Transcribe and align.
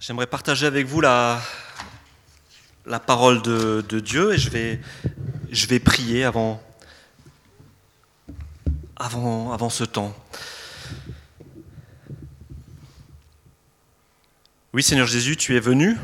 J'aimerais 0.00 0.26
partager 0.26 0.64
avec 0.64 0.86
vous 0.86 1.02
la, 1.02 1.42
la 2.86 2.98
parole 2.98 3.42
de, 3.42 3.84
de 3.86 4.00
Dieu 4.00 4.32
et 4.32 4.38
je 4.38 4.48
vais, 4.48 4.80
je 5.50 5.66
vais 5.66 5.78
prier 5.78 6.24
avant, 6.24 6.62
avant, 8.96 9.52
avant 9.52 9.68
ce 9.68 9.84
temps. 9.84 10.16
Oui 14.72 14.82
Seigneur 14.82 15.06
Jésus, 15.06 15.36
tu 15.36 15.54
es 15.54 15.60
venu 15.60 15.98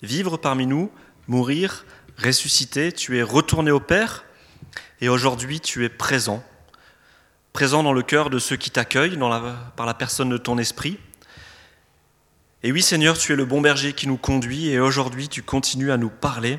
vivre 0.00 0.38
parmi 0.38 0.66
nous, 0.66 0.90
mourir, 1.28 1.84
ressusciter, 2.16 2.92
tu 2.92 3.18
es 3.18 3.22
retourné 3.22 3.70
au 3.70 3.80
Père 3.80 4.24
et 5.02 5.10
aujourd'hui 5.10 5.60
tu 5.60 5.84
es 5.84 5.90
présent, 5.90 6.42
présent 7.52 7.82
dans 7.82 7.92
le 7.92 8.02
cœur 8.02 8.30
de 8.30 8.38
ceux 8.38 8.56
qui 8.56 8.70
t'accueillent 8.70 9.18
par 9.76 9.84
la 9.84 9.92
personne 9.92 10.30
de 10.30 10.38
ton 10.38 10.56
esprit. 10.56 10.98
Et 12.66 12.72
oui 12.72 12.80
Seigneur, 12.80 13.18
tu 13.18 13.30
es 13.30 13.36
le 13.36 13.44
bon 13.44 13.60
berger 13.60 13.92
qui 13.92 14.08
nous 14.08 14.16
conduit 14.16 14.68
et 14.68 14.80
aujourd'hui 14.80 15.28
tu 15.28 15.42
continues 15.42 15.92
à 15.92 15.98
nous 15.98 16.08
parler 16.08 16.58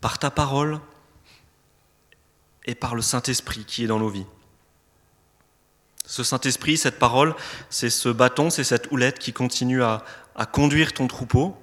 par 0.00 0.18
ta 0.18 0.32
parole 0.32 0.80
et 2.66 2.74
par 2.74 2.96
le 2.96 3.02
Saint-Esprit 3.02 3.64
qui 3.64 3.84
est 3.84 3.86
dans 3.86 4.00
nos 4.00 4.08
vies. 4.08 4.26
Ce 6.04 6.24
Saint-Esprit, 6.24 6.76
cette 6.76 6.98
parole, 6.98 7.36
c'est 7.70 7.88
ce 7.88 8.08
bâton, 8.08 8.50
c'est 8.50 8.64
cette 8.64 8.90
houlette 8.90 9.20
qui 9.20 9.32
continue 9.32 9.80
à, 9.80 10.02
conduire 10.50 10.92
ton 10.92 11.06
troupeau. 11.06 11.56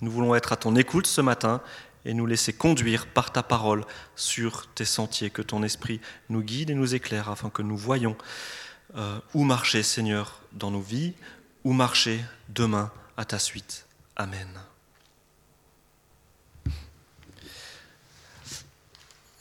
Nous 0.00 0.10
voulons 0.10 0.34
être 0.34 0.54
à 0.54 0.56
ton 0.56 0.74
écoute 0.74 1.06
ce 1.06 1.20
matin 1.20 1.60
et 2.06 2.14
nous 2.14 2.24
laisser 2.24 2.54
conduire 2.54 3.06
par 3.06 3.32
ta 3.32 3.42
parole 3.42 3.84
sur 4.16 4.66
tes 4.68 4.86
sentiers, 4.86 5.28
que 5.28 5.42
ton 5.42 5.62
esprit 5.62 6.00
nous 6.30 6.40
guide 6.40 6.70
et 6.70 6.74
nous 6.74 6.94
éclaire 6.94 7.28
afin 7.28 7.50
que 7.50 7.60
nous 7.60 7.76
voyions 7.76 8.16
euh, 8.96 9.20
où 9.34 9.44
marcher, 9.44 9.82
Seigneur, 9.82 10.40
dans 10.52 10.70
nos 10.70 10.80
vies, 10.80 11.12
où 11.64 11.74
marcher 11.74 12.24
demain 12.48 12.90
à 13.20 13.26
ta 13.26 13.38
suite. 13.38 13.84
Amen. 14.16 14.48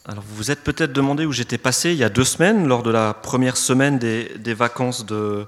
Alors 0.03 0.21
vous 0.21 0.35
vous 0.35 0.51
êtes 0.51 0.65
peut-être 0.65 0.91
demandé 0.91 1.25
où 1.25 1.31
j'étais 1.31 1.57
passé 1.57 1.91
il 1.91 1.97
y 1.97 2.03
a 2.03 2.09
deux 2.09 2.25
semaines, 2.25 2.67
lors 2.67 2.83
de 2.83 2.89
la 2.89 3.13
première 3.13 3.55
semaine 3.55 3.97
des, 3.97 4.53
vacances 4.53 5.05
de, 5.05 5.45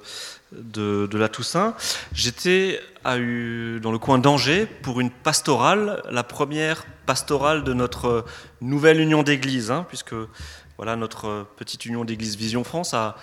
de, 0.54 1.10
de, 1.12 1.18
la 1.18 1.28
Toussaint. 1.28 1.76
J'étais 2.14 2.80
dans 3.04 3.92
le 3.92 3.98
coin 3.98 4.18
d'Angers 4.18 4.66
pour 4.66 5.02
une 5.02 5.12
pastorale, 5.12 6.02
la 6.10 6.24
première 6.24 6.86
pastorale 7.06 7.66
de 7.66 7.74
notre 7.74 8.24
nouvelle 8.62 9.02
union 9.02 9.24
d'église, 9.24 9.72
hein, 9.72 9.86
puisque 9.90 10.16
voilà, 10.78 10.96
notre 10.96 11.48
petite 11.58 11.86
union 11.86 12.06
d'église 12.06 12.38
Vision 12.38 12.64
France 12.64 12.94
a, 12.94 13.18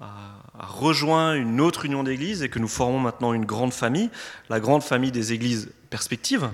a, 0.00 0.40
rejoint 0.58 1.34
une 1.34 1.60
autre 1.60 1.84
union 1.84 2.02
d'église 2.02 2.42
et 2.42 2.48
que 2.48 2.58
nous 2.58 2.68
formons 2.68 2.98
maintenant 2.98 3.32
une 3.32 3.44
grande 3.44 3.72
famille, 3.72 4.10
la 4.48 4.60
grande 4.60 4.82
famille 4.82 5.12
des 5.12 5.32
églises 5.32 5.70
perspectives. 5.90 6.50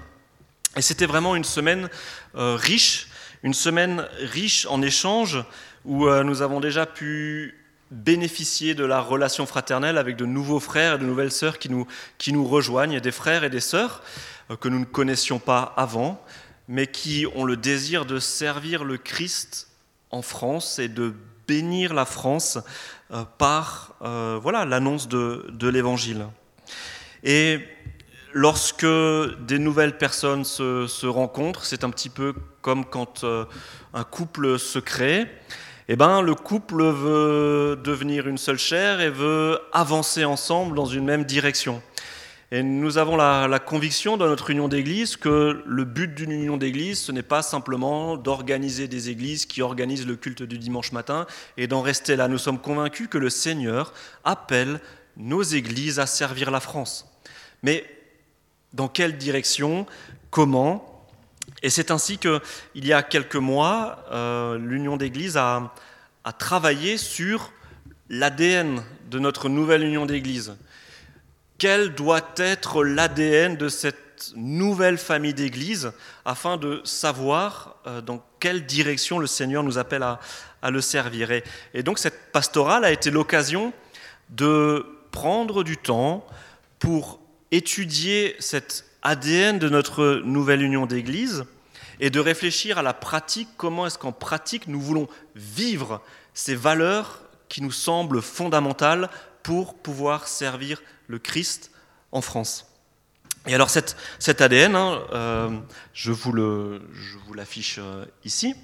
Et 0.77 0.83
c'était 0.83 1.06
vraiment 1.06 1.36
une 1.36 1.44
semaine 1.44 1.88
euh, 2.36 2.56
riche, 2.56 3.08
une 3.42 3.55
semaine 3.55 4.06
riche 4.20 4.66
en 4.66 4.83
échanges 4.83 5.42
où 5.84 6.06
euh, 6.06 6.22
nous 6.22 6.42
avons 6.42 6.61
déjà 6.61 6.86
pu 6.86 7.56
bénéficier 7.91 8.74
de 8.74 8.84
la 8.84 9.00
relation 9.00 9.46
fraternelle 9.46 9.98
avec 9.98 10.16
de 10.16 10.27
nouveaux 10.27 10.61
frères 10.61 10.94
et 10.94 10.98
de 10.98 11.05
nouvelles 11.05 11.33
sœurs 11.33 11.58
qui 11.58 11.68
nous, 11.68 11.86
qui 12.18 12.33
nous 12.33 12.46
rejoignent, 12.46 13.00
des 13.00 13.11
frères 13.11 13.42
et 13.42 13.50
des 13.50 13.61
sœurs 13.61 14.02
euh, 14.50 14.56
que 14.56 14.68
nous 14.68 14.78
ne 14.78 14.84
connaissions 14.84 15.38
pas 15.38 15.74
avant, 15.77 16.22
mais 16.68 16.86
qui 16.86 17.27
ont 17.34 17.44
le 17.44 17.56
désir 17.56 18.06
de 18.06 18.20
servir 18.20 18.84
le 18.84 18.96
Christ 18.96 19.68
en 20.11 20.22
France 20.22 20.78
et 20.78 20.88
de 20.88 21.14
bénir 21.48 21.94
la 21.94 22.05
France 22.05 22.58
par 23.39 23.94
euh, 24.03 24.39
voilà 24.41 24.64
l'annonce 24.64 25.08
de, 25.08 25.47
de 25.50 25.69
l'Évangile. 25.69 26.27
Et 27.22 27.61
lorsque 28.33 28.86
des 28.86 29.58
nouvelles 29.58 29.98
personnes 29.98 30.44
se, 30.44 30.86
se 30.86 31.06
rencontrent, 31.06 31.64
c'est 31.64 31.84
un 31.84 31.91
petit 31.91 32.08
peu 32.08 32.34
comme 32.62 32.84
quand 32.84 33.24
euh, 33.24 33.45
un 33.95 34.05
couple 34.05 34.58
se 34.58 34.79
crée. 34.79 35.27
Eh 35.89 35.96
ben, 35.96 36.23
le 36.23 36.36
couple 36.36 36.84
veut 36.84 37.77
devenir 37.83 38.29
une 38.29 38.39
seule 38.39 38.58
chair 38.58 39.01
et 39.01 39.11
veut 39.11 39.58
avancer 39.73 40.24
ensemble 40.24 40.77
dans 40.77 40.86
une 40.86 41.05
même 41.05 41.24
direction. 41.24 41.83
Et 42.52 42.64
nous 42.64 42.98
avons 42.98 43.14
la, 43.14 43.61
conviction 43.61 44.16
dans 44.16 44.27
notre 44.27 44.50
union 44.50 44.66
d'église 44.66 45.16
que 45.16 45.62
le 45.64 45.84
but 45.84 46.12
d'une 46.12 46.33
union 46.33 46.56
d'église, 46.56 46.98
ce 46.98 47.12
n'est 47.12 47.22
pas 47.22 47.42
simplement 47.42 48.16
d'organiser 48.16 48.88
des 48.88 49.08
églises 49.08 49.46
qui 49.46 49.62
organisent 49.62 50.06
le 50.06 50.16
culte 50.16 50.42
du 50.42 50.58
dimanche 50.58 50.90
matin 50.90 51.27
et 51.56 51.68
d'en 51.68 51.80
rester 51.80 52.16
là. 52.16 52.27
Nous 52.27 52.39
sommes 52.39 52.58
convaincus 52.58 53.06
que 53.08 53.18
le 53.18 53.30
Seigneur 53.30 53.92
appelle 54.24 54.80
nos 55.16 55.42
églises 55.42 56.00
à 56.00 56.06
servir 56.06 56.50
la 56.50 56.58
France. 56.58 57.08
Mais 57.62 57.84
dans 58.72 58.89
quelle 58.89 59.16
direction? 59.16 59.86
Comment? 60.30 61.06
Et 61.62 61.70
c'est 61.70 61.92
ainsi 61.92 62.18
qu'il 62.18 62.40
y 62.74 62.92
a 62.92 63.05
quelques 63.05 63.36
mois, 63.36 64.05
euh, 64.10 64.58
l'union 64.58 64.96
d'église 64.96 65.36
a, 65.36 65.72
a 66.24 66.33
travaillé 66.33 66.96
sur 66.96 67.52
l'ADN 68.08 68.83
de 69.08 69.20
notre 69.20 69.48
nouvelle 69.48 69.84
union 69.84 70.05
d'église 70.05 70.56
quel 71.60 71.94
doit 71.94 72.26
être 72.38 72.82
l'ADN 72.82 73.54
de 73.54 73.68
cette 73.68 74.32
nouvelle 74.34 74.96
famille 74.96 75.34
d'Église 75.34 75.92
afin 76.24 76.56
de 76.56 76.80
savoir 76.84 77.76
euh, 77.86 78.00
dans 78.00 78.24
quelle 78.40 78.64
direction 78.64 79.18
le 79.18 79.26
Seigneur 79.26 79.62
nous 79.62 79.76
appelle 79.76 80.02
à, 80.02 80.18
le 80.70 80.80
servir. 80.80 81.30
Et, 81.30 81.44
et, 81.74 81.82
donc 81.82 81.98
cette 81.98 82.32
pastorale 82.32 82.84
a 82.84 82.90
été 82.90 83.10
l'occasion 83.10 83.74
de 84.30 84.86
prendre 85.12 85.62
du 85.62 85.76
temps 85.76 86.26
pour 86.78 87.20
étudier 87.50 88.36
cet 88.38 88.86
ADN 89.02 89.58
de 89.58 89.68
notre 89.68 90.22
nouvelle 90.24 90.62
union 90.62 90.86
d'Église 90.86 91.44
et 92.00 92.08
de 92.08 92.20
réfléchir 92.20 92.78
à 92.78 92.82
la 92.82 92.94
pratique, 92.94 93.48
comment 93.58 93.86
est-ce 93.86 93.98
qu'en 93.98 94.12
pratique 94.12 94.66
nous 94.66 94.80
voulons 94.80 95.08
vivre 95.34 96.00
ces 96.32 96.54
valeurs 96.54 97.20
qui 97.50 97.60
nous 97.60 97.72
semblent 97.72 98.22
fondamentales 98.22 99.10
pour 99.42 99.74
pouvoir 99.74 100.28
servir 100.28 100.83
le 101.08 101.18
Christ 101.18 101.70
en 102.12 102.20
France. 102.20 102.67
Et 103.46 103.55
alors 103.55 103.70
cet, 103.70 103.96
ADN, 104.40 104.77
hein, 104.77 105.01
euh, 105.12 105.58
je 105.95 106.12
vous 106.12 106.33
l'affiche 107.34 107.77
euh, 107.78 108.05
ici. 108.24 108.55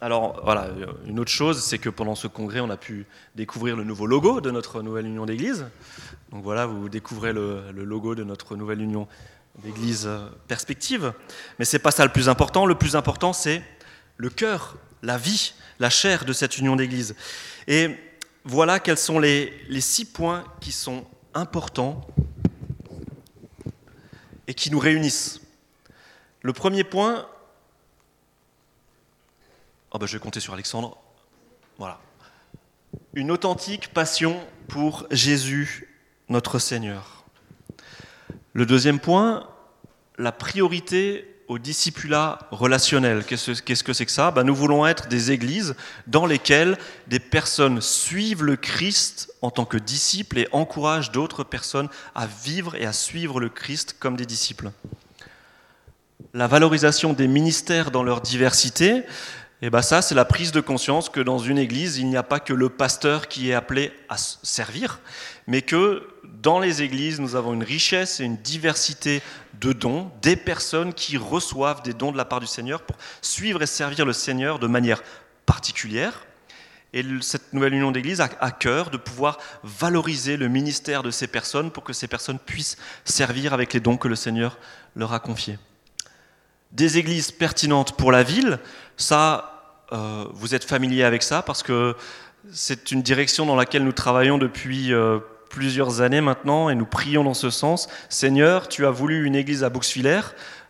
Alors 0.00 0.40
voilà, 0.44 0.68
une 1.06 1.18
autre 1.18 1.30
chose, 1.30 1.62
c'est 1.62 1.78
que 1.78 1.90
pendant 1.90 2.14
ce 2.14 2.28
congrès, 2.28 2.60
on 2.60 2.70
a 2.70 2.76
pu 2.76 3.04
découvrir 3.34 3.76
le 3.76 3.82
nouveau 3.82 4.06
logo 4.06 4.40
de 4.40 4.50
notre 4.52 4.80
nouvelle 4.80 5.06
union 5.06 5.26
d'église. 5.26 5.66
Donc 6.30 6.44
voilà, 6.44 6.66
vous 6.66 6.88
découvrez 6.88 7.32
le, 7.32 7.72
le 7.72 7.84
logo 7.84 8.14
de 8.14 8.22
notre 8.22 8.54
nouvelle 8.54 8.80
union 8.80 9.08
d'église 9.62 10.06
euh, 10.06 10.28
perspective. 10.46 11.12
Mais 11.58 11.64
c'est 11.64 11.78
pas 11.78 11.90
ça 11.90 12.04
le 12.04 12.12
plus 12.12 12.28
important. 12.28 12.64
Le 12.64 12.76
plus 12.76 12.96
important, 12.96 13.32
c'est 13.32 13.62
le 14.16 14.30
cœur, 14.30 14.76
la 15.02 15.18
vie, 15.18 15.54
la 15.78 15.90
chair 15.90 16.24
de 16.24 16.32
cette 16.32 16.58
union 16.58 16.76
d'église. 16.76 17.14
Et 17.66 17.96
voilà 18.44 18.80
quels 18.80 18.98
sont 18.98 19.18
les, 19.18 19.52
six 19.80 20.04
points 20.04 20.44
qui 20.60 20.72
sont 20.72 21.06
importants 21.34 22.06
et 24.46 24.54
qui 24.54 24.70
nous 24.70 24.78
réunissent. 24.78 25.40
Le 26.42 26.52
premier 26.52 26.84
point, 26.84 27.28
oh 29.90 29.98
ben 29.98 30.06
je 30.06 30.16
vais 30.16 30.22
compter 30.22 30.40
sur 30.40 30.54
Alexandre, 30.54 30.96
voilà, 31.76 32.00
une 33.14 33.30
authentique 33.30 33.92
passion 33.92 34.40
pour 34.68 35.06
Jésus, 35.10 35.94
notre 36.28 36.58
Seigneur. 36.58 37.24
Le 38.54 38.64
deuxième 38.66 38.98
point, 38.98 39.48
la 40.16 40.32
priorité 40.32 41.37
au 41.48 41.58
discipulat 41.58 42.38
relationnel. 42.50 43.24
Qu'est-ce 43.24 43.82
que 43.82 43.92
c'est 43.92 44.06
que 44.06 44.12
ça? 44.12 44.30
Ben, 44.30 44.44
Nous 44.44 44.54
voulons 44.54 44.86
être 44.86 45.08
des 45.08 45.32
églises 45.32 45.74
dans 46.06 46.26
lesquelles 46.26 46.76
des 47.06 47.18
personnes 47.18 47.80
suivent 47.80 48.44
le 48.44 48.56
Christ 48.56 49.32
en 49.40 49.50
tant 49.50 49.64
que 49.64 49.78
disciples 49.78 50.38
et 50.38 50.48
encouragent 50.52 51.10
d'autres 51.10 51.44
personnes 51.44 51.88
à 52.14 52.26
vivre 52.26 52.76
et 52.76 52.84
à 52.84 52.92
suivre 52.92 53.40
le 53.40 53.48
Christ 53.48 53.96
comme 53.98 54.16
des 54.16 54.26
disciples. 54.26 54.70
La 56.34 56.46
valorisation 56.46 57.14
des 57.14 57.28
ministères 57.28 57.90
dans 57.90 58.02
leur 58.02 58.20
diversité, 58.20 59.04
et 59.60 59.70
ben 59.70 59.82
ça, 59.82 60.02
c'est 60.02 60.14
la 60.14 60.24
prise 60.24 60.52
de 60.52 60.60
conscience 60.60 61.08
que 61.08 61.20
dans 61.20 61.38
une 61.38 61.58
église, 61.58 61.98
il 61.98 62.06
n'y 62.06 62.16
a 62.16 62.22
pas 62.22 62.38
que 62.38 62.52
le 62.52 62.68
pasteur 62.68 63.26
qui 63.26 63.50
est 63.50 63.54
appelé 63.54 63.92
à 64.08 64.16
servir, 64.16 65.00
mais 65.48 65.62
que 65.62 66.06
dans 66.42 66.60
les 66.60 66.82
églises, 66.82 67.18
nous 67.18 67.34
avons 67.34 67.54
une 67.54 67.64
richesse 67.64 68.20
et 68.20 68.24
une 68.24 68.36
diversité 68.36 69.20
de 69.60 69.72
dons, 69.72 70.12
des 70.22 70.36
personnes 70.36 70.94
qui 70.94 71.16
reçoivent 71.16 71.82
des 71.82 71.92
dons 71.92 72.12
de 72.12 72.16
la 72.16 72.24
part 72.24 72.38
du 72.38 72.46
Seigneur 72.46 72.82
pour 72.82 72.96
suivre 73.20 73.60
et 73.60 73.66
servir 73.66 74.06
le 74.06 74.12
Seigneur 74.12 74.60
de 74.60 74.68
manière 74.68 75.02
particulière. 75.44 76.24
Et 76.92 77.04
cette 77.20 77.52
nouvelle 77.52 77.74
union 77.74 77.90
d'église 77.90 78.20
a 78.20 78.30
à 78.40 78.52
cœur 78.52 78.90
de 78.90 78.96
pouvoir 78.96 79.38
valoriser 79.64 80.36
le 80.36 80.48
ministère 80.48 81.02
de 81.02 81.10
ces 81.10 81.26
personnes 81.26 81.72
pour 81.72 81.82
que 81.82 81.92
ces 81.92 82.06
personnes 82.06 82.38
puissent 82.38 82.76
servir 83.04 83.52
avec 83.52 83.72
les 83.72 83.80
dons 83.80 83.96
que 83.96 84.08
le 84.08 84.16
Seigneur 84.16 84.56
leur 84.94 85.12
a 85.12 85.18
confiés. 85.18 85.58
Des 86.72 86.98
églises 86.98 87.30
pertinentes 87.30 87.96
pour 87.96 88.12
la 88.12 88.22
ville, 88.22 88.58
ça, 88.96 89.84
euh, 89.92 90.26
vous 90.32 90.54
êtes 90.54 90.64
familier 90.64 91.04
avec 91.04 91.22
ça 91.22 91.42
parce 91.42 91.62
que 91.62 91.96
c'est 92.52 92.92
une 92.92 93.02
direction 93.02 93.46
dans 93.46 93.56
laquelle 93.56 93.84
nous 93.84 93.92
travaillons 93.92 94.38
depuis 94.38 94.92
euh, 94.92 95.18
plusieurs 95.50 96.00
années 96.00 96.20
maintenant 96.20 96.68
et 96.68 96.74
nous 96.74 96.86
prions 96.86 97.24
dans 97.24 97.34
ce 97.34 97.50
sens. 97.50 97.88
Seigneur, 98.08 98.68
tu 98.68 98.86
as 98.86 98.90
voulu 98.90 99.24
une 99.24 99.34
église 99.34 99.64
à 99.64 99.70
Bouxwiller. 99.70 100.20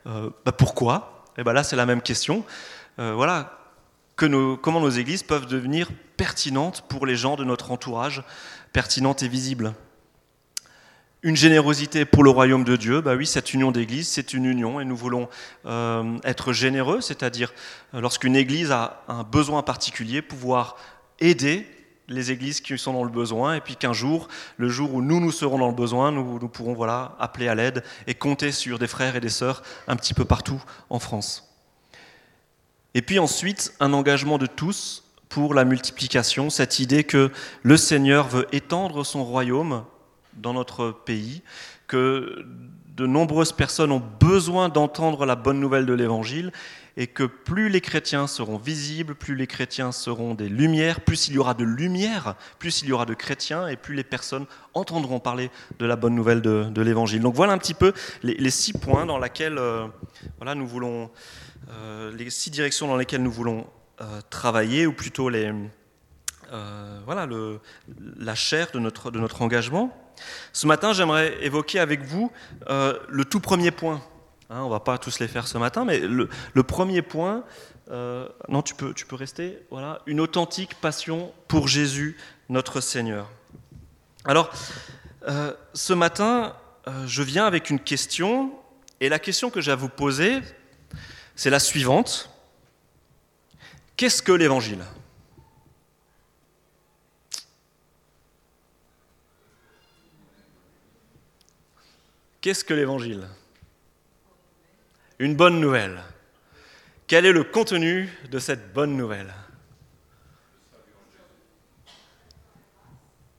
Bah, 0.07 0.53
pourquoi? 0.57 1.25
Et 1.37 1.41
eh 1.43 1.45
ben 1.45 1.53
là, 1.53 1.63
c'est 1.63 1.77
la 1.77 1.85
même 1.85 2.01
question. 2.01 2.45
voilà, 2.97 3.59
comment 4.17 4.81
nos 4.81 4.89
églises 4.89 5.23
peuvent 5.23 5.47
devenir 5.47 5.91
pertinentes 6.17 6.85
pour 6.89 7.07
les 7.07 7.15
gens 7.15 7.37
de 7.37 7.45
notre 7.45 7.71
entourage, 7.71 8.23
pertinentes 8.73 9.23
et 9.23 9.29
visibles. 9.29 9.75
Une 11.25 11.35
générosité 11.35 12.05
pour 12.05 12.23
le 12.23 12.31
royaume 12.31 12.63
de 12.63 12.77
Dieu, 12.77 13.01
bah 13.01 13.17
oui, 13.17 13.27
cette 13.27 13.53
union 13.53 13.73
d'église, 13.73 14.07
c'est 14.07 14.35
une 14.35 14.45
union 14.45 14.79
et 14.79 14.85
nous 14.85 14.97
voulons 14.97 15.29
euh, 15.67 16.17
être 16.23 16.53
généreux, 16.53 17.01
c'est-à-dire 17.01 17.53
euh, 17.93 18.01
lorsqu'une 18.01 18.37
église 18.37 18.71
a 18.71 19.03
un 19.09 19.25
besoin 19.25 19.65
particulier, 19.65 20.23
pouvoir 20.23 20.77
aider 21.19 21.67
les 22.07 22.31
églises 22.31 22.61
qui 22.61 22.79
sont 22.79 22.93
dans 22.93 23.03
le 23.03 23.11
besoin, 23.11 23.57
et 23.57 23.61
puis 23.61 23.75
qu'un 23.75 23.93
jour, 23.93 24.29
le 24.59 24.69
jour 24.69 24.95
où 24.95 25.03
nous 25.03 25.19
nous 25.19 25.33
serons 25.33 25.59
dans 25.59 25.67
le 25.67 25.75
besoin, 25.75 26.13
nous, 26.13 26.39
pourrons 26.49 26.75
voilà 26.75 27.17
appeler 27.19 27.49
à 27.49 27.57
l'aide 27.57 27.83
et 28.07 28.15
compter 28.15 28.53
sur 28.53 28.79
des 28.79 28.87
frères 28.87 29.17
et 29.17 29.21
des 29.21 29.29
sœurs 29.29 29.65
un 29.89 29.97
petit 29.97 30.15
peu 30.15 30.25
partout 30.25 30.63
en 30.89 31.01
France. 31.01 31.53
Et 32.95 33.03
puis 33.03 33.19
ensuite, 33.19 33.75
un 33.81 33.93
engagement 33.93 34.39
de 34.39 34.47
tous 34.47 35.03
pour 35.29 35.53
la 35.53 35.65
multiplication, 35.65 36.49
cette 36.49 36.79
idée 36.79 37.03
que 37.03 37.33
le 37.65 37.77
Seigneur 37.77 38.29
veut 38.29 38.47
étendre 38.53 39.05
son 39.05 39.25
royaume 39.25 39.85
dans 40.39 40.53
notre 40.55 40.91
pays, 40.91 41.43
que 41.87 42.45
de 42.99 43.07
nombreuses 43.07 43.53
personnes 43.53 43.93
ont 43.93 44.03
besoin 44.21 44.69
d'entendre 44.69 45.25
la 45.25 45.37
bonne 45.37 45.61
nouvelle 45.61 45.87
de 45.87 45.93
l'Évangile 45.93 46.51
et 46.97 47.07
que 47.07 47.23
plus 47.23 47.69
les 47.69 47.81
chrétiens 47.81 48.27
seront 48.27 48.59
visibles, 48.59 49.15
plus 49.15 49.37
les 49.37 49.47
chrétiens 49.47 49.93
seront 49.93 50.35
des 50.35 50.49
lumières, 50.49 51.01
plus 51.01 51.29
il 51.29 51.35
y 51.35 51.39
aura 51.39 51.55
de 51.55 51.63
lumière, 51.63 52.35
plus 52.59 52.83
il 52.83 52.89
y 52.89 52.93
aura 52.93 53.07
de 53.07 53.15
chrétiens 53.15 53.69
et 53.69 53.77
plus 53.77 53.95
les 53.95 54.03
personnes 54.03 54.47
entendront 54.75 55.21
parler 55.21 55.53
de 55.79 55.87
la 55.87 55.95
bonne 55.95 56.17
nouvelle 56.17 56.43
de, 56.43 56.83
l'Évangile. 56.83 57.23
Donc 57.23 57.37
voilà 57.37 57.53
un 57.53 57.59
petit 57.59 57.75
peu 57.75 57.93
les, 58.25 58.51
six 58.51 58.73
points 58.73 59.07
dans 59.07 59.19
lesquels 59.19 59.59
euh, 59.59 59.87
voilà, 60.39 60.57
nous 60.57 60.67
voulons, 60.67 61.09
euh, 61.71 62.11
les 62.17 62.31
six 62.31 62.51
directions 62.51 62.89
dans 62.89 62.97
lesquelles 62.97 63.23
nous 63.23 63.31
voulons 63.31 63.65
euh, 64.01 64.21
travailler, 64.29 64.89
ou 64.89 64.93
plutôt 64.93 65.29
les, 65.29 65.53
voilà, 67.05 67.29
la 68.17 68.35
chair 68.35 68.69
de 68.75 68.81
notre, 68.81 69.13
de 69.13 69.21
notre 69.21 69.43
engagement. 69.43 69.97
Ce 70.53 70.67
matin, 70.67 70.93
j'aimerais 70.93 71.37
évoquer 71.43 71.79
avec 71.79 72.03
vous 72.03 72.33
euh, 72.69 72.99
le 73.09 73.25
tout 73.25 73.41
premier 73.41 73.71
point. 73.71 74.03
Hein, 74.51 74.63
on 74.63 74.67
ne 74.67 74.71
va 74.71 74.81
pas 74.81 74.99
tous 74.99 75.19
les 75.19 75.29
faire 75.29 75.47
ce 75.47 75.59
matin, 75.59 75.85
mais 75.85 75.99
le, 75.99 76.29
premier 76.63 77.03
point, 77.03 77.45
euh, 77.91 78.29
non, 78.49 78.63
tu 78.63 78.75
peux, 78.75 78.95
rester, 79.13 79.59
voilà, 79.71 80.01
une 80.07 80.21
authentique 80.21 80.75
passion 80.77 81.33
pour 81.49 81.69
Jésus, 81.69 82.17
notre 82.49 82.81
Seigneur. 82.81 83.29
Alors, 84.25 84.51
euh, 85.29 85.53
ce 85.75 85.93
matin, 85.93 86.55
je 87.07 87.23
viens 87.23 87.45
avec 87.45 87.69
une 87.69 87.81
question, 87.81 88.53
et 89.01 89.11
la 89.11 89.19
question 89.19 89.51
que 89.51 89.61
j'ai 89.61 89.73
à 89.73 89.77
vous 89.77 89.91
poser, 89.91 90.41
c'est 91.37 91.51
la 91.51 91.61
suivante. 91.61 92.31
Qu'est-ce 93.97 94.23
que 94.23 94.33
l'Évangile? 94.33 94.85
Qu'est-ce 102.41 102.65
que 102.65 102.75
l'Évangile? 102.75 103.27
Une 105.19 105.35
bonne 105.35 105.61
nouvelle. 105.61 106.01
Quel 107.09 107.27
est 107.27 107.33
le 107.33 107.43
contenu 107.43 108.09
de 108.31 108.39
cette 108.39 108.73
bonne 108.73 108.97
nouvelle? 108.97 109.35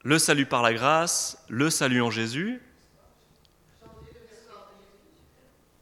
Le 0.04 0.19
salut 0.19 0.46
par 0.46 0.63
la 0.63 0.74
grâce, 0.74 1.38
le 1.50 1.69
salut 1.69 2.01
en 2.01 2.12
Jésus, 2.12 2.62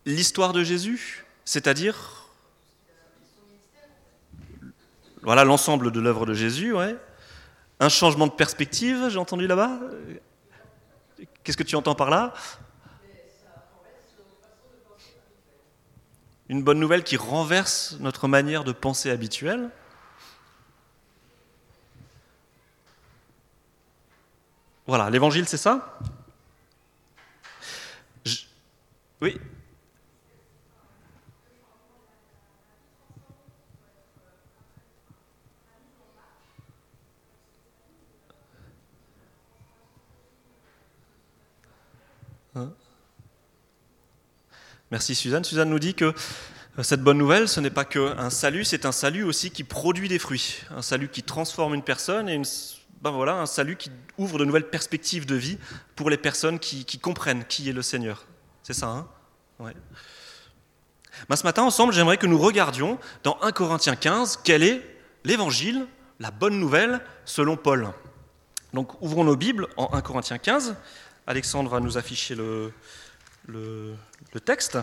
l'histoire 0.05 0.53
de 0.53 0.63
Jésus, 0.63 1.25
c'est-à-dire? 1.45 2.27
Voilà 5.23 5.43
l'ensemble 5.43 5.91
de 5.91 5.99
l'œuvre 5.99 6.25
de 6.25 6.33
Jésus, 6.33 6.73
ouais. 6.73 6.95
Un 7.79 7.89
changement 7.89 8.27
de 8.27 8.31
perspective, 8.31 9.09
j'ai 9.09 9.19
entendu 9.19 9.47
là-bas? 9.47 9.79
Qu'est-ce 11.43 11.57
que 11.57 11.63
tu 11.63 11.75
entends 11.75 11.95
par 11.95 12.09
là? 12.09 12.33
Une 16.49 16.63
bonne 16.63 16.79
nouvelle 16.79 17.03
qui 17.03 17.17
renverse 17.17 17.97
notre 17.99 18.27
manière 18.27 18.63
de 18.63 18.71
penser 18.71 19.09
habituelle. 19.11 19.69
Voilà, 24.85 25.09
l'évangile, 25.09 25.47
c'est 25.47 25.57
ça? 25.57 25.99
Oui 29.21 29.39
Merci 44.91 45.15
Suzanne. 45.15 45.43
Suzanne 45.43 45.69
nous 45.69 45.79
dit 45.79 45.93
que 45.95 46.05
euh, 46.05 46.83
cette 46.83 47.01
bonne 47.01 47.17
nouvelle, 47.17 47.49
ce 47.49 47.59
n'est 47.59 47.69
pas 47.69 47.83
qu'un 47.83 48.29
salut, 48.29 48.63
c'est 48.63 48.85
un 48.85 48.93
salut 48.93 49.23
aussi 49.23 49.51
qui 49.51 49.63
produit 49.63 50.07
des 50.07 50.19
fruits, 50.19 50.61
un 50.71 50.81
salut 50.81 51.09
qui 51.09 51.23
transforme 51.23 51.73
une 51.73 51.83
personne 51.83 52.29
et 52.29 52.41
ben 53.01 53.11
voilà, 53.11 53.35
un 53.35 53.45
salut 53.45 53.75
qui 53.75 53.91
ouvre 54.17 54.39
de 54.39 54.45
nouvelles 54.45 54.69
perspectives 54.69 55.25
de 55.25 55.35
vie 55.35 55.57
pour 55.95 56.09
les 56.09 56.17
personnes 56.17 56.57
qui, 56.57 56.85
comprennent 56.99 57.43
qui 57.45 57.69
est 57.69 57.73
le 57.73 57.81
Seigneur. 57.81 58.25
C'est 58.63 58.73
ça, 58.73 58.87
hein? 58.87 59.07
Ben, 59.59 61.35
ce 61.35 61.43
matin, 61.43 61.63
ensemble, 61.63 61.93
j'aimerais 61.93 62.17
que 62.17 62.27
nous 62.27 62.37
regardions 62.37 62.99
dans 63.23 63.37
1 63.41 63.51
Corinthiens 63.51 63.95
15 63.95 64.41
quel 64.43 64.63
est 64.63 64.81
l'évangile, 65.25 65.85
la 66.19 66.31
bonne 66.31 66.59
nouvelle 66.59 67.01
selon 67.25 67.57
Paul. 67.57 67.89
Donc 68.73 69.01
ouvrons 69.01 69.23
nos 69.23 69.35
Bibles 69.35 69.67
en 69.77 69.89
1 69.93 70.01
Corinthiens 70.01 70.37
15. 70.37 70.75
Alexandre 71.25 71.69
va 71.69 71.79
nous 71.79 71.97
afficher 71.97 72.35
le, 72.35 72.71
le, 73.47 73.95
texte. 74.45 74.77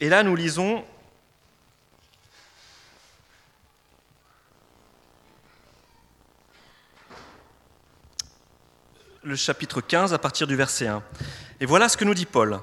Et 0.00 0.08
là, 0.08 0.22
nous 0.22 0.34
lisons 0.34 0.84
le 9.22 9.36
chapitre 9.36 9.80
15 9.80 10.12
à 10.12 10.18
partir 10.18 10.46
du 10.46 10.56
verset 10.56 10.88
1. 10.88 11.02
Et 11.60 11.66
voilà 11.66 11.88
ce 11.88 11.96
que 11.96 12.04
nous 12.04 12.14
dit 12.14 12.26
Paul. 12.26 12.60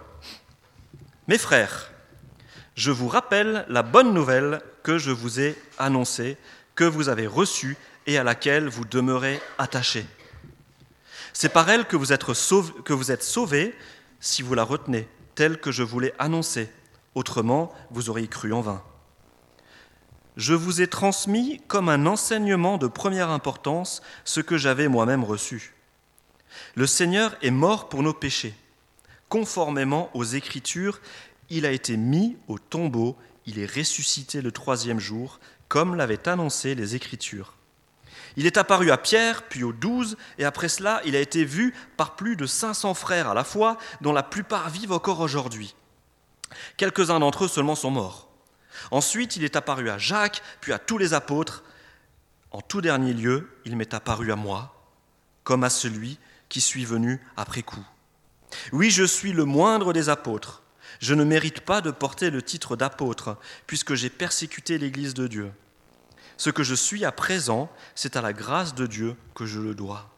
Mes 1.28 1.38
frères, 1.38 1.92
je 2.76 2.92
vous 2.92 3.08
rappelle 3.08 3.66
la 3.70 3.84
bonne 3.84 4.14
nouvelle 4.14 4.62
que 4.84 4.98
je 4.98 5.12
vous 5.12 5.40
ai 5.40 5.56
annoncée, 5.78 6.38
que 6.76 6.84
vous 6.84 7.08
avez 7.08 7.28
reçue 7.28 7.78
et 8.08 8.18
à 8.18 8.24
laquelle 8.24 8.68
vous 8.68 8.86
demeurez 8.86 9.40
attachés. 9.58 10.06
C'est 11.42 11.48
par 11.48 11.70
elle 11.70 11.86
que 11.86 11.96
vous, 11.96 12.12
êtes 12.12 13.24
sauvés, 13.24 13.74
si 14.20 14.42
vous 14.42 14.56
la 14.56 14.64
retenez, 14.64 15.08
telle 15.36 15.58
que 15.58 15.72
je 15.72 15.84
vous 15.84 16.02
l'ai 16.02 16.14
annoncée. 16.20 16.70
Autrement, 17.16 17.72
vous 17.92 18.10
auriez 18.10 18.28
cru 18.28 18.52
en 18.52 18.60
vain. 18.60 18.84
Je 20.36 20.54
vous 20.54 20.82
ai 20.82 20.88
transmis 20.88 21.62
comme 21.70 21.88
un 21.88 22.08
enseignement 22.08 22.78
de 22.78 22.88
première 22.88 23.30
importance 23.30 24.02
ce 24.26 24.42
que 24.42 24.58
j'avais 24.58 24.90
moi-même 24.90 25.24
reçu. 25.24 25.76
Le 26.76 26.86
Seigneur 26.86 27.34
est 27.42 27.52
mort 27.52 27.88
pour 27.88 28.04
nos 28.04 28.14
péchés. 28.14 28.54
Conformément 29.30 30.10
aux 30.14 30.26
Écritures, 30.26 31.00
il 31.50 31.66
a 31.66 31.72
été 31.72 31.96
mis 31.96 32.36
au 32.50 32.60
tombeau, 32.60 33.16
il 33.46 33.60
est 33.60 33.78
ressuscité 33.78 34.42
le 34.42 34.52
troisième 34.52 35.00
jour, 35.00 35.40
comme 35.70 35.96
l'avaient 35.96 36.28
annoncé 36.28 36.76
les 36.76 36.98
Écritures. 36.98 37.59
Il 38.38 38.46
est 38.46 38.58
apparu 38.58 38.92
à 38.92 38.98
Pierre, 38.98 39.44
puis 39.44 39.64
aux 39.64 39.74
douze, 39.74 40.18
et 40.38 40.46
après 40.46 40.70
cela, 40.70 41.02
il 41.06 41.16
a 41.16 41.20
été 41.20 41.46
vu 41.46 41.74
par 41.98 42.16
plus 42.16 42.36
de 42.36 42.46
500 42.46 42.94
frères 42.94 43.30
à 43.30 43.34
la 43.34 43.44
fois, 43.44 43.78
dont 44.02 44.14
la 44.14 44.24
plupart 44.24 44.70
vivent 44.70 44.92
encore 44.92 45.20
aujourd'hui. 45.20 45.76
Quelques-uns 46.78 47.20
d'entre 47.20 47.46
eux 47.46 47.48
seulement 47.48 47.76
sont 47.76 47.92
morts. 47.92 48.30
Ensuite, 48.92 49.36
il 49.36 49.44
est 49.44 49.56
apparu 49.56 49.90
à 49.90 49.98
Jacques, 49.98 50.42
puis 50.62 50.74
à 50.74 50.80
tous 50.80 50.98
les 50.98 51.14
apôtres. 51.14 51.64
En 52.52 52.62
tout 52.62 52.82
dernier 52.82 53.14
lieu, 53.14 53.50
il 53.66 53.76
m'est 53.76 53.94
apparu 53.94 54.32
à 54.32 54.36
moi, 54.36 54.74
comme 55.44 55.64
à 55.64 55.70
celui 55.70 56.18
qui 56.48 56.62
suis 56.62 56.86
venu 56.86 57.22
après 57.38 57.62
coup. 57.62 57.86
Oui, 58.72 58.90
je 58.90 59.04
suis 59.04 59.34
le 59.34 59.46
moindre 59.46 59.94
des 59.94 60.10
apôtres. 60.10 60.64
Je 61.00 61.14
ne 61.14 61.24
mérite 61.24 61.62
pas 61.62 61.82
de 61.82 61.92
porter 61.92 62.32
le 62.32 62.42
titre 62.42 62.76
d'apôtre, 62.76 63.38
puisque 63.68 63.94
j'ai 63.94 64.10
persécuté 64.10 64.78
l'Église 64.78 65.14
de 65.14 65.28
Dieu. 65.28 65.52
Ce 66.40 66.50
que 66.50 66.64
je 66.64 66.74
suis 66.74 67.04
à 67.04 67.12
présent, 67.12 67.70
c'est 67.96 68.16
à 68.16 68.22
la 68.22 68.32
grâce 68.32 68.74
de 68.74 68.88
Dieu 68.88 69.18
que 69.36 69.46
je 69.46 69.60
le 69.60 69.76
dois. 69.76 70.10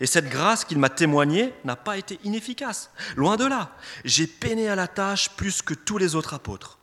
Et 0.00 0.06
cette 0.06 0.30
grâce 0.30 0.64
qu'il 0.64 0.78
m'a 0.78 0.88
témoignée 0.88 1.52
n'a 1.64 1.76
pas 1.76 1.98
été 1.98 2.18
inefficace. 2.24 2.90
Loin 3.16 3.36
de 3.36 3.44
là. 3.44 3.76
J'ai 4.06 4.26
peiné 4.26 4.70
à 4.70 4.76
la 4.76 4.88
tâche 4.88 5.28
plus 5.36 5.60
que 5.60 5.74
tous 5.74 5.98
les 5.98 6.14
autres 6.14 6.32
apôtres. 6.32 6.78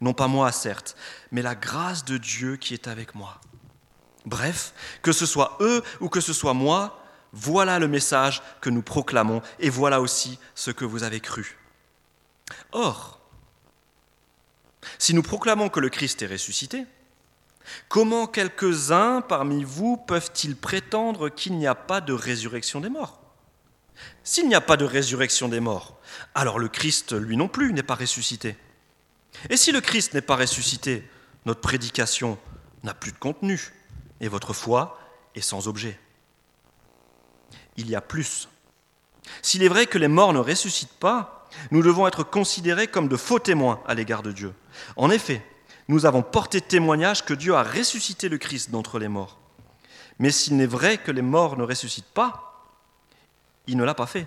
Non 0.00 0.14
pas 0.14 0.28
moi, 0.28 0.52
certes, 0.52 0.94
mais 1.32 1.42
la 1.42 1.56
grâce 1.56 2.04
de 2.04 2.16
Dieu 2.16 2.56
qui 2.56 2.74
est 2.74 2.86
avec 2.86 3.16
moi. 3.16 3.40
Bref, 4.24 4.72
que 5.02 5.10
ce 5.10 5.26
soit 5.26 5.56
eux 5.60 5.82
ou 5.98 6.08
que 6.08 6.20
ce 6.20 6.32
soit 6.32 6.54
moi, 6.54 7.02
voilà 7.32 7.80
le 7.80 7.88
message 7.88 8.40
que 8.60 8.70
nous 8.70 8.82
proclamons 8.82 9.42
et 9.58 9.68
voilà 9.68 10.00
aussi 10.00 10.38
ce 10.54 10.70
que 10.70 10.84
vous 10.84 11.02
avez 11.02 11.18
cru. 11.18 11.58
Or, 12.70 13.18
si 14.96 15.12
nous 15.12 15.22
proclamons 15.24 15.68
que 15.68 15.80
le 15.80 15.88
Christ 15.88 16.22
est 16.22 16.28
ressuscité, 16.28 16.86
comment 17.88 18.26
quelques-uns 18.26 19.20
parmi 19.20 19.64
vous 19.64 19.96
peuvent-ils 19.96 20.56
prétendre 20.56 21.28
qu'il 21.28 21.56
n'y 21.58 21.66
a 21.66 21.74
pas 21.74 22.00
de 22.00 22.12
résurrection 22.12 22.80
des 22.80 22.88
morts? 22.88 23.20
S'il 24.22 24.48
n'y 24.48 24.54
a 24.54 24.60
pas 24.60 24.76
de 24.76 24.84
résurrection 24.84 25.48
des 25.48 25.60
morts, 25.60 25.98
alors 26.34 26.58
le 26.58 26.68
Christ, 26.68 27.12
lui 27.12 27.36
non 27.36 27.48
plus, 27.48 27.72
n'est 27.72 27.82
pas 27.82 27.94
ressuscité. 27.94 28.56
Et 29.50 29.56
si 29.56 29.72
le 29.72 29.80
Christ 29.80 30.14
n'est 30.14 30.20
pas 30.20 30.36
ressuscité, 30.36 31.08
notre 31.44 31.60
prédication 31.60 32.38
n'a 32.82 32.94
plus 32.94 33.12
de 33.12 33.18
contenu 33.18 33.72
et 34.20 34.28
votre 34.28 34.52
foi 34.52 34.98
est 35.34 35.40
sans 35.40 35.68
objet. 35.68 35.98
Il 37.76 37.88
y 37.88 37.94
a 37.94 38.00
plus. 38.00 38.48
S'il 39.42 39.62
est 39.62 39.68
vrai 39.68 39.86
que 39.86 39.98
les 39.98 40.08
morts 40.08 40.32
ne 40.32 40.38
ressuscitent 40.38 40.98
pas, 40.98 41.48
nous 41.70 41.82
devons 41.82 42.06
être 42.06 42.24
considérés 42.24 42.88
comme 42.88 43.08
de 43.08 43.16
faux 43.16 43.38
témoins 43.38 43.82
à 43.86 43.94
l'égard 43.94 44.22
de 44.22 44.32
Dieu. 44.32 44.54
En 44.96 45.10
effet, 45.10 45.44
nous 45.88 46.06
avons 46.06 46.22
porté 46.22 46.60
témoignage 46.60 47.24
que 47.24 47.34
Dieu 47.34 47.54
a 47.54 47.62
ressuscité 47.62 48.28
le 48.28 48.38
Christ 48.38 48.70
d'entre 48.70 48.98
les 48.98 49.08
morts. 49.08 49.38
Mais 50.18 50.30
s'il 50.30 50.56
n'est 50.56 50.66
vrai 50.66 50.98
que 50.98 51.10
les 51.10 51.22
morts 51.22 51.56
ne 51.56 51.64
ressuscitent 51.64 52.12
pas, 52.14 52.68
il 53.66 53.76
ne 53.76 53.84
l'a 53.84 53.94
pas 53.94 54.06
fait. 54.06 54.26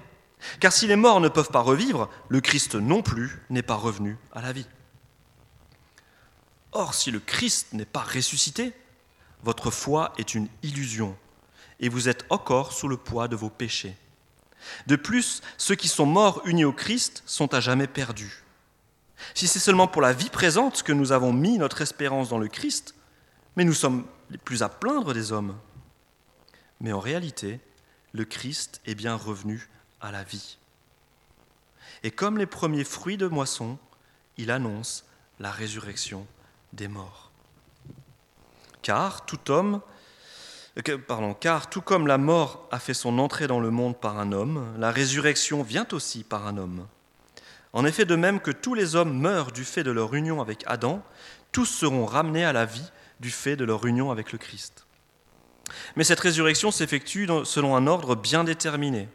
Car 0.60 0.72
si 0.72 0.88
les 0.88 0.96
morts 0.96 1.22
ne 1.22 1.30
peuvent 1.30 1.52
pas 1.52 1.62
revivre, 1.62 2.10
le 2.30 2.42
Christ 2.42 2.76
non 2.76 3.02
plus 3.02 3.42
n'est 3.50 3.64
pas 3.64 3.76
revenu 3.76 4.18
à 4.34 4.42
la 4.42 4.52
vie. 4.52 4.68
Or, 6.74 6.94
si 6.94 7.10
le 7.10 7.20
Christ 7.20 7.74
n'est 7.74 7.86
pas 7.86 8.04
ressuscité, 8.04 8.74
votre 9.44 9.72
foi 9.72 10.14
est 10.18 10.36
une 10.36 10.48
illusion 10.64 11.18
et 11.80 11.90
vous 11.90 12.10
êtes 12.10 12.26
encore 12.30 12.74
sous 12.74 12.88
le 12.88 12.98
poids 12.98 13.28
de 13.28 13.36
vos 13.36 13.50
péchés. 13.50 13.96
De 14.88 14.96
plus, 14.96 15.42
ceux 15.58 15.76
qui 15.76 15.88
sont 15.88 16.06
morts 16.06 16.42
unis 16.46 16.66
au 16.66 16.74
Christ 16.74 17.24
sont 17.26 17.54
à 17.54 17.60
jamais 17.60 17.88
perdus. 17.88 18.44
Si 19.34 19.48
c'est 19.48 19.60
seulement 19.60 19.88
pour 19.88 20.02
la 20.02 20.14
vie 20.14 20.30
présente 20.30 20.84
que 20.84 20.94
nous 20.94 21.12
avons 21.12 21.34
mis 21.34 21.58
notre 21.58 21.82
espérance 21.82 22.30
dans 22.30 22.38
le 22.38 22.48
Christ, 22.48 22.96
mais 23.56 23.64
nous 23.64 23.74
sommes 23.74 24.06
les 24.30 24.38
plus 24.38 24.64
à 24.64 24.70
plaindre 24.70 25.14
des 25.14 25.32
hommes. 25.32 25.58
Mais 26.80 26.92
en 26.92 27.00
réalité, 27.00 27.60
le 28.12 28.26
Christ 28.26 28.82
est 28.86 28.96
bien 28.96 29.16
revenu 29.16 29.70
à 30.02 30.12
la 30.12 30.24
vie. 30.24 30.58
Et 32.04 32.12
comme 32.12 32.38
les 32.38 32.46
premiers 32.46 32.84
fruits 32.84 33.18
de 33.18 33.28
moisson, 33.28 33.78
il 34.38 34.52
annonce 34.52 35.06
la 35.40 35.52
résurrection 35.52 36.28
des 36.74 36.88
morts. 36.88 37.32
Car 38.82 39.26
tout 39.26 39.52
homme, 39.52 39.82
pardon, 41.08 41.34
car 41.34 41.70
tout 41.70 41.82
comme 41.82 42.08
la 42.08 42.18
mort 42.18 42.68
a 42.72 42.80
fait 42.80 42.94
son 42.94 43.20
entrée 43.20 43.48
dans 43.48 43.60
le 43.60 43.72
monde 43.72 44.00
par 44.00 44.20
un 44.20 44.32
homme, 44.32 44.74
la 44.78 44.92
résurrection 44.92 45.64
vient 45.64 45.88
aussi 45.92 46.24
par 46.24 46.48
un 46.48 46.58
homme. 46.58 46.88
En 47.78 47.86
effet, 47.86 48.06
de 48.06 48.16
même 48.16 48.40
que 48.40 48.50
tous 48.50 48.74
les 48.74 48.96
hommes 48.96 49.16
meurent 49.16 49.52
du 49.52 49.64
fait 49.64 49.84
de 49.84 49.92
leur 49.92 50.16
union 50.16 50.42
avec 50.42 50.64
Adam, 50.66 51.04
tous 51.52 51.68
seront 51.68 52.08
ramenés 52.08 52.44
à 52.44 52.52
la 52.52 52.66
vie 52.66 52.92
du 53.20 53.30
fait 53.30 53.56
de 53.56 53.66
leur 53.66 53.86
union 53.86 54.10
avec 54.10 54.32
le 54.32 54.40
Christ. 54.40 54.88
Mais 55.96 56.04
cette 56.04 56.20
résurrection 56.20 56.72
s'effectue 56.72 57.28
selon 57.44 57.76
un 57.76 57.86
ordre 57.86 58.16
bien 58.16 58.44
déterminé. 58.44 59.08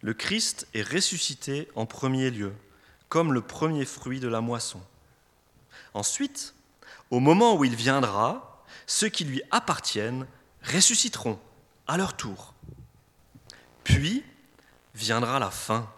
Le 0.00 0.14
Christ 0.14 0.66
est 0.72 0.90
ressuscité 0.90 1.68
en 1.74 1.84
premier 1.84 2.30
lieu, 2.30 2.54
comme 3.10 3.34
le 3.34 3.42
premier 3.42 3.84
fruit 3.84 4.20
de 4.20 4.28
la 4.28 4.40
moisson. 4.40 4.80
Ensuite, 5.92 6.54
au 7.10 7.20
moment 7.20 7.56
où 7.56 7.64
il 7.66 7.76
viendra, 7.76 8.64
ceux 8.86 9.10
qui 9.10 9.24
lui 9.24 9.42
appartiennent 9.50 10.26
ressusciteront 10.62 11.38
à 11.86 11.98
leur 11.98 12.16
tour. 12.16 12.54
Puis 13.84 14.24
viendra 14.94 15.38
la 15.38 15.50
fin 15.50 15.92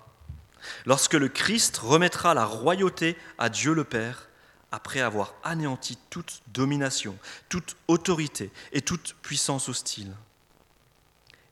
lorsque 0.86 1.14
le 1.14 1.28
Christ 1.28 1.78
remettra 1.78 2.34
la 2.34 2.44
royauté 2.44 3.16
à 3.38 3.48
Dieu 3.48 3.74
le 3.74 3.84
Père, 3.84 4.28
après 4.74 5.00
avoir 5.00 5.34
anéanti 5.44 5.96
toute 6.10 6.42
domination, 6.48 7.16
toute 7.48 7.76
autorité 7.86 8.50
et 8.72 8.80
toute 8.80 9.14
puissance 9.22 9.68
hostile. 9.68 10.12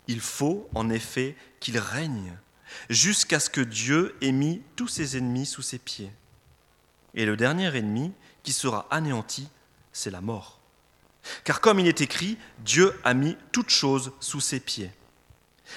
Il 0.08 0.20
faut 0.20 0.68
en 0.74 0.90
effet 0.90 1.36
qu'il 1.60 1.78
règne 1.78 2.36
jusqu'à 2.90 3.38
ce 3.38 3.48
que 3.48 3.60
Dieu 3.60 4.16
ait 4.22 4.32
mis 4.32 4.60
tous 4.74 4.88
ses 4.88 5.16
ennemis 5.16 5.46
sous 5.46 5.62
ses 5.62 5.78
pieds. 5.78 6.10
Et 7.14 7.24
le 7.24 7.36
dernier 7.36 7.76
ennemi 7.76 8.12
qui 8.42 8.52
sera 8.52 8.88
anéanti, 8.90 9.48
c'est 9.92 10.10
la 10.10 10.20
mort. 10.20 10.58
Car 11.44 11.60
comme 11.60 11.78
il 11.78 11.86
est 11.86 12.00
écrit, 12.00 12.36
Dieu 12.58 12.98
a 13.04 13.14
mis 13.14 13.36
toutes 13.52 13.70
choses 13.70 14.10
sous 14.18 14.40
ses 14.40 14.58
pieds. 14.58 14.90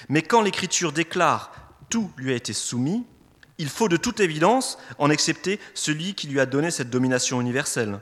Mais 0.10 0.24
quand 0.24 0.42
l'Écriture 0.42 0.92
déclare 0.92 1.51
tout 1.89 2.12
lui 2.18 2.34
a 2.34 2.36
été 2.36 2.54
soumis, 2.54 3.06
il 3.57 3.69
faut 3.69 3.88
de 3.88 3.97
toute 3.97 4.19
évidence 4.19 4.77
en 4.97 5.09
accepter 5.09 5.59
celui 5.74 6.13
qui 6.13 6.27
lui 6.27 6.39
a 6.39 6.45
donné 6.45 6.71
cette 6.71 6.89
domination 6.89 7.39
universelle. 7.39 8.00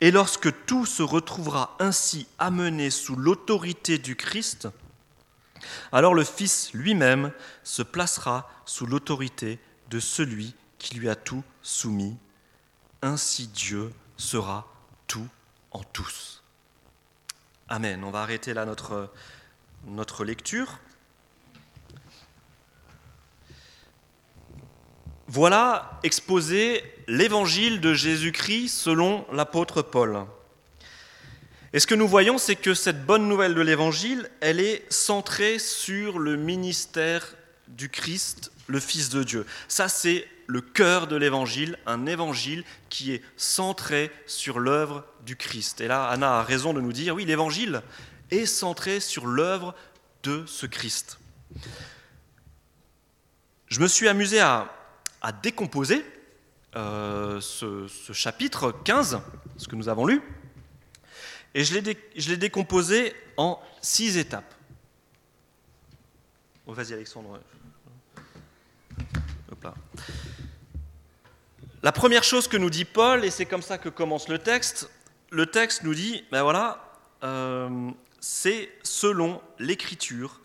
Et 0.00 0.10
lorsque 0.10 0.66
tout 0.66 0.84
se 0.84 1.02
retrouvera 1.02 1.76
ainsi 1.78 2.26
amené 2.38 2.90
sous 2.90 3.16
l'autorité 3.16 3.98
du 3.98 4.16
Christ, 4.16 4.68
alors 5.92 6.14
le 6.14 6.24
Fils 6.24 6.72
lui-même 6.72 7.32
se 7.62 7.82
placera 7.82 8.50
sous 8.66 8.86
l'autorité 8.86 9.60
de 9.90 10.00
celui 10.00 10.54
qui 10.78 10.96
lui 10.96 11.08
a 11.08 11.14
tout 11.14 11.44
soumis. 11.62 12.16
Ainsi 13.00 13.46
Dieu 13.46 13.92
sera 14.16 14.66
tout 15.06 15.28
en 15.70 15.82
tous. 15.84 16.42
Amen. 17.68 18.02
On 18.04 18.10
va 18.10 18.22
arrêter 18.22 18.54
là 18.54 18.64
notre, 18.64 19.12
notre 19.86 20.24
lecture. 20.24 20.78
Voilà 25.28 26.00
exposé 26.02 26.82
l'évangile 27.06 27.80
de 27.80 27.94
Jésus-Christ 27.94 28.68
selon 28.68 29.24
l'apôtre 29.32 29.82
Paul. 29.82 30.26
Et 31.72 31.80
ce 31.80 31.86
que 31.86 31.94
nous 31.94 32.08
voyons, 32.08 32.36
c'est 32.36 32.56
que 32.56 32.74
cette 32.74 33.06
bonne 33.06 33.28
nouvelle 33.28 33.54
de 33.54 33.60
l'évangile, 33.60 34.28
elle 34.40 34.60
est 34.60 34.84
centrée 34.92 35.58
sur 35.58 36.18
le 36.18 36.36
ministère 36.36 37.34
du 37.68 37.88
Christ, 37.88 38.52
le 38.66 38.78
Fils 38.78 39.08
de 39.08 39.22
Dieu. 39.22 39.46
Ça, 39.68 39.88
c'est 39.88 40.28
le 40.46 40.60
cœur 40.60 41.06
de 41.06 41.16
l'évangile, 41.16 41.78
un 41.86 42.04
évangile 42.04 42.64
qui 42.90 43.12
est 43.12 43.22
centré 43.38 44.10
sur 44.26 44.58
l'œuvre 44.58 45.04
du 45.24 45.36
Christ. 45.36 45.80
Et 45.80 45.88
là, 45.88 46.08
Anna 46.08 46.40
a 46.40 46.42
raison 46.42 46.74
de 46.74 46.80
nous 46.80 46.92
dire, 46.92 47.14
oui, 47.14 47.24
l'évangile 47.24 47.80
est 48.30 48.44
centré 48.44 49.00
sur 49.00 49.26
l'œuvre 49.26 49.74
de 50.24 50.44
ce 50.46 50.66
Christ. 50.66 51.18
Je 53.68 53.80
me 53.80 53.86
suis 53.86 54.08
amusé 54.08 54.40
à 54.40 54.70
à 55.22 55.32
décomposer 55.32 56.04
euh, 56.76 57.40
ce, 57.40 57.86
chapitre 58.12 58.72
15, 58.84 59.20
ce 59.56 59.68
que 59.68 59.76
nous 59.76 59.88
avons 59.88 60.04
lu, 60.04 60.20
et 61.54 61.64
je 61.64 62.28
l'ai 62.30 62.36
décomposé 62.36 63.14
en 63.36 63.60
six 63.80 64.16
étapes. 64.16 64.54
Oh, 66.66 66.72
Vas-y 66.72 66.94
Alexandre. 66.94 67.40
La 71.82 71.92
première 71.92 72.24
chose 72.24 72.48
que 72.48 72.56
nous 72.56 72.70
dit 72.70 72.84
Paul, 72.84 73.24
et 73.24 73.30
c'est 73.30 73.46
comme 73.46 73.62
ça 73.62 73.78
que 73.78 73.88
commence 73.88 74.28
le 74.28 74.38
texte, 74.38 74.90
le 75.30 75.46
texte 75.46 75.82
nous 75.82 75.94
dit, 75.94 76.24
ben 76.30 76.42
voilà, 76.42 76.92
euh, 77.24 77.90
c'est 78.20 78.70
selon 78.82 79.40
l'écriture 79.58 80.40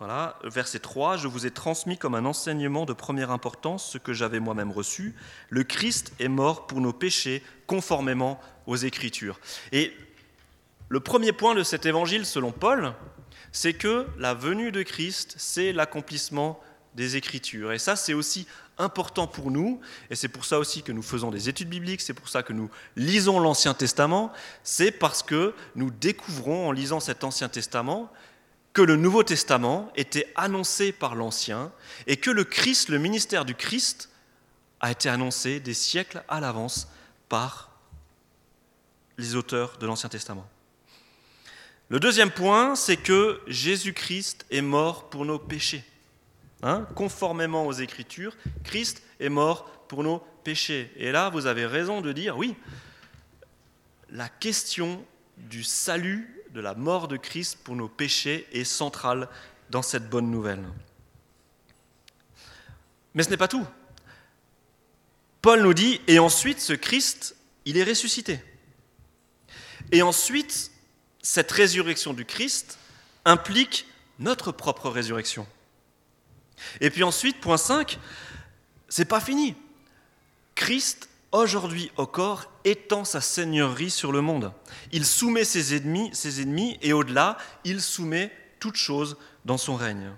voilà, 0.00 0.38
verset 0.44 0.78
3, 0.78 1.18
je 1.18 1.28
vous 1.28 1.44
ai 1.44 1.50
transmis 1.50 1.98
comme 1.98 2.14
un 2.14 2.24
enseignement 2.24 2.86
de 2.86 2.94
première 2.94 3.30
importance 3.30 3.86
ce 3.86 3.98
que 3.98 4.14
j'avais 4.14 4.40
moi-même 4.40 4.72
reçu. 4.72 5.14
Le 5.50 5.62
Christ 5.62 6.14
est 6.18 6.28
mort 6.28 6.66
pour 6.66 6.80
nos 6.80 6.94
péchés 6.94 7.42
conformément 7.66 8.40
aux 8.66 8.76
Écritures. 8.76 9.38
Et 9.72 9.92
le 10.88 11.00
premier 11.00 11.32
point 11.32 11.54
de 11.54 11.62
cet 11.62 11.84
évangile, 11.84 12.24
selon 12.24 12.50
Paul, 12.50 12.94
c'est 13.52 13.74
que 13.74 14.06
la 14.16 14.32
venue 14.32 14.72
de 14.72 14.82
Christ, 14.82 15.34
c'est 15.36 15.70
l'accomplissement 15.70 16.58
des 16.94 17.16
Écritures. 17.16 17.72
Et 17.72 17.78
ça, 17.78 17.94
c'est 17.94 18.14
aussi 18.14 18.46
important 18.78 19.26
pour 19.26 19.50
nous, 19.50 19.82
et 20.08 20.14
c'est 20.14 20.28
pour 20.28 20.46
ça 20.46 20.58
aussi 20.58 20.82
que 20.82 20.92
nous 20.92 21.02
faisons 21.02 21.30
des 21.30 21.50
études 21.50 21.68
bibliques, 21.68 22.00
c'est 22.00 22.14
pour 22.14 22.30
ça 22.30 22.42
que 22.42 22.54
nous 22.54 22.70
lisons 22.96 23.38
l'Ancien 23.38 23.74
Testament, 23.74 24.32
c'est 24.64 24.92
parce 24.92 25.22
que 25.22 25.52
nous 25.74 25.90
découvrons 25.90 26.68
en 26.68 26.72
lisant 26.72 27.00
cet 27.00 27.22
Ancien 27.22 27.50
Testament 27.50 28.10
que 28.72 28.82
le 28.82 28.96
Nouveau 28.96 29.22
Testament 29.22 29.90
était 29.96 30.30
annoncé 30.36 30.92
par 30.92 31.14
l'Ancien 31.14 31.72
et 32.06 32.16
que 32.16 32.30
le 32.30 32.44
Christ, 32.44 32.88
le 32.88 32.98
ministère 32.98 33.44
du 33.44 33.54
Christ, 33.54 34.10
a 34.80 34.90
été 34.90 35.08
annoncé 35.08 35.60
des 35.60 35.74
siècles 35.74 36.22
à 36.28 36.40
l'avance 36.40 36.88
par 37.28 37.70
les 39.18 39.34
auteurs 39.34 39.76
de 39.78 39.86
l'Ancien 39.86 40.08
Testament. 40.08 40.48
Le 41.88 41.98
deuxième 41.98 42.30
point, 42.30 42.76
c'est 42.76 42.96
que 42.96 43.40
Jésus-Christ 43.48 44.46
est 44.50 44.62
mort 44.62 45.10
pour 45.10 45.24
nos 45.24 45.38
péchés. 45.38 45.84
Hein, 46.62 46.86
conformément 46.94 47.66
aux 47.66 47.72
Écritures, 47.72 48.36
Christ 48.64 49.02
est 49.18 49.28
mort 49.28 49.64
pour 49.88 50.04
nos 50.04 50.18
péchés. 50.44 50.92
Et 50.96 51.10
là, 51.10 51.30
vous 51.30 51.46
avez 51.46 51.66
raison 51.66 52.00
de 52.00 52.12
dire, 52.12 52.36
oui, 52.36 52.54
la 54.10 54.28
question 54.28 55.04
du 55.36 55.64
salut, 55.64 56.39
de 56.52 56.60
la 56.60 56.74
mort 56.74 57.08
de 57.08 57.16
Christ 57.16 57.58
pour 57.62 57.76
nos 57.76 57.88
péchés 57.88 58.46
est 58.52 58.64
central 58.64 59.28
dans 59.70 59.82
cette 59.82 60.08
bonne 60.08 60.30
nouvelle. 60.30 60.64
Mais 63.14 63.22
ce 63.22 63.30
n'est 63.30 63.36
pas 63.36 63.48
tout. 63.48 63.66
Paul 65.42 65.62
nous 65.62 65.74
dit, 65.74 66.00
et 66.06 66.18
ensuite 66.18 66.60
ce 66.60 66.72
Christ, 66.72 67.36
il 67.64 67.76
est 67.76 67.84
ressuscité. 67.84 68.42
Et 69.92 70.02
ensuite, 70.02 70.70
cette 71.22 71.50
résurrection 71.50 72.12
du 72.12 72.24
Christ 72.24 72.78
implique 73.24 73.86
notre 74.18 74.52
propre 74.52 74.90
résurrection. 74.90 75.46
Et 76.80 76.90
puis 76.90 77.02
ensuite, 77.02 77.40
point 77.40 77.56
5, 77.56 77.98
c'est 78.88 79.06
pas 79.06 79.20
fini. 79.20 79.54
Christ, 80.54 81.08
aujourd'hui 81.32 81.90
au 81.96 82.06
corps, 82.06 82.50
étend 82.64 83.04
sa 83.04 83.20
seigneurie 83.20 83.90
sur 83.90 84.12
le 84.12 84.20
monde. 84.20 84.52
Il 84.92 85.06
soumet 85.06 85.44
ses 85.44 85.76
ennemis, 85.76 86.10
ses 86.12 86.42
ennemis 86.42 86.78
et 86.82 86.92
au-delà, 86.92 87.38
il 87.64 87.80
soumet 87.80 88.32
toute 88.58 88.76
chose 88.76 89.16
dans 89.44 89.58
son 89.58 89.76
règne. 89.76 90.10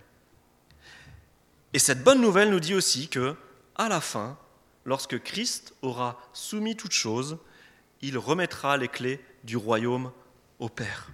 Et 1.73 1.79
cette 1.79 2.03
bonne 2.03 2.21
nouvelle 2.21 2.51
nous 2.51 2.61
dit 2.61 2.75
aussi 2.75 3.09
que, 3.09 3.35
à 3.77 3.89
la 3.89 4.01
fin, 4.01 4.39
lorsque 4.85 5.23
Christ 5.23 5.75
aura 5.83 6.21
soumis 6.33 6.77
toute 6.77 6.93
chose, 6.93 7.39
il 8.03 8.19
remettra 8.19 8.77
les 8.77 8.89
clés 8.89 9.21
du 9.45 9.57
royaume 9.57 10.13
au 10.59 10.69
Père. 10.69 11.09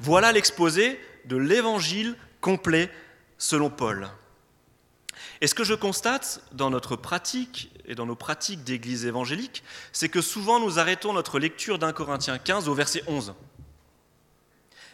Voilà 0.00 0.32
l'exposé 0.32 1.00
de 1.26 1.36
l'évangile 1.36 2.16
complet 2.40 2.90
selon 3.38 3.70
Paul. 3.70 4.08
Et 5.40 5.46
ce 5.46 5.54
que 5.54 5.64
je 5.64 5.74
constate 5.74 6.42
dans 6.52 6.70
notre 6.70 6.96
pratique 6.96 7.70
et 7.90 7.96
dans 7.96 8.06
nos 8.06 8.14
pratiques 8.14 8.62
d'église 8.62 9.04
évangélique, 9.04 9.64
c'est 9.92 10.08
que 10.08 10.20
souvent 10.20 10.60
nous 10.60 10.78
arrêtons 10.78 11.12
notre 11.12 11.40
lecture 11.40 11.78
d'un 11.78 11.92
Corinthiens 11.92 12.38
15 12.38 12.68
au 12.68 12.74
verset 12.74 13.02
11. 13.08 13.34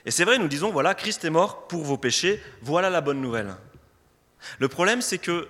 Et 0.07 0.11
c'est 0.11 0.25
vrai, 0.25 0.38
nous 0.38 0.49
disons, 0.49 0.73
voilà, 0.73 0.95
Christ 0.95 1.25
est 1.25 1.31
mort 1.31 1.69
pour 1.69 1.85
vos 1.85 1.99
péchés, 1.99 2.43
voilà 2.62 2.88
la 2.88 3.03
bonne 3.03 3.21
nouvelle. 3.21 3.55
Le 4.59 4.69
problème, 4.69 5.03
c'est 5.03 5.19
que 5.19 5.47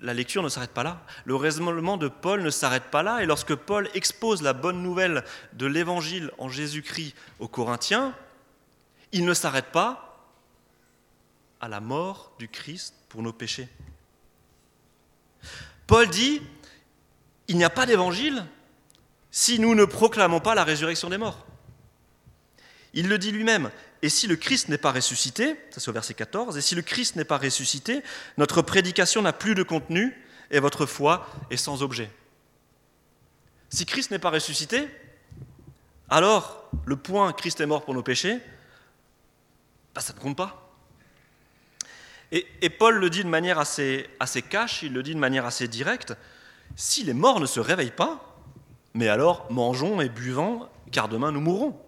la 0.00 0.12
lecture 0.12 0.42
ne 0.42 0.50
s'arrête 0.50 0.72
pas 0.72 0.82
là. 0.82 1.00
Le 1.24 1.36
raisonnement 1.36 1.96
de 1.96 2.08
Paul 2.08 2.42
ne 2.42 2.50
s'arrête 2.50 2.90
pas 2.90 3.02
là. 3.02 3.22
Et 3.22 3.26
lorsque 3.26 3.54
Paul 3.54 3.88
expose 3.94 4.42
la 4.42 4.52
bonne 4.52 4.82
nouvelle 4.82 5.24
de 5.54 5.66
l'évangile 5.66 6.30
en 6.38 6.48
Jésus-Christ 6.48 7.14
aux 7.38 7.48
Corinthiens, 7.48 8.14
il 9.12 9.24
ne 9.24 9.34
s'arrête 9.34 9.72
pas 9.72 10.28
à 11.60 11.68
la 11.68 11.80
mort 11.80 12.32
du 12.38 12.48
Christ 12.48 12.94
pour 13.08 13.22
nos 13.22 13.32
péchés. 13.32 13.68
Paul 15.86 16.06
dit, 16.08 16.42
il 17.48 17.56
n'y 17.56 17.64
a 17.64 17.70
pas 17.70 17.86
d'évangile 17.86 18.44
si 19.30 19.58
nous 19.58 19.74
ne 19.74 19.84
proclamons 19.84 20.40
pas 20.40 20.54
la 20.54 20.64
résurrection 20.64 21.10
des 21.10 21.18
morts. 21.18 21.46
Il 22.94 23.08
le 23.08 23.18
dit 23.18 23.32
lui-même, 23.32 23.70
et 24.02 24.08
si 24.08 24.26
le 24.26 24.36
Christ 24.36 24.68
n'est 24.68 24.78
pas 24.78 24.92
ressuscité, 24.92 25.56
ça 25.70 25.80
c'est 25.80 25.88
au 25.90 25.92
verset 25.92 26.14
14, 26.14 26.56
et 26.56 26.60
si 26.60 26.74
le 26.74 26.82
Christ 26.82 27.16
n'est 27.16 27.24
pas 27.24 27.38
ressuscité, 27.38 28.02
notre 28.38 28.62
prédication 28.62 29.22
n'a 29.22 29.32
plus 29.32 29.54
de 29.54 29.62
contenu 29.62 30.16
et 30.50 30.60
votre 30.60 30.86
foi 30.86 31.28
est 31.50 31.56
sans 31.56 31.82
objet. 31.82 32.10
Si 33.70 33.84
Christ 33.84 34.10
n'est 34.10 34.18
pas 34.18 34.30
ressuscité, 34.30 34.88
alors 36.08 36.70
le 36.86 36.96
point 36.96 37.32
Christ 37.32 37.60
est 37.60 37.66
mort 37.66 37.84
pour 37.84 37.94
nos 37.94 38.02
péchés, 38.02 38.38
bah, 39.94 40.00
ça 40.00 40.14
ne 40.14 40.18
compte 40.18 40.36
pas. 40.36 40.64
Et, 42.30 42.68
Paul 42.68 42.96
le 42.96 43.08
dit 43.08 43.24
de 43.24 43.28
manière 43.28 43.58
assez, 43.58 44.06
assez 44.20 44.42
cash, 44.42 44.82
il 44.82 44.92
le 44.92 45.02
dit 45.02 45.14
de 45.14 45.18
manière 45.18 45.46
assez 45.46 45.66
directe, 45.66 46.14
si 46.78 47.02
les 47.02 47.12
morts 47.12 47.40
ne 47.40 47.46
se 47.46 47.58
réveillent 47.58 47.90
pas, 47.90 48.24
mais 48.94 49.08
alors 49.08 49.50
mangeons 49.50 50.00
et 50.00 50.08
buvons, 50.08 50.68
car 50.92 51.08
demain 51.08 51.32
nous 51.32 51.40
mourrons. 51.40 51.78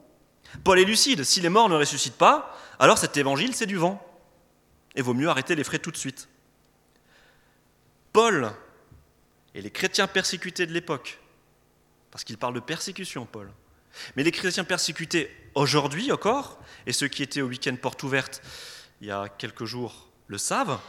Paul 0.64 0.80
est 0.80 0.84
lucide, 0.84 1.22
si 1.22 1.40
les 1.40 1.48
morts 1.48 1.68
ne 1.68 1.76
ressuscitent 1.76 2.18
pas, 2.18 2.58
alors 2.80 2.98
cet 2.98 3.16
évangile, 3.16 3.54
c'est 3.54 3.66
du 3.66 3.76
vent. 3.76 4.04
Et 4.96 5.02
vaut 5.02 5.14
mieux 5.14 5.28
arrêter 5.28 5.54
les 5.54 5.62
frais 5.62 5.78
tout 5.78 5.92
de 5.92 5.96
suite. 5.96 6.28
Paul 8.12 8.50
et 9.54 9.62
les 9.62 9.70
chrétiens 9.70 10.08
persécutés 10.08 10.66
de 10.66 10.72
l'époque, 10.72 11.20
parce 12.10 12.24
qu'il 12.24 12.36
parle 12.36 12.54
de 12.54 12.60
persécution, 12.60 13.26
Paul, 13.26 13.48
mais 14.16 14.24
les 14.24 14.32
chrétiens 14.32 14.64
persécutés 14.64 15.30
aujourd'hui 15.54 16.10
encore, 16.10 16.58
et 16.86 16.92
ceux 16.92 17.06
qui 17.06 17.22
étaient 17.22 17.42
au 17.42 17.46
week-end 17.46 17.76
porte 17.80 18.02
ouverte 18.02 18.42
il 19.00 19.06
y 19.06 19.12
a 19.12 19.28
quelques 19.28 19.64
jours 19.66 20.08
le 20.26 20.36
savent, 20.36 20.80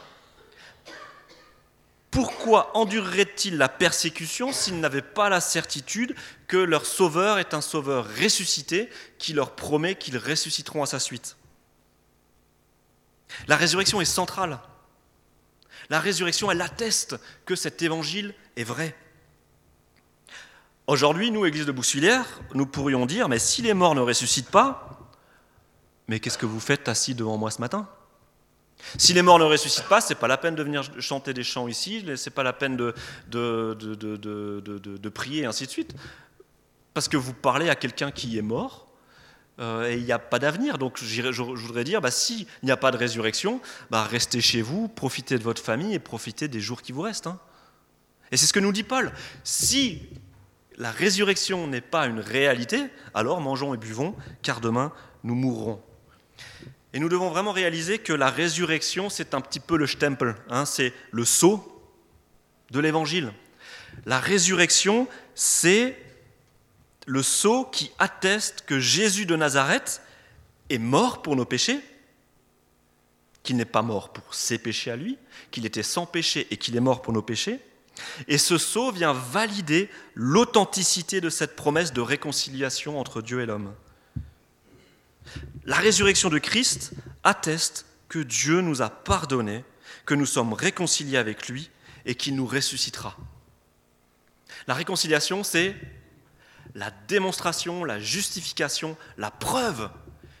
pourquoi 2.12 2.76
endureraient-ils 2.76 3.56
la 3.56 3.70
persécution 3.70 4.52
s'ils 4.52 4.78
n'avaient 4.78 5.00
pas 5.00 5.30
la 5.30 5.40
certitude 5.40 6.14
que 6.46 6.58
leur 6.58 6.84
Sauveur 6.84 7.38
est 7.38 7.54
un 7.54 7.62
Sauveur 7.62 8.06
ressuscité 8.06 8.90
qui 9.18 9.32
leur 9.32 9.56
promet 9.56 9.94
qu'ils 9.94 10.18
ressusciteront 10.18 10.82
à 10.82 10.86
sa 10.86 11.00
suite? 11.00 11.38
La 13.48 13.56
résurrection 13.56 14.02
est 14.02 14.04
centrale. 14.04 14.60
La 15.88 16.00
résurrection, 16.00 16.50
elle 16.50 16.60
atteste 16.60 17.16
que 17.46 17.56
cet 17.56 17.80
évangile 17.80 18.34
est 18.56 18.64
vrai. 18.64 18.94
Aujourd'hui, 20.86 21.30
nous, 21.30 21.46
Église 21.46 21.64
de 21.64 21.72
Bousselière, 21.72 22.26
nous 22.52 22.66
pourrions 22.66 23.06
dire, 23.06 23.30
mais 23.30 23.38
si 23.38 23.62
les 23.62 23.72
morts 23.72 23.94
ne 23.94 24.02
ressuscitent 24.02 24.50
pas, 24.50 25.00
mais 26.08 26.20
qu'est-ce 26.20 26.36
que 26.36 26.44
vous 26.44 26.60
faites 26.60 26.88
assis 26.88 27.14
devant 27.14 27.38
moi 27.38 27.50
ce 27.50 27.62
matin? 27.62 27.88
Si 28.98 29.12
les 29.12 29.22
morts 29.22 29.38
ne 29.38 29.44
ressuscitent 29.44 29.88
pas, 29.88 30.00
c'est 30.00 30.14
pas 30.14 30.28
la 30.28 30.36
peine 30.36 30.54
de 30.54 30.62
venir 30.62 30.82
chanter 31.00 31.34
des 31.34 31.44
chants 31.44 31.68
ici, 31.68 32.04
c'est 32.16 32.30
pas 32.30 32.42
la 32.42 32.52
peine 32.52 32.76
de, 32.76 32.94
prier, 35.08 35.42
et 35.42 35.46
ainsi 35.46 35.66
de 35.66 35.70
suite. 35.70 35.94
Parce 36.94 37.08
que 37.08 37.16
vous 37.16 37.32
parlez 37.32 37.70
à 37.70 37.74
quelqu'un 37.74 38.10
qui 38.10 38.36
est 38.38 38.42
mort, 38.42 38.88
euh, 39.60 39.88
et 39.88 39.96
il 39.96 40.04
n'y 40.04 40.12
a 40.12 40.18
pas 40.18 40.38
d'avenir. 40.38 40.78
Donc 40.78 40.98
je, 41.02 41.42
voudrais 41.42 41.84
dire, 41.84 42.00
bah, 42.00 42.10
s'il 42.10 42.46
n'y 42.62 42.70
a 42.70 42.76
pas 42.76 42.90
de 42.90 42.96
résurrection, 42.96 43.60
bah, 43.90 44.04
restez 44.04 44.40
chez 44.40 44.62
vous, 44.62 44.88
profitez 44.88 45.38
de 45.38 45.42
votre 45.42 45.62
famille 45.62 45.94
et 45.94 45.98
profitez 45.98 46.48
des 46.48 46.60
jours 46.60 46.82
qui 46.82 46.92
vous 46.92 47.02
restent. 47.02 47.26
Hein. 47.26 47.38
Et 48.30 48.36
c'est 48.36 48.46
ce 48.46 48.52
que 48.52 48.60
nous 48.60 48.72
dit 48.72 48.82
Paul. 48.82 49.12
Si 49.44 50.02
la 50.78 50.90
résurrection 50.90 51.66
n'est 51.66 51.82
pas 51.82 52.06
une 52.06 52.20
réalité, 52.20 52.86
alors 53.14 53.40
mangeons 53.40 53.74
et 53.74 53.76
buvons, 53.76 54.14
car 54.42 54.60
demain 54.60 54.92
nous 55.22 55.34
mourrons. 55.34 55.82
Et 56.94 57.00
nous 57.00 57.08
devons 57.08 57.30
vraiment 57.30 57.52
réaliser 57.52 57.98
que 57.98 58.12
la 58.12 58.30
résurrection, 58.30 59.08
c'est 59.08 59.34
un 59.34 59.40
petit 59.40 59.60
peu 59.60 59.76
le 59.76 59.86
stempel, 59.86 60.34
hein, 60.50 60.66
c'est 60.66 60.92
le 61.10 61.24
sceau 61.24 61.68
de 62.70 62.80
l'évangile. 62.80 63.32
La 64.04 64.18
résurrection, 64.18 65.08
c'est 65.34 65.96
le 67.06 67.22
sceau 67.22 67.64
qui 67.64 67.90
atteste 67.98 68.64
que 68.66 68.78
Jésus 68.78 69.26
de 69.26 69.36
Nazareth 69.36 70.02
est 70.70 70.78
mort 70.78 71.22
pour 71.22 71.36
nos 71.36 71.44
péchés, 71.44 71.80
qu'il 73.42 73.56
n'est 73.56 73.64
pas 73.64 73.82
mort 73.82 74.12
pour 74.12 74.34
ses 74.34 74.58
péchés 74.58 74.90
à 74.90 74.96
lui, 74.96 75.18
qu'il 75.50 75.66
était 75.66 75.82
sans 75.82 76.06
péché 76.06 76.46
et 76.50 76.56
qu'il 76.56 76.76
est 76.76 76.80
mort 76.80 77.02
pour 77.02 77.12
nos 77.12 77.22
péchés. 77.22 77.58
Et 78.28 78.38
ce 78.38 78.56
sceau 78.58 78.90
vient 78.90 79.12
valider 79.12 79.90
l'authenticité 80.14 81.20
de 81.20 81.30
cette 81.30 81.56
promesse 81.56 81.92
de 81.92 82.00
réconciliation 82.00 82.98
entre 82.98 83.20
Dieu 83.20 83.40
et 83.40 83.46
l'homme. 83.46 83.74
La 85.64 85.76
résurrection 85.76 86.28
de 86.28 86.38
Christ 86.38 86.92
atteste 87.22 87.86
que 88.08 88.18
Dieu 88.18 88.60
nous 88.60 88.82
a 88.82 88.90
pardonné, 88.90 89.64
que 90.04 90.14
nous 90.14 90.26
sommes 90.26 90.52
réconciliés 90.52 91.16
avec 91.16 91.48
lui 91.48 91.70
et 92.04 92.14
qu'il 92.14 92.34
nous 92.34 92.46
ressuscitera. 92.46 93.16
La 94.66 94.74
réconciliation, 94.74 95.44
c'est 95.44 95.76
la 96.74 96.90
démonstration, 97.08 97.84
la 97.84 98.00
justification, 98.00 98.96
la 99.16 99.30
preuve 99.30 99.90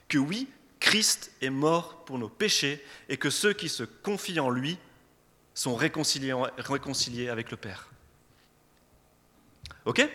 que 0.08 0.18
oui, 0.18 0.48
Christ 0.80 1.32
est 1.40 1.50
mort 1.50 2.04
pour 2.04 2.18
nos 2.18 2.28
péchés 2.28 2.84
et 3.08 3.16
que 3.16 3.30
ceux 3.30 3.52
qui 3.52 3.68
se 3.68 3.84
confient 3.84 4.40
en 4.40 4.50
lui 4.50 4.78
sont 5.54 5.76
réconciliés, 5.76 6.34
réconciliés 6.58 7.28
avec 7.28 7.50
le 7.50 7.56
Père. 7.56 7.88
Ok? 9.84 10.06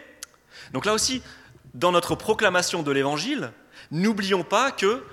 Donc 0.74 0.86
là 0.86 0.94
aussi, 0.94 1.22
dans 1.74 1.92
notre 1.92 2.16
proclamation 2.16 2.84
de 2.84 2.92
l'Évangile, 2.92 3.52
N'oublions 3.92 4.44
pas 4.44 4.72
que 4.72 5.04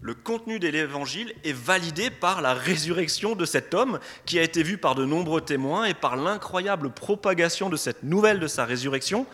le 0.00 0.14
contenu 0.14 0.58
de 0.58 0.68
l'évangile 0.68 1.34
est 1.44 1.52
validé 1.52 2.10
par 2.10 2.40
la 2.40 2.54
résurrection 2.54 3.34
de 3.34 3.44
cet 3.44 3.74
homme 3.74 3.98
qui 4.26 4.38
a 4.38 4.42
été 4.42 4.62
vu 4.62 4.78
par 4.78 4.94
de 4.94 5.04
nombreux 5.04 5.40
témoins 5.40 5.86
et 5.86 5.94
par 5.94 6.16
l'incroyable 6.16 6.90
propagation 6.90 7.68
de 7.68 7.76
cette 7.76 8.02
nouvelle 8.02 8.38
de 8.38 8.46
sa 8.46 8.64
résurrection, 8.64 9.26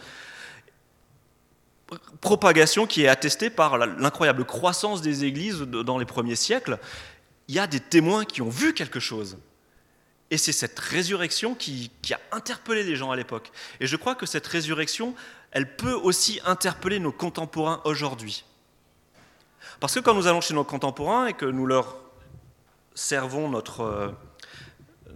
propagation 2.20 2.86
qui 2.86 3.02
est 3.02 3.08
attestée 3.08 3.50
par 3.50 3.78
l'incroyable 3.78 4.44
croissance 4.44 5.02
des 5.02 5.24
églises 5.24 5.60
dans 5.60 5.98
les 5.98 6.06
premiers 6.06 6.36
siècles. 6.36 6.78
Il 7.48 7.54
y 7.54 7.58
a 7.58 7.66
des 7.66 7.80
témoins 7.80 8.24
qui 8.24 8.40
ont 8.40 8.48
vu 8.48 8.72
quelque 8.72 9.00
chose. 9.00 9.36
Et 10.30 10.38
c'est 10.38 10.52
cette 10.52 10.78
résurrection 10.78 11.54
qui, 11.54 11.90
a 12.10 12.36
interpellé 12.36 12.82
les 12.82 12.96
gens 12.96 13.10
à 13.10 13.16
l'époque. 13.16 13.52
Et 13.80 13.86
je 13.86 13.96
crois 13.96 14.14
que 14.14 14.26
cette 14.26 14.46
résurrection, 14.46 15.14
elle 15.50 15.76
peut 15.76 15.92
aussi 15.92 16.40
interpeller 16.46 16.98
nos 16.98 17.12
contemporains 17.12 17.82
aujourd'hui. 17.84 18.44
Parce 19.80 19.94
que 19.94 20.00
quand 20.00 20.14
nous 20.14 20.26
allons 20.26 20.40
chez 20.40 20.54
nos 20.54 20.64
contemporains 20.64 21.26
et 21.26 21.32
que 21.34 21.46
nous 21.46 21.66
leur 21.66 21.96
servons 22.94 23.48
notre, 23.48 23.80
euh, 23.80 24.08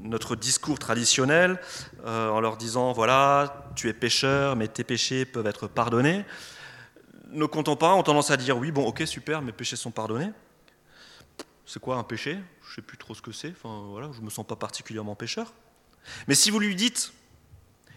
notre 0.00 0.36
discours 0.36 0.78
traditionnel 0.78 1.60
euh, 2.04 2.28
en 2.30 2.40
leur 2.40 2.56
disant, 2.56 2.92
voilà, 2.92 3.70
tu 3.76 3.88
es 3.88 3.92
pécheur, 3.92 4.56
mais 4.56 4.68
tes 4.68 4.84
péchés 4.84 5.24
peuvent 5.24 5.46
être 5.46 5.68
pardonnés, 5.68 6.24
nos 7.30 7.48
contemporains 7.48 7.94
ont 7.94 8.02
tendance 8.02 8.30
à 8.30 8.36
dire 8.36 8.56
oui, 8.56 8.72
bon, 8.72 8.86
ok, 8.86 9.02
super, 9.06 9.42
mes 9.42 9.52
péchés 9.52 9.76
sont 9.76 9.90
pardonnés. 9.90 10.30
C'est 11.66 11.80
quoi 11.80 11.96
un 11.96 12.02
péché? 12.02 12.38
Je 12.62 12.70
ne 12.70 12.74
sais 12.76 12.82
plus 12.82 12.96
trop 12.96 13.14
ce 13.14 13.20
que 13.20 13.32
c'est. 13.32 13.50
Enfin, 13.50 13.86
voilà, 13.90 14.08
je 14.12 14.20
ne 14.20 14.24
me 14.24 14.30
sens 14.30 14.46
pas 14.46 14.56
particulièrement 14.56 15.14
pécheur. 15.14 15.52
Mais 16.26 16.34
si 16.34 16.50
vous 16.50 16.58
lui 16.58 16.74
dites 16.74 17.12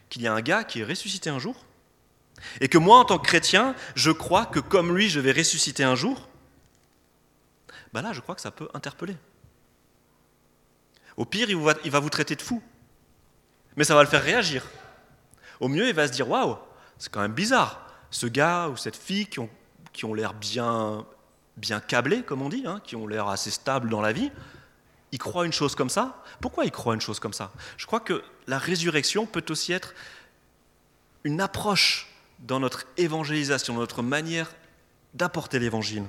qu'il 0.10 0.22
y 0.22 0.28
a 0.28 0.34
un 0.34 0.42
gars 0.42 0.66
qui 0.66 0.82
est 0.82 0.84
ressuscité 0.84 1.30
un 1.30 1.40
jour, 1.40 1.56
et 2.60 2.68
que 2.68 2.78
moi, 2.78 2.98
en 2.98 3.06
tant 3.06 3.18
que 3.18 3.26
chrétien, 3.26 3.76
je 3.96 4.12
crois 4.12 4.46
que 4.46 4.60
comme 4.60 4.96
lui, 4.96 5.10
je 5.10 5.20
vais 5.20 5.32
ressusciter 5.32 5.84
un 5.84 5.96
jour, 5.96 6.28
ben 7.94 8.02
là, 8.02 8.14
je 8.14 8.22
crois 8.22 8.36
que 8.36 8.42
ça 8.42 8.52
peut 8.52 8.70
interpeller. 8.74 9.18
Au 11.18 11.26
pire, 11.26 11.50
il 11.50 11.58
va, 11.58 11.74
il 11.84 11.92
va 11.92 12.00
vous 12.00 12.10
traiter 12.10 12.36
de 12.36 12.42
fou, 12.42 12.62
mais 13.76 13.84
ça 13.84 13.96
va 13.96 14.04
le 14.04 14.10
faire 14.10 14.24
réagir. 14.24 14.66
Au 15.60 15.68
mieux, 15.68 15.88
il 15.88 15.94
va 15.94 16.08
se 16.08 16.14
dire 16.14 16.30
Waouh, 16.30 16.58
c'est 16.98 17.12
quand 17.12 17.22
même 17.22 17.34
bizarre. 17.34 17.86
Ce 18.10 18.26
gars 18.28 18.70
ou 18.70 18.78
cette 18.78 18.96
fille 18.96 19.28
qui 19.28 19.40
ont, 19.40 19.50
qui 19.94 20.06
ont 20.06 20.14
l'air 20.14 20.34
bien, 20.34 21.06
bien 21.58 21.80
câblés, 21.80 22.24
comme 22.24 22.42
on 22.42 22.50
dit, 22.50 22.64
hein, 22.66 22.82
qui 22.84 22.96
ont 22.96 23.08
l'air 23.08 23.28
assez 23.28 23.52
stables 23.52 23.90
dans 23.90 24.02
la 24.02 24.12
vie, 24.12 24.32
ils 25.12 25.20
croient 25.20 25.46
une 25.46 25.54
chose 25.54 25.76
comme 25.76 25.90
ça? 25.90 26.24
Pourquoi 26.40 26.66
ils 26.66 26.72
croient 26.72 26.94
une 26.94 27.02
chose 27.02 27.20
comme 27.20 27.34
ça? 27.34 27.52
Je 27.78 27.86
crois 27.86 28.00
que 28.00 28.24
la 28.48 28.58
résurrection 28.58 29.26
peut 29.26 29.44
aussi 29.50 29.74
être 29.74 29.94
une 31.24 31.42
approche 31.42 32.08
dans 32.40 32.60
notre 32.60 32.86
évangélisation, 32.98 33.74
dans 33.76 33.82
notre 33.82 34.02
manière 34.02 34.52
d'apporter 35.14 35.60
l'évangile. 35.60 36.06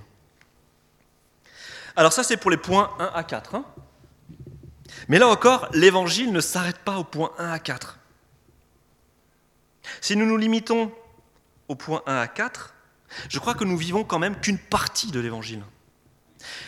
Alors 1.96 2.12
ça, 2.12 2.22
c'est 2.22 2.36
pour 2.36 2.50
les 2.50 2.56
points 2.56 2.90
1 2.98 3.10
à 3.14 3.22
4. 3.22 3.54
Hein. 3.54 3.64
Mais 5.08 5.18
là 5.18 5.28
encore, 5.28 5.68
l'évangile 5.72 6.32
ne 6.32 6.40
s'arrête 6.40 6.78
pas 6.78 6.98
au 6.98 7.04
point 7.04 7.32
1 7.38 7.50
à 7.50 7.58
4. 7.58 7.98
Si 10.00 10.16
nous 10.16 10.26
nous 10.26 10.36
limitons 10.36 10.92
au 11.68 11.74
point 11.74 12.02
1 12.06 12.16
à 12.16 12.28
4, 12.28 12.74
je 13.28 13.38
crois 13.38 13.54
que 13.54 13.64
nous 13.64 13.76
vivons 13.76 14.04
quand 14.04 14.18
même 14.18 14.40
qu'une 14.40 14.58
partie 14.58 15.10
de 15.10 15.20
l'évangile. 15.20 15.62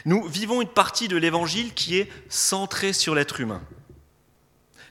Nous 0.04 0.26
vivons 0.28 0.62
une 0.62 0.68
partie 0.68 1.08
de 1.08 1.16
l'évangile 1.16 1.74
qui 1.74 1.98
est 1.98 2.10
centrée 2.28 2.92
sur 2.92 3.14
l'être 3.14 3.40
humain. 3.40 3.62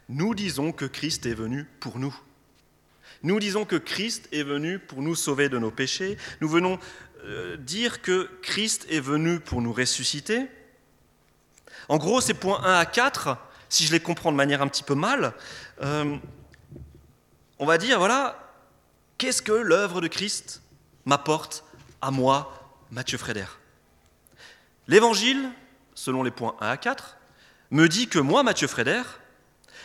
Nous 0.10 0.36
disons 0.36 0.72
que 0.72 0.86
Christ 0.86 1.26
est 1.26 1.34
venu 1.34 1.65
pour 1.80 2.00
nous. 2.00 2.15
Nous 3.22 3.39
disons 3.39 3.63
que 3.63 3.78
Christ 3.78 4.28
est 4.34 4.43
venu 4.43 4.80
pour 4.80 5.02
nous 5.02 5.15
sauver 5.15 5.48
de 5.48 5.58
nos 5.58 5.72
péchés. 5.72 6.17
Nous 6.41 6.50
venons 6.50 6.78
dire 7.58 8.02
que 8.02 8.30
Christ 8.42 8.86
est 8.90 9.00
venu 9.00 9.40
pour 9.40 9.62
nous 9.62 9.74
ressusciter. 9.74 10.48
En 11.90 11.98
gros, 11.98 12.22
ces 12.22 12.34
points 12.34 12.62
1 12.64 12.80
à 12.80 12.86
4, 12.86 13.38
si 13.70 13.86
je 13.86 13.92
les 13.92 14.00
comprends 14.00 14.32
de 14.32 14.38
manière 14.38 14.62
un 14.62 14.68
petit 14.68 14.84
peu 14.84 14.96
mal, 14.96 15.34
euh, 15.82 16.18
on 17.60 17.66
va 17.66 17.78
dire, 17.78 18.00
voilà, 18.00 18.54
qu'est-ce 19.18 19.42
que 19.42 19.52
l'œuvre 19.52 20.02
de 20.02 20.08
Christ 20.08 20.62
m'apporte 21.06 21.66
à 22.02 22.12
moi, 22.12 22.76
Mathieu 22.92 23.18
Frédère? 23.18 23.60
L'évangile, 24.88 25.50
selon 25.96 26.24
les 26.24 26.32
points 26.32 26.56
1 26.62 26.70
à 26.70 26.78
4, 26.78 27.18
me 27.72 27.88
dit 27.88 28.08
que 28.08 28.20
moi, 28.20 28.44
Mathieu 28.44 28.68
Frédère, 28.68 29.20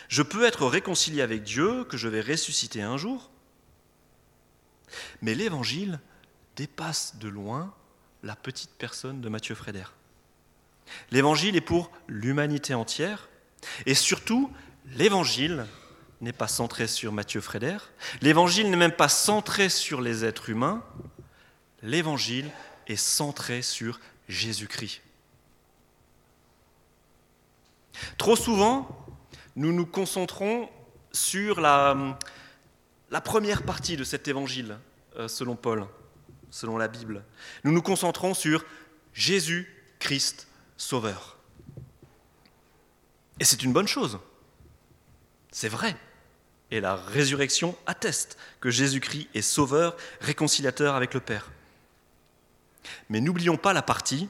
je 0.07 0.21
peux 0.23 0.43
être 0.43 0.65
réconcilié 0.65 1.21
avec 1.21 1.43
Dieu, 1.43 1.83
que 1.85 1.97
je 1.97 2.07
vais 2.07 2.21
ressusciter 2.21 2.81
un 2.81 2.97
jour. 2.97 3.29
Mais 5.21 5.35
l'évangile 5.35 5.99
dépasse 6.59 7.15
de 7.15 7.29
loin 7.29 7.73
la 8.21 8.35
petite 8.35 8.71
personne 8.77 9.21
de 9.21 9.29
Mathieu 9.29 9.55
Frédère. 9.55 9.93
L'évangile 11.09 11.55
est 11.55 11.61
pour 11.61 11.89
l'humanité 12.09 12.73
entière, 12.73 13.29
et 13.85 13.95
surtout, 13.95 14.51
l'évangile 14.87 15.65
n'est 16.19 16.33
pas 16.33 16.49
centré 16.49 16.87
sur 16.87 17.13
Mathieu 17.13 17.39
Frédère, 17.39 17.93
l'évangile 18.21 18.69
n'est 18.69 18.75
même 18.75 18.91
pas 18.91 19.07
centré 19.07 19.69
sur 19.69 20.01
les 20.01 20.25
êtres 20.25 20.49
humains, 20.49 20.83
l'évangile 21.81 22.51
est 22.87 22.97
centré 22.97 23.61
sur 23.61 24.01
Jésus-Christ. 24.27 25.01
Trop 28.17 28.35
souvent, 28.35 29.07
nous 29.55 29.71
nous 29.71 29.85
concentrons 29.85 30.69
sur 31.13 31.61
la, 31.61 32.17
la 33.11 33.21
première 33.21 33.63
partie 33.63 33.95
de 33.95 34.03
cet 34.03 34.27
évangile, 34.27 34.77
euh, 35.15 35.29
selon 35.29 35.55
Paul, 35.55 35.87
selon 36.51 36.77
la 36.77 36.87
Bible. 36.87 37.23
Nous 37.63 37.71
nous 37.71 37.81
concentrons 37.81 38.33
sur 38.33 38.65
Jésus-Christ 39.13 40.47
Sauveur. 40.77 41.37
Et 43.39 43.45
c'est 43.45 43.63
une 43.63 43.73
bonne 43.73 43.87
chose. 43.87 44.19
C'est 45.51 45.69
vrai. 45.69 45.95
Et 46.71 46.81
la 46.81 46.95
résurrection 46.95 47.75
atteste 47.85 48.37
que 48.59 48.69
Jésus-Christ 48.69 49.29
est 49.33 49.41
Sauveur, 49.41 49.97
réconciliateur 50.21 50.95
avec 50.95 51.13
le 51.13 51.19
Père. 51.19 51.51
Mais 53.09 53.21
n'oublions 53.21 53.57
pas 53.57 53.73
la 53.73 53.81
partie 53.81 54.29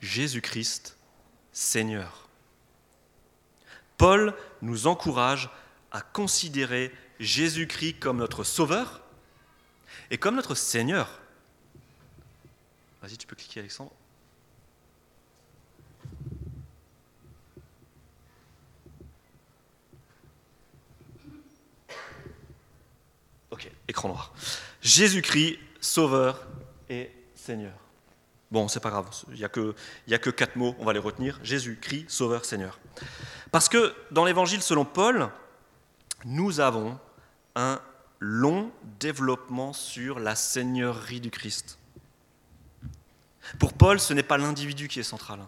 Jésus-Christ 0.00 0.96
Seigneur. 1.52 2.28
Paul 3.96 4.34
nous 4.62 4.86
encourage 4.86 5.50
à 5.92 6.00
considérer 6.00 6.92
Jésus-Christ 7.20 7.98
comme 8.00 8.18
notre 8.18 8.44
Sauveur 8.44 9.02
et 10.10 10.18
comme 10.18 10.36
notre 10.36 10.54
Seigneur. 10.54 11.20
Vas-y, 13.04 13.18
tu 13.18 13.26
peux 13.26 13.36
cliquer 13.36 13.60
Alexandre. 13.60 13.92
Ok, 23.50 23.70
écran 23.88 24.08
noir. 24.08 24.32
Jésus-Christ, 24.80 25.58
Sauveur 25.82 26.46
et 26.88 27.10
Seigneur. 27.34 27.74
Bon, 28.50 28.68
c'est 28.68 28.80
pas 28.80 28.88
grave, 28.88 29.10
il 29.28 29.34
n'y 29.34 29.44
a, 29.44 29.50
que, 29.50 29.74
a 30.10 30.18
que 30.18 30.30
quatre 30.30 30.56
mots, 30.56 30.74
on 30.78 30.86
va 30.86 30.94
les 30.94 30.98
retenir. 30.98 31.38
Jésus-Christ, 31.42 32.08
Sauveur, 32.08 32.46
Seigneur. 32.46 32.80
Parce 33.52 33.68
que 33.68 33.94
dans 34.12 34.24
l'Évangile 34.24 34.62
selon 34.62 34.86
Paul, 34.86 35.28
nous 36.24 36.58
avons 36.58 36.98
un 37.54 37.82
long 38.18 38.72
développement 38.98 39.74
sur 39.74 40.20
la 40.20 40.34
seigneurie 40.34 41.20
du 41.20 41.30
Christ. 41.30 41.78
Pour 43.58 43.72
Paul, 43.72 44.00
ce 44.00 44.12
n'est 44.14 44.22
pas 44.22 44.38
l'individu 44.38 44.88
qui 44.88 45.00
est 45.00 45.04
central. 45.04 45.40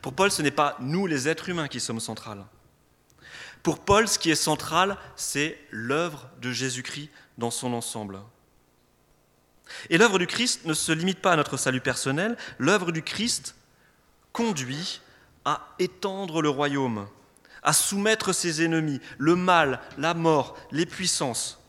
Pour 0.00 0.14
Paul, 0.14 0.30
ce 0.30 0.42
n'est 0.42 0.50
pas 0.50 0.76
nous 0.80 1.06
les 1.06 1.28
êtres 1.28 1.48
humains 1.48 1.68
qui 1.68 1.80
sommes 1.80 2.00
centrales. 2.00 2.44
Pour 3.62 3.80
Paul, 3.80 4.08
ce 4.08 4.18
qui 4.18 4.30
est 4.30 4.36
central, 4.36 4.98
c'est 5.16 5.58
l'œuvre 5.70 6.28
de 6.40 6.50
Jésus-Christ 6.50 7.10
dans 7.38 7.50
son 7.50 7.72
ensemble. 7.72 8.20
Et 9.90 9.98
l'œuvre 9.98 10.18
du 10.18 10.26
Christ 10.26 10.64
ne 10.66 10.74
se 10.74 10.92
limite 10.92 11.20
pas 11.20 11.32
à 11.32 11.36
notre 11.36 11.56
salut 11.56 11.80
personnel, 11.80 12.36
l'œuvre 12.58 12.92
du 12.92 13.02
Christ 13.02 13.54
conduit 14.32 15.00
à 15.44 15.74
étendre 15.78 16.42
le 16.42 16.48
royaume, 16.48 17.08
à 17.62 17.72
soumettre 17.72 18.32
ses 18.32 18.64
ennemis, 18.64 19.00
le 19.18 19.36
mal, 19.36 19.80
la 19.96 20.14
mort, 20.14 20.56
les 20.70 20.86
puissances. 20.86 21.60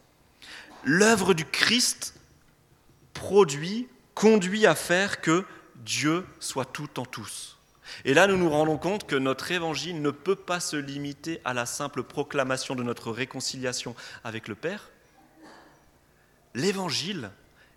L'œuvre 0.83 1.33
du 1.33 1.45
Christ 1.45 2.15
produit, 3.13 3.87
conduit 4.15 4.65
à 4.65 4.75
faire 4.75 5.21
que 5.21 5.45
Dieu 5.75 6.25
soit 6.39 6.65
tout 6.65 6.99
en 6.99 7.05
tous. 7.05 7.57
Et 8.05 8.13
là, 8.13 8.27
nous 8.27 8.37
nous 8.37 8.49
rendons 8.49 8.77
compte 8.77 9.05
que 9.05 9.15
notre 9.15 9.51
évangile 9.51 10.01
ne 10.01 10.11
peut 10.11 10.35
pas 10.35 10.59
se 10.59 10.77
limiter 10.77 11.41
à 11.45 11.53
la 11.53 11.65
simple 11.65 12.03
proclamation 12.03 12.75
de 12.75 12.83
notre 12.83 13.11
réconciliation 13.11 13.95
avec 14.23 14.47
le 14.47 14.55
Père. 14.55 14.89
L'évangile 16.55 17.31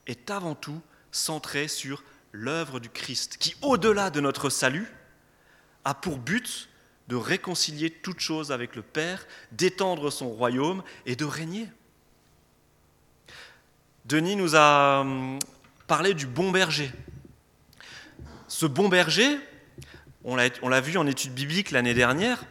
est 0.07 0.31
avant 0.31 0.55
tout 0.55 0.81
centré 1.11 1.69
sur 1.69 2.03
l'œuvre 2.33 2.79
du 2.81 2.91
Christ, 2.91 3.37
qui, 3.39 3.57
au-delà 3.63 4.11
de 4.11 4.21
notre 4.21 4.51
salut, 4.51 4.93
a 5.85 5.95
pour 5.95 6.19
but 6.19 6.69
de 7.09 7.17
réconcilier 7.17 7.91
toutes 7.91 8.21
choses 8.21 8.53
avec 8.53 8.77
le 8.77 8.83
Père, 8.83 9.27
d'étendre 9.53 10.11
son 10.11 10.29
royaume 10.29 10.83
et 11.07 11.17
de 11.17 11.25
régner. 11.25 11.69
Denis 14.05 14.37
nous 14.37 14.55
a 14.55 15.05
parlé 15.87 16.15
du 16.15 16.27
bon 16.27 16.51
berger. 16.51 16.91
Ce 18.49 18.67
bon 18.67 18.89
berger, 18.89 19.39
on 20.25 20.37
l'a 20.37 20.81
vu 20.81 20.99
en 20.99 21.07
étude 21.07 21.33
biblique 21.33 21.71
l'année 21.71 21.95
dernière, 21.95 22.45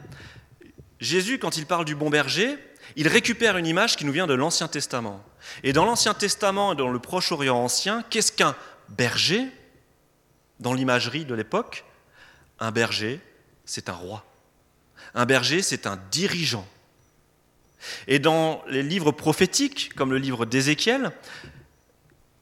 Jésus, 0.99 1.39
quand 1.39 1.57
il 1.57 1.65
parle 1.65 1.85
du 1.85 1.95
bon 1.95 2.09
berger, 2.09 2.57
il 2.95 3.07
récupère 3.07 3.57
une 3.57 3.67
image 3.67 3.97
qui 3.97 4.05
nous 4.05 4.11
vient 4.11 4.27
de 4.27 4.33
l'Ancien 4.33 4.67
Testament. 4.67 5.23
Et 5.63 5.73
dans 5.73 5.85
l'Ancien 5.85 6.13
Testament 6.13 6.73
et 6.73 6.75
dans 6.75 6.89
le 6.89 6.99
Proche-Orient 6.99 7.57
ancien, 7.57 8.03
qu'est-ce 8.09 8.31
qu'un 8.31 8.55
berger? 8.89 9.45
Dans 10.61 10.73
l'imagerie 10.73 11.25
de 11.25 11.35
l'époque, 11.35 11.83
un 12.59 12.71
berger, 12.71 13.19
c'est 13.65 13.89
un 13.89 13.93
roi. 13.93 14.25
Un 15.13 15.25
berger, 15.25 15.61
c'est 15.61 15.85
un 15.85 15.99
dirigeant. 16.11 16.65
Et 18.07 18.19
dans 18.19 18.63
les 18.67 18.81
livres 18.81 19.11
prophétiques, 19.11 19.93
comme 19.95 20.11
le 20.11 20.17
livre 20.17 20.45
d'Ézéchiel, 20.45 21.11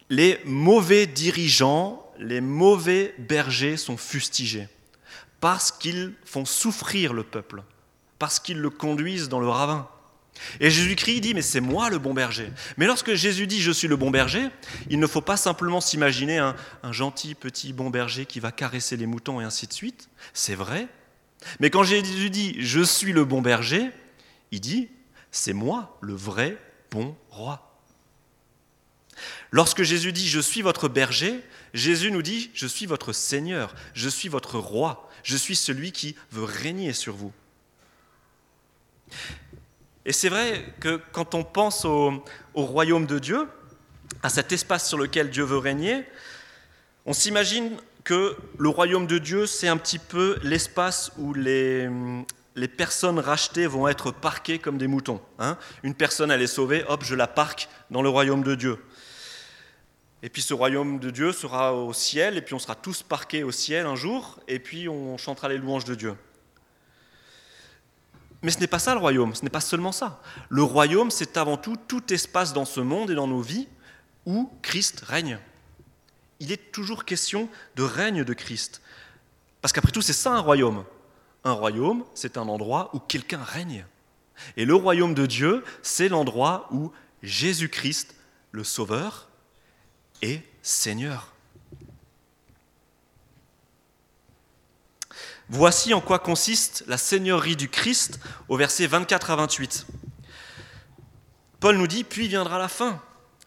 les 0.10 0.40
mauvais 0.46 1.08
dirigeants, 1.08 2.06
les 2.20 2.42
mauvais 2.42 3.16
bergers 3.18 3.78
sont 3.78 3.98
fustigés 3.98 4.68
parce 5.44 5.74
qu'ils 5.74 6.14
font 6.24 6.46
souffrir 6.46 7.12
le 7.12 7.26
peuple, 7.26 7.64
parce 8.18 8.40
qu'ils 8.40 8.60
le 8.60 8.70
conduisent 8.70 9.28
dans 9.28 9.42
le 9.42 9.50
ravin. 9.50 9.90
Et 10.62 10.70
Jésus-Christ 10.70 11.20
dit, 11.20 11.34
mais 11.34 11.42
c'est 11.42 11.60
moi 11.60 11.90
le 11.90 12.00
bon 12.00 12.14
berger. 12.14 12.50
Mais 12.78 12.86
lorsque 12.86 13.14
Jésus 13.14 13.46
dit, 13.46 13.62
je 13.62 13.72
suis 13.72 13.90
le 13.90 13.98
bon 13.98 14.10
berger, 14.10 14.48
il 14.90 15.00
ne 15.02 15.06
faut 15.06 15.20
pas 15.20 15.36
simplement 15.36 15.82
s'imaginer 15.82 16.38
un, 16.38 16.56
gentil 16.92 17.36
petit 17.36 17.74
bon 17.74 17.90
berger 17.90 18.26
qui 18.26 18.40
va 18.40 18.54
caresser 18.54 18.96
les 18.96 19.06
moutons 19.06 19.42
et 19.42 19.44
ainsi 19.44 19.68
de 19.68 19.74
suite. 19.74 20.08
C'est 20.34 20.56
vrai. 20.56 20.88
Mais 21.60 21.70
quand 21.70 21.84
Jésus 21.84 22.30
dit, 22.30 22.56
je 22.60 22.80
suis 22.80 23.12
le 23.12 23.26
bon 23.26 23.42
berger, 23.42 23.92
il 24.52 24.62
dit, 24.62 24.88
c'est 25.30 25.52
moi 25.52 25.98
le 26.00 26.14
vrai 26.14 26.58
bon 26.90 27.18
roi. 27.30 27.73
Lorsque 29.52 29.84
Jésus 29.84 30.14
dit, 30.14 30.28
je 30.28 30.40
suis 30.40 30.62
votre 30.62 30.88
berger, 30.88 31.42
Jésus 31.74 32.12
nous 32.12 32.22
dit, 32.22 32.52
je 32.54 32.68
suis 32.68 32.86
votre 32.86 33.14
Seigneur, 33.14 33.76
je 33.94 34.10
suis 34.10 34.30
votre 34.30 34.58
roi, 34.60 35.10
je 35.24 35.38
suis 35.38 35.56
celui 35.56 35.92
qui 35.92 36.16
veut 36.32 36.44
régner 36.44 36.94
sur 36.94 37.16
vous. 37.16 37.32
Et 40.06 40.12
c'est 40.12 40.30
vrai 40.30 40.66
que 40.80 41.00
quand 41.12 41.34
on 41.34 41.44
pense 41.44 41.86
au, 41.86 42.24
royaume 42.56 43.06
de 43.06 43.20
Dieu, 43.20 43.48
à 44.22 44.30
cet 44.30 44.52
espace 44.52 44.88
sur 44.88 44.98
lequel 44.98 45.30
Dieu 45.30 45.44
veut 45.44 45.58
régner, 45.58 46.06
on 47.06 47.14
s'imagine 47.14 47.78
que 48.04 48.36
le 48.58 48.70
royaume 48.70 49.08
de 49.08 49.18
Dieu, 49.18 49.46
c'est 49.46 49.68
un 49.68 49.78
petit 49.78 50.00
peu 50.00 50.38
l'espace 50.44 51.12
où 51.18 51.34
les, 51.34 51.90
personnes 52.78 53.20
rachetées 53.20 53.66
vont 53.66 53.88
être 53.88 54.12
parquées 54.12 54.60
comme 54.60 54.78
des 54.78 54.88
moutons. 54.88 55.22
Hein. 55.40 55.58
Une 55.84 55.96
personne, 55.96 56.32
elle 56.32 56.42
est 56.42 56.48
sauvée, 56.48 56.84
hop, 56.88 57.04
je 57.04 57.16
la 57.16 57.28
parque 57.28 57.70
dans 57.90 58.02
le 58.02 58.10
royaume 58.10 58.44
de 58.44 58.56
Dieu. 58.56 58.78
Et 60.24 60.30
puis 60.30 60.42
ce 60.42 60.54
royaume 60.54 61.00
de 61.00 61.10
Dieu 61.10 61.34
sera 61.34 61.76
au 61.76 61.92
ciel, 61.92 62.38
et 62.38 62.42
puis 62.42 62.54
on 62.54 62.60
sera 62.60 62.76
tous 62.76 63.04
parqués 63.04 63.44
au 63.44 63.52
ciel 63.52 63.86
un 63.86 63.96
jour, 63.96 64.40
et 64.48 64.58
puis 64.58 64.88
on 64.88 65.18
chantera 65.18 65.50
les 65.50 65.58
louanges 65.58 65.84
de 65.84 65.96
Dieu. 65.96 66.16
Mais 68.42 68.52
ce 68.52 68.60
n'est 68.60 68.68
pas 68.68 68.80
ça 68.80 68.94
le 68.94 69.02
royaume, 69.02 69.36
ce 69.36 69.44
n'est 69.44 69.50
pas 69.50 69.60
seulement 69.60 69.92
ça. 69.92 70.22
Le 70.48 70.64
royaume, 70.64 71.12
c'est 71.12 71.36
avant 71.36 71.58
tout 71.58 71.76
tout 71.76 72.14
espace 72.14 72.54
dans 72.54 72.64
ce 72.64 72.80
monde 72.80 73.12
et 73.12 73.16
dans 73.16 73.28
nos 73.28 73.42
vies 73.42 73.68
où 74.26 74.50
Christ 74.62 75.02
règne. 75.02 75.40
Il 76.40 76.54
est 76.54 76.72
toujours 76.72 77.04
question 77.04 77.50
de 77.76 77.84
règne 77.84 78.24
de 78.24 78.34
Christ. 78.34 78.82
Parce 79.62 79.74
qu'après 79.74 79.92
tout, 79.92 80.02
c'est 80.02 80.14
ça 80.14 80.32
un 80.32 80.40
royaume. 80.40 80.86
Un 81.44 81.54
royaume, 81.54 82.06
c'est 82.14 82.38
un 82.38 82.48
endroit 82.48 82.90
où 82.94 83.00
quelqu'un 83.00 83.44
règne. 83.44 83.86
Et 84.56 84.64
le 84.64 84.76
royaume 84.76 85.14
de 85.14 85.26
Dieu, 85.26 85.66
c'est 85.82 86.08
l'endroit 86.08 86.70
où 86.72 86.94
Jésus-Christ, 87.22 88.16
le 88.52 88.64
Sauveur, 88.64 89.28
et 90.24 90.42
Seigneur. 90.62 91.34
Voici 95.50 95.94
en 95.94 96.00
quoi 96.00 96.18
consiste 96.18 96.86
la 96.88 96.98
seigneurie 96.98 97.58
du 97.58 97.68
Christ 97.68 98.20
au 98.48 98.56
verset 98.56 98.88
24 98.88 99.32
à 99.32 99.36
28. 99.36 99.86
Paul 101.60 101.76
nous 101.76 101.88
dit, 101.88 102.06
puis 102.06 102.30
viendra 102.30 102.58
la 102.58 102.70
fin, 102.70 103.04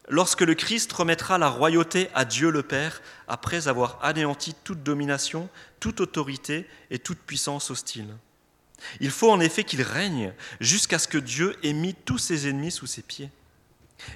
lorsque 0.09 0.43
le 0.43 0.55
Christ 0.55 0.93
remettra 0.93 1.39
la 1.39 1.49
royauté 1.49 2.11
à 2.15 2.27
Dieu 2.27 2.51
le 2.51 2.63
Père, 2.63 3.01
après 3.27 3.69
avoir 3.69 3.99
anéanti 4.05 4.55
toute 4.63 4.83
domination, 4.83 5.49
toute 5.81 6.03
autorité 6.03 6.69
et 6.91 6.99
toute 6.99 7.19
puissance 7.19 7.71
hostile. 7.71 8.15
Il 9.01 9.11
faut 9.11 9.33
en 9.33 9.41
effet 9.41 9.65
qu'il 9.65 9.81
règne 9.81 10.35
jusqu'à 10.61 10.99
ce 10.99 11.09
que 11.09 11.17
Dieu 11.17 11.57
ait 11.63 11.73
mis 11.73 11.95
tous 11.95 12.19
ses 12.19 12.49
ennemis 12.49 12.71
sous 12.71 12.87
ses 12.87 13.03
pieds. 13.03 13.31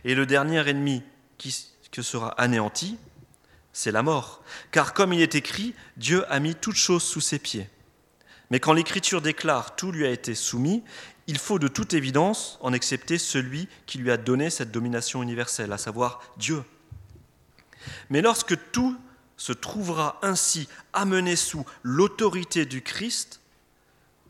Et 0.05 0.15
le 0.15 0.27
dernier 0.27 0.69
ennemi 0.69 1.03
qui, 1.39 1.70
que 1.91 2.03
sera 2.03 2.29
anéanti, 2.41 2.97
c'est 3.73 3.93
la 3.93 4.03
mort. 4.03 4.43
Car 4.71 4.95
comme 4.95 5.13
il 5.13 5.21
est 5.21 5.35
écrit, 5.35 5.75
Dieu 5.97 6.25
a 6.33 6.41
mis 6.41 6.55
toutes 6.55 6.77
choses 6.77 7.03
sous 7.03 7.21
ses 7.21 7.39
pieds. 7.39 7.69
Mais 8.51 8.59
quand 8.59 8.73
l'Écriture 8.73 9.23
déclare 9.23 9.77
tout 9.77 9.93
lui 9.93 10.07
a 10.07 10.11
été 10.11 10.35
soumis, 10.35 10.83
il 11.27 11.39
faut 11.39 11.61
de 11.61 11.69
toute 11.69 11.95
évidence 11.95 12.59
en 12.61 12.73
accepter 12.73 13.17
celui 13.17 13.69
qui 13.87 13.99
lui 13.99 14.11
a 14.11 14.17
donné 14.17 14.51
cette 14.51 14.73
domination 14.73 15.23
universelle, 15.23 15.73
à 15.73 15.79
savoir 15.79 16.21
Dieu. 16.37 16.65
Mais 18.11 18.23
lorsque 18.23 18.57
tout 18.73 18.99
se 19.37 19.53
trouvera 19.53 20.19
ainsi 20.23 20.69
amené 20.93 21.37
sous 21.37 21.65
l'autorité 21.83 22.67
du 22.67 22.83
Christ, 22.83 23.41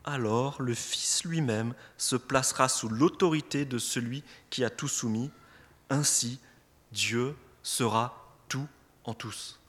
alors 0.03 0.61
le 0.61 0.73
Fils 0.73 1.23
lui-même 1.25 1.73
se 1.97 2.15
placera 2.15 2.69
sous 2.69 2.89
l'autorité 2.89 3.65
de 3.65 3.77
celui 3.77 4.23
qui 4.49 4.63
a 4.63 4.69
tout 4.69 4.87
soumis. 4.87 5.31
Ainsi, 5.89 6.39
Dieu 6.91 7.35
sera 7.63 8.35
tout 8.47 8.67
en 9.03 9.13
tous. 9.13 9.59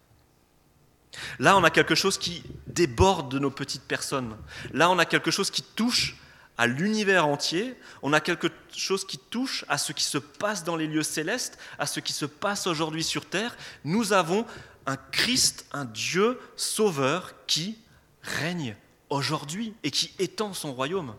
Là, 1.39 1.57
on 1.57 1.65
a 1.65 1.71
quelque 1.71 1.95
chose 1.95 2.19
qui 2.19 2.43
déborde 2.67 3.31
de 3.31 3.39
nos 3.39 3.51
petites 3.51 3.83
personnes. 3.83 4.37
Là, 4.73 4.91
on 4.91 4.99
a 4.99 5.05
quelque 5.05 5.31
chose 5.31 5.51
qui 5.51 5.63
touche 5.63 6.17
à 6.57 6.67
l'univers 6.67 7.27
entier. 7.27 7.77
On 8.03 8.13
a 8.13 8.21
quelque 8.21 8.49
chose 8.75 9.07
qui 9.07 9.19
touche 9.19 9.65
à 9.69 9.79
ce 9.79 9.93
qui 9.93 10.05
se 10.05 10.19
passe 10.19 10.65
dans 10.65 10.77
les 10.77 10.87
lieux 10.87 11.03
célestes, 11.03 11.59
à 11.79 11.87
ce 11.87 12.01
qui 12.01 12.13
se 12.13 12.27
passe 12.27 12.67
aujourd'hui 12.67 13.05
sur 13.05 13.27
terre. 13.27 13.57
Nous 13.85 14.13
avons 14.13 14.47
un 14.87 14.97
Christ, 14.97 15.67
un 15.73 15.85
Dieu 15.85 16.41
sauveur 16.57 17.35
qui 17.47 17.79
règne 18.23 18.77
aujourd'hui 19.11 19.75
et 19.83 19.91
qui 19.91 20.15
étend 20.19 20.55
son 20.55 20.73
royaume. 20.73 21.15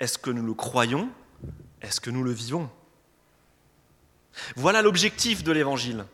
Est-ce 0.00 0.18
que 0.18 0.30
nous 0.30 0.44
le 0.44 0.54
croyons? 0.54 1.10
Est-ce 1.82 2.00
que 2.00 2.10
nous 2.10 2.22
le 2.24 2.32
vivons? 2.32 2.70
Voilà 4.56 4.82
l'objectif 4.82 5.42
de 5.42 5.52
l'Évangile. 5.52 6.04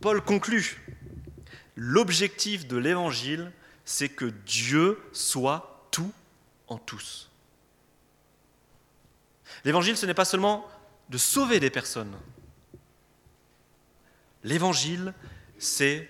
Paul 0.00 0.22
conclut. 0.22 0.80
L'objectif 1.76 2.66
de 2.66 2.76
l'Évangile, 2.76 3.50
c'est 3.84 4.08
que 4.08 4.26
Dieu 4.26 5.02
soit 5.12 5.88
tout 5.90 6.12
en 6.68 6.78
tous. 6.78 7.30
L'Évangile, 9.64 9.96
ce 9.96 10.06
n'est 10.06 10.14
pas 10.14 10.24
seulement 10.24 10.68
de 11.08 11.18
sauver 11.18 11.60
des 11.60 11.70
personnes. 11.70 12.14
L'Évangile, 14.42 15.14
c'est 15.58 16.08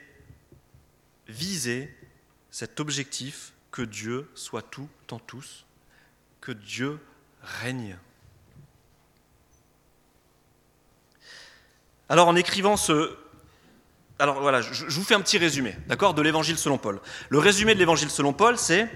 viser 1.29 1.95
cet 2.51 2.81
objectif 2.81 3.53
que 3.71 3.83
Dieu 3.83 4.29
soit 4.35 4.63
tout 4.63 4.89
en 5.11 5.19
tous, 5.19 5.65
que 6.41 6.53
Dieu 6.53 6.99
règne. 7.43 7.97
Alors 12.09 12.29
en 12.29 12.37
écrivant 12.37 12.77
ce... 12.77 13.17
Alors 14.19 14.41
voilà, 14.41 14.61
je, 14.61 14.85
vous 14.87 15.03
fais 15.03 15.15
un 15.15 15.21
petit 15.21 15.39
résumé, 15.39 15.77
d'accord, 15.89 16.15
de 16.15 16.23
l'évangile 16.23 16.57
selon 16.57 16.79
Paul. 16.79 17.01
Le 17.31 17.39
résumé 17.39 17.75
de 17.75 17.81
l'évangile 17.81 18.11
selon 18.11 18.33
Paul, 18.33 18.57
c'est, 18.57 18.89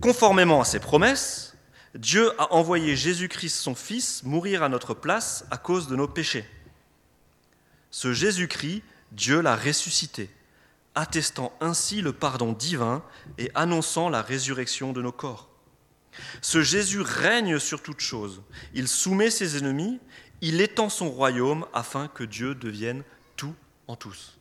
conformément 0.00 0.62
à 0.62 0.64
ses 0.64 0.80
promesses, 0.80 1.54
Dieu 1.94 2.32
a 2.40 2.52
envoyé 2.54 2.96
Jésus-Christ, 2.96 3.56
son 3.56 3.74
Fils, 3.74 4.22
mourir 4.22 4.62
à 4.62 4.70
notre 4.70 4.94
place 4.94 5.44
à 5.50 5.58
cause 5.58 5.86
de 5.86 5.96
nos 5.96 6.08
péchés. 6.08 6.48
Ce 7.90 8.14
Jésus-Christ, 8.14 8.82
Dieu 9.12 9.40
l'a 9.40 9.56
ressuscité, 9.56 10.30
attestant 10.94 11.52
ainsi 11.60 12.00
le 12.00 12.12
pardon 12.12 12.52
divin 12.52 13.02
et 13.36 13.50
annonçant 13.54 14.08
la 14.08 14.22
résurrection 14.22 14.92
de 14.92 15.02
nos 15.02 15.12
corps. 15.12 15.48
Ce 16.40 16.62
Jésus 16.62 17.00
règne 17.00 17.58
sur 17.58 17.82
toutes 17.82 18.00
choses. 18.00 18.42
Il 18.74 18.88
soumet 18.88 19.30
ses 19.30 19.56
ennemis 19.56 20.00
il 20.40 20.60
étend 20.60 20.88
son 20.88 21.10
royaume 21.10 21.66
afin 21.72 22.08
que 22.08 22.24
Dieu 22.24 22.54
devienne 22.54 23.02
tout 23.36 23.54
en 23.86 23.96
tous. 23.96 24.38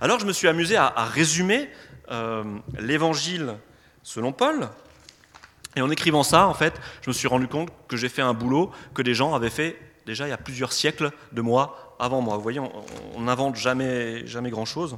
Alors 0.00 0.18
je 0.18 0.26
me 0.26 0.32
suis 0.32 0.48
amusé 0.48 0.76
à, 0.76 1.04
résumer 1.04 1.70
euh, 2.10 2.44
l'évangile 2.78 3.56
selon 4.02 4.32
Paul. 4.32 4.68
Et 5.76 5.80
en 5.80 5.90
écrivant 5.90 6.22
ça, 6.22 6.48
en 6.48 6.54
fait, 6.54 6.74
je 7.02 7.10
me 7.10 7.14
suis 7.14 7.28
rendu 7.28 7.46
compte 7.46 7.70
que 7.86 7.96
j'ai 7.96 8.08
fait 8.08 8.22
un 8.22 8.34
boulot 8.34 8.72
que 8.94 9.02
des 9.02 9.14
gens 9.14 9.34
avaient 9.34 9.50
fait 9.50 9.78
déjà 10.06 10.26
il 10.26 10.30
y 10.30 10.32
a 10.32 10.38
plusieurs 10.38 10.72
siècles 10.72 11.12
de 11.32 11.42
moi 11.42 11.96
avant 11.98 12.20
moi. 12.20 12.36
Vous 12.36 12.42
voyez, 12.42 12.60
on 12.60 13.20
n'invente 13.20 13.56
jamais, 13.56 14.26
jamais 14.26 14.50
grand-chose. 14.50 14.96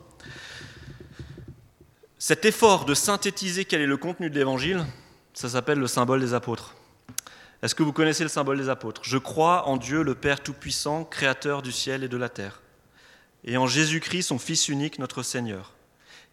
Cet 2.18 2.44
effort 2.44 2.84
de 2.84 2.94
synthétiser 2.94 3.64
quel 3.64 3.80
est 3.80 3.86
le 3.86 3.96
contenu 3.96 4.30
de 4.30 4.34
l'évangile, 4.34 4.84
ça 5.32 5.48
s'appelle 5.48 5.78
le 5.78 5.86
symbole 5.86 6.20
des 6.20 6.34
apôtres. 6.34 6.74
Est-ce 7.62 7.74
que 7.74 7.82
vous 7.82 7.92
connaissez 7.92 8.22
le 8.22 8.30
symbole 8.30 8.58
des 8.58 8.70
apôtres? 8.70 9.02
Je 9.04 9.18
crois 9.18 9.68
en 9.68 9.76
Dieu 9.76 10.02
le 10.02 10.14
Père 10.14 10.42
Tout-Puissant, 10.42 11.04
Créateur 11.04 11.60
du 11.60 11.72
ciel 11.72 12.02
et 12.02 12.08
de 12.08 12.16
la 12.16 12.30
terre, 12.30 12.62
et 13.44 13.56
en 13.56 13.66
Jésus-Christ, 13.66 14.24
son 14.24 14.38
Fils 14.38 14.68
unique, 14.68 14.98
notre 14.98 15.22
Seigneur, 15.22 15.74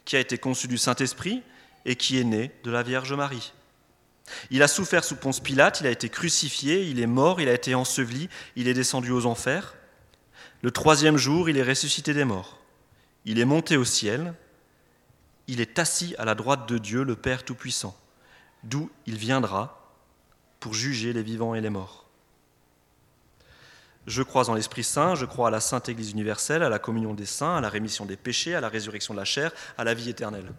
qui 0.05 0.15
a 0.15 0.19
été 0.19 0.37
conçu 0.37 0.67
du 0.67 0.77
Saint-Esprit 0.77 1.43
et 1.85 1.95
qui 1.95 2.17
est 2.17 2.23
né 2.23 2.51
de 2.63 2.71
la 2.71 2.83
Vierge 2.83 3.13
Marie. 3.13 3.53
Il 4.51 4.63
a 4.63 4.67
souffert 4.67 5.03
sous 5.03 5.15
Ponce 5.15 5.39
Pilate, 5.39 5.81
il 5.81 5.87
a 5.87 5.91
été 5.91 6.09
crucifié, 6.09 6.83
il 6.83 6.99
est 6.99 7.07
mort, 7.07 7.39
il 7.41 7.49
a 7.49 7.53
été 7.53 7.75
enseveli, 7.75 8.29
il 8.55 8.67
est 8.67 8.73
descendu 8.73 9.11
aux 9.11 9.25
enfers. 9.25 9.75
Le 10.61 10.71
troisième 10.71 11.17
jour, 11.17 11.49
il 11.49 11.57
est 11.57 11.63
ressuscité 11.63 12.13
des 12.13 12.25
morts. 12.25 12.59
Il 13.25 13.39
est 13.39 13.45
monté 13.45 13.77
au 13.77 13.85
ciel, 13.85 14.33
il 15.47 15.61
est 15.61 15.79
assis 15.79 16.15
à 16.17 16.25
la 16.25 16.35
droite 16.35 16.67
de 16.67 16.77
Dieu, 16.77 17.03
le 17.03 17.15
Père 17.15 17.43
Tout-Puissant, 17.43 17.97
d'où 18.63 18.89
il 19.05 19.17
viendra 19.17 19.76
pour 20.59 20.73
juger 20.73 21.13
les 21.13 21.23
vivants 21.23 21.55
et 21.55 21.61
les 21.61 21.69
morts. 21.69 22.05
Je 24.07 24.23
crois 24.23 24.49
en 24.49 24.53
l'Esprit 24.53 24.85
Saint, 24.85 25.15
je 25.15 25.25
crois 25.25 25.49
à 25.49 25.51
la 25.51 25.59
Sainte 25.59 25.89
Église 25.89 26.11
universelle, 26.11 26.63
à 26.63 26.69
la 26.69 26.79
communion 26.79 27.13
des 27.13 27.25
saints, 27.25 27.57
à 27.57 27.61
la 27.61 27.67
rémission 27.67 28.05
des 28.05 28.15
péchés, 28.15 28.55
à 28.55 28.61
la 28.61 28.69
résurrection 28.69 29.13
de 29.13 29.19
la 29.19 29.25
chair, 29.25 29.51
à 29.77 29.83
la 29.83 29.93
vie 29.93 30.09
éternelle. 30.09 30.49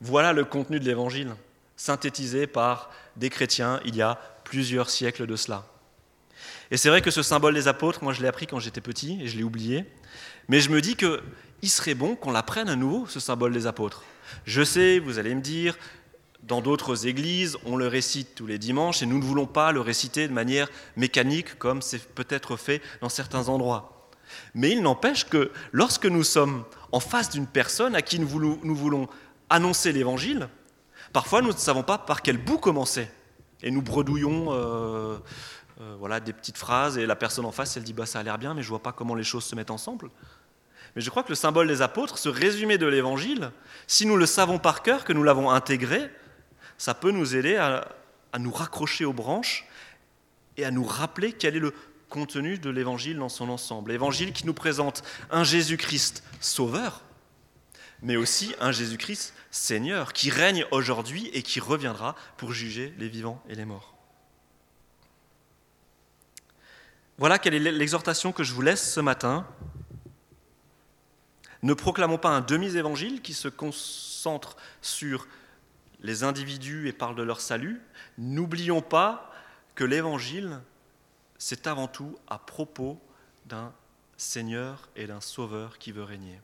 Voilà 0.00 0.32
le 0.32 0.46
contenu 0.46 0.80
de 0.80 0.84
l'Évangile, 0.86 1.34
synthétisé 1.76 2.46
par 2.46 2.90
des 3.16 3.28
chrétiens 3.28 3.80
il 3.84 3.96
y 3.96 4.02
a 4.02 4.18
plusieurs 4.44 4.88
siècles 4.88 5.26
de 5.26 5.36
cela. 5.36 5.66
Et 6.70 6.78
c'est 6.78 6.88
vrai 6.88 7.02
que 7.02 7.10
ce 7.10 7.22
symbole 7.22 7.54
des 7.54 7.68
apôtres, 7.68 8.02
moi 8.02 8.14
je 8.14 8.22
l'ai 8.22 8.28
appris 8.28 8.46
quand 8.46 8.60
j'étais 8.60 8.80
petit 8.80 9.20
et 9.20 9.28
je 9.28 9.36
l'ai 9.36 9.44
oublié, 9.44 9.84
mais 10.48 10.60
je 10.60 10.70
me 10.70 10.80
dis 10.80 10.96
qu'il 10.96 11.70
serait 11.70 11.94
bon 11.94 12.16
qu'on 12.16 12.32
l'apprenne 12.32 12.70
à 12.70 12.76
nouveau, 12.76 13.06
ce 13.06 13.20
symbole 13.20 13.52
des 13.52 13.66
apôtres. 13.66 14.02
Je 14.46 14.62
sais, 14.62 14.98
vous 14.98 15.18
allez 15.18 15.34
me 15.34 15.42
dire, 15.42 15.76
dans 16.46 16.60
d'autres 16.60 17.06
églises, 17.06 17.56
on 17.64 17.76
le 17.76 17.86
récite 17.86 18.34
tous 18.34 18.46
les 18.46 18.58
dimanches 18.58 19.02
et 19.02 19.06
nous 19.06 19.18
ne 19.18 19.24
voulons 19.24 19.46
pas 19.46 19.72
le 19.72 19.80
réciter 19.80 20.28
de 20.28 20.32
manière 20.32 20.68
mécanique 20.96 21.58
comme 21.58 21.80
c'est 21.80 21.98
peut-être 21.98 22.56
fait 22.56 22.82
dans 23.00 23.08
certains 23.08 23.48
endroits. 23.48 24.10
Mais 24.54 24.70
il 24.70 24.82
n'empêche 24.82 25.24
que 25.24 25.50
lorsque 25.72 26.06
nous 26.06 26.24
sommes 26.24 26.64
en 26.92 27.00
face 27.00 27.30
d'une 27.30 27.46
personne 27.46 27.94
à 27.94 28.02
qui 28.02 28.18
nous 28.18 28.28
voulons, 28.28 29.08
annoncer 29.50 29.92
l'évangile, 29.92 30.48
parfois 31.12 31.42
nous 31.42 31.52
ne 31.52 31.56
savons 31.56 31.82
pas 31.82 31.98
par 31.98 32.22
quel 32.22 32.38
bout 32.38 32.58
commencer. 32.58 33.08
Et 33.62 33.70
nous 33.70 33.82
bredouillons 33.82 34.52
euh, 34.52 35.16
euh, 35.80 35.96
voilà, 35.98 36.20
des 36.20 36.32
petites 36.32 36.58
phrases 36.58 36.98
et 36.98 37.06
la 37.06 37.16
personne 37.16 37.44
en 37.44 37.52
face, 37.52 37.76
elle 37.76 37.84
dit 37.84 37.92
bah, 37.92 38.06
ça 38.06 38.20
a 38.20 38.22
l'air 38.22 38.38
bien, 38.38 38.54
mais 38.54 38.62
je 38.62 38.66
ne 38.66 38.70
vois 38.70 38.82
pas 38.82 38.92
comment 38.92 39.14
les 39.14 39.24
choses 39.24 39.44
se 39.44 39.54
mettent 39.54 39.70
ensemble. 39.70 40.10
Mais 40.96 41.02
je 41.02 41.10
crois 41.10 41.22
que 41.22 41.30
le 41.30 41.34
symbole 41.34 41.68
des 41.68 41.82
apôtres, 41.82 42.18
ce 42.18 42.28
résumé 42.28 42.78
de 42.78 42.86
l'évangile, 42.86 43.50
si 43.86 44.06
nous 44.06 44.16
le 44.16 44.26
savons 44.26 44.58
par 44.58 44.82
cœur, 44.82 45.04
que 45.04 45.12
nous 45.12 45.22
l'avons 45.22 45.50
intégré, 45.50 46.10
ça 46.78 46.94
peut 46.94 47.10
nous 47.10 47.36
aider 47.36 47.56
à, 47.56 47.88
nous 48.38 48.52
raccrocher 48.52 49.04
aux 49.04 49.12
branches 49.12 49.66
et 50.56 50.64
à 50.64 50.70
nous 50.70 50.84
rappeler 50.84 51.32
quel 51.32 51.56
est 51.56 51.60
le 51.60 51.72
contenu 52.08 52.58
de 52.58 52.70
l'évangile 52.70 53.18
dans 53.18 53.28
son 53.28 53.48
ensemble. 53.48 53.92
L'évangile 53.92 54.32
qui 54.32 54.46
nous 54.46 54.54
présente 54.54 55.02
un 55.30 55.44
Jésus-Christ 55.44 56.22
sauveur, 56.40 57.02
mais 58.02 58.16
aussi 58.16 58.54
un 58.60 58.72
Jésus-Christ 58.72 59.34
Seigneur, 59.50 60.12
qui 60.12 60.30
règne 60.30 60.66
aujourd'hui 60.70 61.30
et 61.32 61.42
qui 61.42 61.60
reviendra 61.60 62.16
pour 62.36 62.52
juger 62.52 62.92
les 62.98 63.08
vivants 63.08 63.42
et 63.48 63.54
les 63.54 63.64
morts. 63.64 63.94
Voilà 67.18 67.38
quelle 67.38 67.54
est 67.54 67.72
l'exhortation 67.72 68.32
que 68.32 68.42
je 68.42 68.52
vous 68.52 68.62
laisse 68.62 68.92
ce 68.92 69.00
matin. 69.00 69.46
Ne 71.62 71.72
proclamons 71.72 72.18
pas 72.18 72.30
un 72.30 72.40
demi-évangile 72.40 73.22
qui 73.22 73.32
se 73.32 73.48
concentre 73.48 74.56
sur 74.82 75.26
les 76.04 76.22
individus 76.22 76.86
et 76.86 76.92
parlent 76.92 77.16
de 77.16 77.22
leur 77.22 77.40
salut, 77.40 77.80
n'oublions 78.18 78.82
pas 78.82 79.32
que 79.74 79.84
l'évangile, 79.84 80.60
c'est 81.38 81.66
avant 81.66 81.88
tout 81.88 82.14
à 82.28 82.38
propos 82.38 83.00
d'un 83.46 83.72
Seigneur 84.18 84.90
et 84.96 85.06
d'un 85.06 85.22
Sauveur 85.22 85.78
qui 85.78 85.92
veut 85.92 86.04
régner. 86.04 86.38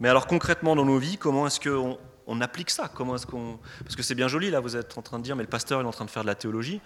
Mais 0.00 0.08
alors 0.08 0.26
concrètement 0.26 0.74
dans 0.74 0.84
nos 0.84 0.98
vies, 0.98 1.16
comment 1.16 1.46
est-ce 1.46 1.60
qu'on 1.60 1.96
on 2.26 2.40
applique 2.40 2.70
ça? 2.70 2.90
Comment 2.92 3.14
est-ce 3.14 3.26
qu'on 3.26 3.60
Parce 3.84 3.94
que 3.94 4.02
c'est 4.02 4.16
bien 4.16 4.26
joli 4.26 4.50
là, 4.50 4.58
vous 4.58 4.76
êtes 4.76 4.98
en 4.98 5.02
train 5.02 5.20
de 5.20 5.24
dire, 5.24 5.36
mais 5.36 5.44
le 5.44 5.48
pasteur 5.48 5.80
est 5.80 5.84
en 5.84 5.92
train 5.92 6.04
de 6.04 6.10
faire 6.10 6.22
de 6.22 6.28
la 6.28 6.34
théologie. 6.34 6.80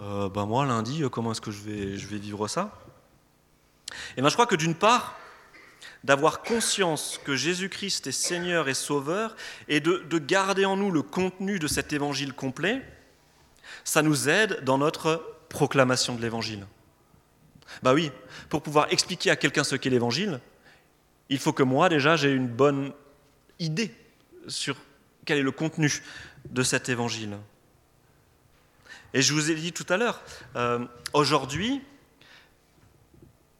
Euh, 0.00 0.28
ben 0.28 0.44
moi 0.44 0.66
lundi, 0.66 1.02
comment 1.10 1.32
est-ce 1.32 1.40
que 1.40 1.50
je 1.50 1.62
vais, 1.62 1.96
je 1.96 2.06
vais 2.08 2.18
vivre 2.18 2.46
ça? 2.46 2.72
Et 3.90 3.94
eh 4.18 4.22
ben 4.22 4.28
je 4.28 4.34
crois 4.34 4.46
que 4.46 4.54
d'une 4.54 4.74
part, 4.74 5.16
d'avoir 6.04 6.42
conscience 6.42 7.20
que 7.24 7.34
Jésus-Christ 7.36 8.06
est 8.06 8.12
Seigneur 8.12 8.68
et 8.68 8.74
Sauveur 8.74 9.36
et 9.68 9.80
de, 9.80 10.18
garder 10.18 10.64
en 10.64 10.76
nous 10.76 10.90
le 10.90 11.02
contenu 11.02 11.58
de 11.58 11.66
cet 11.66 11.92
évangile 11.92 12.32
complet, 12.32 12.82
ça 13.84 14.02
nous 14.02 14.28
aide 14.28 14.62
dans 14.64 14.78
notre 14.78 15.36
proclamation 15.48 16.14
de 16.14 16.22
l'évangile. 16.22 16.66
Bah 17.82 17.94
oui, 17.94 18.10
pour 18.48 18.62
pouvoir 18.62 18.92
expliquer 18.92 19.30
à 19.30 19.36
quelqu'un 19.36 19.64
ce 19.64 19.76
qu'est 19.76 19.90
l'évangile, 19.90 20.40
il 21.28 21.38
faut 21.38 21.52
que 21.52 21.62
moi 21.62 21.88
déjà 21.88 22.16
j'ai 22.16 22.32
une 22.32 22.48
bonne 22.48 22.92
idée 23.58 23.92
sur 24.46 24.76
quel 25.24 25.38
est 25.38 25.42
le 25.42 25.52
contenu 25.52 26.02
de 26.48 26.62
cet 26.62 26.88
évangile. 26.88 27.36
Et 29.14 29.22
je 29.22 29.32
vous 29.32 29.50
ai 29.50 29.54
dit 29.54 29.72
tout 29.72 29.86
à 29.88 29.96
l'heure, 29.96 30.22
euh, 30.56 30.84
aujourd'hui, 31.12 31.82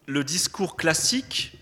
le 0.06 0.24
discours 0.24 0.76
classique 0.76 1.58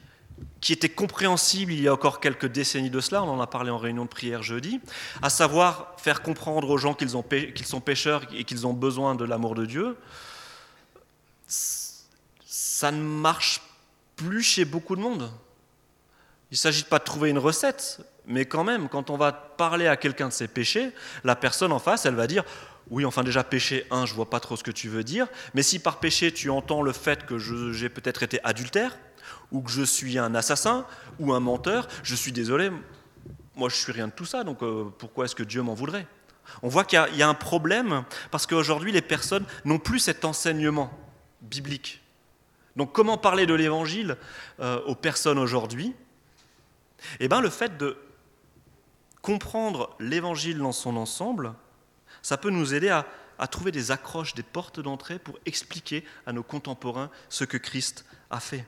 qui 0.66 0.72
était 0.72 0.88
compréhensible 0.88 1.70
il 1.70 1.80
y 1.80 1.86
a 1.86 1.92
encore 1.92 2.18
quelques 2.18 2.48
décennies 2.48 2.90
de 2.90 2.98
cela, 2.98 3.22
on 3.22 3.28
en 3.28 3.40
a 3.40 3.46
parlé 3.46 3.70
en 3.70 3.78
réunion 3.78 4.02
de 4.02 4.08
prière 4.08 4.42
jeudi, 4.42 4.80
à 5.22 5.30
savoir 5.30 5.94
faire 5.96 6.22
comprendre 6.22 6.68
aux 6.70 6.76
gens 6.76 6.92
qu'ils, 6.92 7.08
sont 7.08 7.80
pécheurs 7.80 8.22
et 8.34 8.42
qu'ils 8.42 8.66
ont 8.66 8.72
besoin 8.72 9.14
de 9.14 9.24
l'amour 9.24 9.54
de 9.54 9.64
Dieu, 9.64 9.96
ça 11.46 12.90
ne 12.90 13.00
marche 13.00 13.62
plus 14.16 14.42
chez 14.42 14.64
beaucoup 14.64 14.96
de 14.96 15.00
monde. 15.00 15.30
Il 16.50 16.54
ne 16.54 16.56
s'agit 16.56 16.82
pas 16.82 16.98
de 16.98 17.04
trouver 17.04 17.30
une 17.30 17.38
recette, 17.38 18.00
mais 18.26 18.44
quand 18.44 18.64
même, 18.64 18.88
quand 18.88 19.08
on 19.08 19.16
va 19.16 19.30
parler 19.30 19.86
à 19.86 19.96
quelqu'un 19.96 20.26
de 20.26 20.32
ses 20.32 20.48
péchés, 20.48 20.90
la 21.22 21.36
personne 21.36 21.70
en 21.70 21.78
face, 21.78 22.06
elle 22.06 22.16
va 22.16 22.26
dire 22.26 22.42
oui, 22.90 23.04
enfin 23.04 23.22
déjà 23.22 23.44
péché, 23.44 23.86
un, 23.92 24.04
je 24.04 24.14
vois 24.14 24.30
pas 24.30 24.40
trop 24.40 24.56
ce 24.56 24.64
que 24.64 24.72
tu 24.72 24.88
veux 24.88 25.04
dire, 25.04 25.28
mais 25.54 25.62
si 25.62 25.78
par 25.78 26.00
péché 26.00 26.32
tu 26.32 26.50
entends 26.50 26.82
le 26.82 26.92
fait 26.92 27.24
que 27.24 27.38
j'ai 27.38 27.88
peut-être 27.88 28.24
été 28.24 28.40
adultère, 28.42 28.98
ou 29.52 29.62
que 29.62 29.70
je 29.70 29.82
suis 29.82 30.18
un 30.18 30.34
assassin 30.34 30.86
ou 31.18 31.32
un 31.32 31.40
menteur, 31.40 31.88
je 32.02 32.14
suis 32.14 32.32
désolé, 32.32 32.70
moi 33.54 33.68
je 33.68 33.76
suis 33.76 33.92
rien 33.92 34.08
de 34.08 34.12
tout 34.12 34.24
ça, 34.24 34.44
donc 34.44 34.62
euh, 34.62 34.84
pourquoi 34.98 35.24
est-ce 35.24 35.34
que 35.34 35.42
Dieu 35.42 35.62
m'en 35.62 35.74
voudrait? 35.74 36.06
On 36.62 36.68
voit 36.68 36.84
qu'il 36.84 37.00
y, 37.14 37.22
a 37.22 37.28
un 37.28 37.34
problème 37.34 38.04
parce 38.30 38.46
qu'aujourd'hui 38.46 38.92
les 38.92 39.02
personnes 39.02 39.44
n'ont 39.64 39.78
plus 39.78 39.98
cet 39.98 40.24
enseignement 40.24 40.96
biblique. 41.40 42.02
Donc 42.76 42.92
comment 42.92 43.18
parler 43.18 43.46
de 43.46 43.54
l'évangile 43.54 44.16
euh, 44.60 44.80
aux 44.82 44.94
personnes 44.94 45.38
aujourd'hui? 45.38 45.94
Eh 47.20 47.28
bien 47.28 47.40
le 47.40 47.50
fait 47.50 47.76
de 47.76 47.96
comprendre 49.22 49.96
l'évangile 49.98 50.58
dans 50.58 50.72
son 50.72 50.96
ensemble, 50.96 51.54
ça 52.22 52.36
peut 52.36 52.50
nous 52.50 52.74
aider 52.74 52.90
à, 52.90 53.06
à 53.38 53.48
trouver 53.48 53.72
des 53.72 53.90
accroches, 53.90 54.34
des 54.34 54.42
portes 54.42 54.80
d'entrée 54.80 55.18
pour 55.18 55.38
expliquer 55.46 56.04
à 56.26 56.32
nos 56.32 56.42
contemporains 56.42 57.10
ce 57.28 57.44
que 57.44 57.56
Christ 57.56 58.04
a 58.30 58.40
fait. 58.40 58.66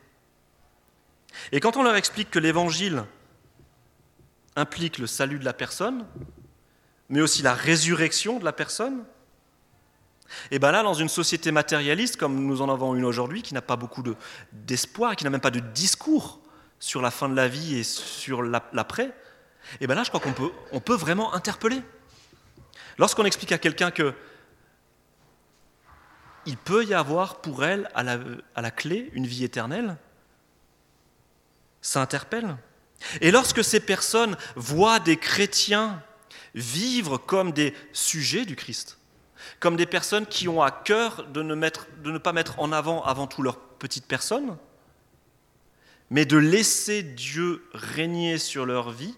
Et 1.53 1.61
quand 1.61 1.77
on 1.77 1.83
leur 1.83 1.97
explique 1.97 2.31
que 2.31 2.39
l'évangile 2.39 3.05
implique 4.57 4.99
le 4.99 5.07
salut 5.07 5.39
de 5.39 5.45
la 5.45 5.53
personne, 5.53 6.07
mais 7.09 7.21
aussi 7.21 7.43
la 7.43 7.55
résurrection 7.55 8.39
de 8.39 8.45
la 8.45 8.53
personne, 8.53 9.05
et 10.51 10.59
bien 10.59 10.73
là, 10.73 10.83
dans 10.83 10.95
une 10.95 11.09
société 11.09 11.53
matérialiste 11.53 12.17
comme 12.17 12.45
nous 12.45 12.61
en 12.61 12.69
avons 12.69 12.95
une 12.95 13.05
aujourd'hui, 13.05 13.43
qui 13.43 13.55
n'a 13.55 13.63
pas 13.63 13.77
beaucoup 13.77 14.03
d'espoir, 14.53 15.17
qui 15.17 15.25
n'a 15.25 15.31
même 15.31 15.41
pas 15.41 15.51
de 15.51 15.61
discours 15.61 16.41
sur 16.79 17.01
la 17.01 17.11
fin 17.11 17.29
de 17.29 17.35
la 17.35 17.49
vie 17.49 17.79
et 17.79 17.85
sur 17.85 18.43
l'après, 18.43 19.15
et 19.81 19.87
bien 19.87 19.97
là, 19.97 20.03
je 20.03 20.09
crois 20.09 20.21
qu'on 20.21 20.33
peut, 20.33 20.51
on 20.73 20.81
peut 20.81 20.95
vraiment 20.95 21.35
interpeller. 21.35 21.83
Lorsqu'on 22.99 23.25
explique 23.25 23.53
à 23.53 23.59
quelqu'un 23.59 23.91
que 23.91 24.15
il 26.47 26.57
peut 26.57 26.85
y 26.85 26.95
avoir 26.95 27.41
pour 27.43 27.65
elle 27.65 27.91
à 27.95 28.63
la 28.63 28.71
clé 28.71 29.11
une 29.13 29.27
vie 29.27 29.45
éternelle, 29.45 29.99
ça 31.81 32.01
interpelle. 32.03 32.57
Et 33.21 33.31
lorsque 33.31 33.63
ces 33.63 33.81
personnes 33.81 34.37
voient 34.57 35.01
des 35.01 35.17
chrétiens 35.17 36.03
vivre 36.55 37.19
comme 37.19 37.53
des 37.53 37.75
sujets 37.93 38.45
du 38.45 38.57
Christ, 38.57 38.99
comme 39.61 39.77
des 39.77 39.87
personnes 39.87 40.27
qui 40.27 40.49
ont 40.49 40.63
à 40.63 40.71
cœur 40.71 41.27
de 41.29 41.43
ne, 41.43 42.19
pas 42.19 42.33
mettre 42.33 42.59
en 42.59 42.73
avant 42.73 43.03
avant 43.05 43.27
tout 43.27 43.43
leur 43.43 43.59
petite 43.59 44.07
personne, 44.07 44.57
mais 46.11 46.25
de 46.25 46.37
laisser 46.37 47.03
Dieu 47.03 47.65
régner 47.73 48.39
sur 48.39 48.67
leur 48.67 48.91
vie, 48.91 49.15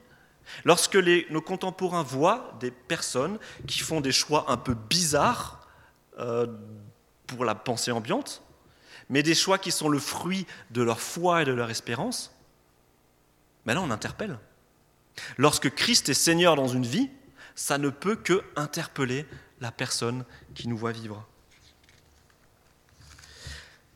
lorsque 0.65 0.97
nos 0.97 1.41
contemporains 1.41 2.03
voient 2.03 2.57
des 2.61 2.71
personnes 2.71 3.39
qui 3.67 3.79
font 3.81 4.01
des 4.01 4.13
choix 4.13 4.47
un 4.49 4.57
peu 4.57 4.75
bizarres 4.75 5.69
euh, 6.19 6.47
pour 7.27 7.45
la 7.45 7.55
pensée 7.55 7.93
ambiante, 7.93 8.43
mais 9.09 9.23
des 9.23 9.35
choix 9.35 9.59
qui 9.59 9.71
sont 9.71 9.89
le 9.89 9.99
fruit 9.99 10.47
de 10.71 10.83
leur 10.83 11.01
foi 11.01 11.43
et 11.43 11.45
de 11.45 11.53
leur 11.53 11.71
espérance, 11.71 12.35
mais 13.71 13.75
là, 13.75 13.83
on 13.83 13.93
interpelle. 13.93 14.37
Lorsque 15.39 15.71
Christ 15.71 16.09
est 16.09 16.15
Seigneur 16.15 16.57
dans 16.57 16.67
une 16.67 16.85
vie, 16.85 17.09
ça 17.55 17.79
ne 17.79 17.89
peut 17.89 18.17
que 18.17 18.43
interpeller 18.57 19.27
la 19.61 19.71
personne 19.71 20.25
qui 20.57 20.67
nous 20.67 20.77
voit 20.77 20.91
vivre. 20.91 21.25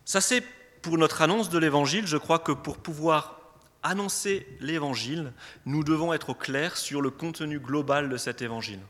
Ça, 0.04 0.20
c'est 0.20 0.42
pour 0.80 0.96
notre 0.96 1.22
annonce 1.22 1.50
de 1.50 1.58
l'Évangile. 1.58 2.06
Je 2.06 2.16
crois 2.16 2.38
que 2.38 2.52
pour 2.52 2.78
pouvoir 2.78 3.40
annoncer 3.82 4.46
l'Évangile, 4.60 5.32
nous 5.66 5.82
devons 5.82 6.12
être 6.12 6.30
au 6.30 6.34
clair 6.36 6.76
sur 6.76 7.02
le 7.02 7.10
contenu 7.10 7.58
global 7.58 8.08
de 8.08 8.16
cet 8.16 8.42
Évangile. 8.42 8.80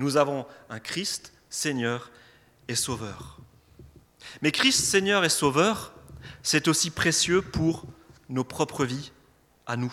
Nous 0.00 0.16
avons 0.16 0.44
un 0.70 0.80
Christ, 0.80 1.32
Seigneur 1.50 2.10
et 2.66 2.74
Sauveur. 2.74 3.38
Mais 4.42 4.50
Christ, 4.50 4.84
Seigneur 4.86 5.24
et 5.24 5.28
Sauveur, 5.28 5.92
c'est 6.42 6.66
aussi 6.66 6.90
précieux 6.90 7.42
pour 7.42 7.84
nos 8.28 8.42
propres 8.42 8.84
vies 8.84 9.12
nous. 9.76 9.92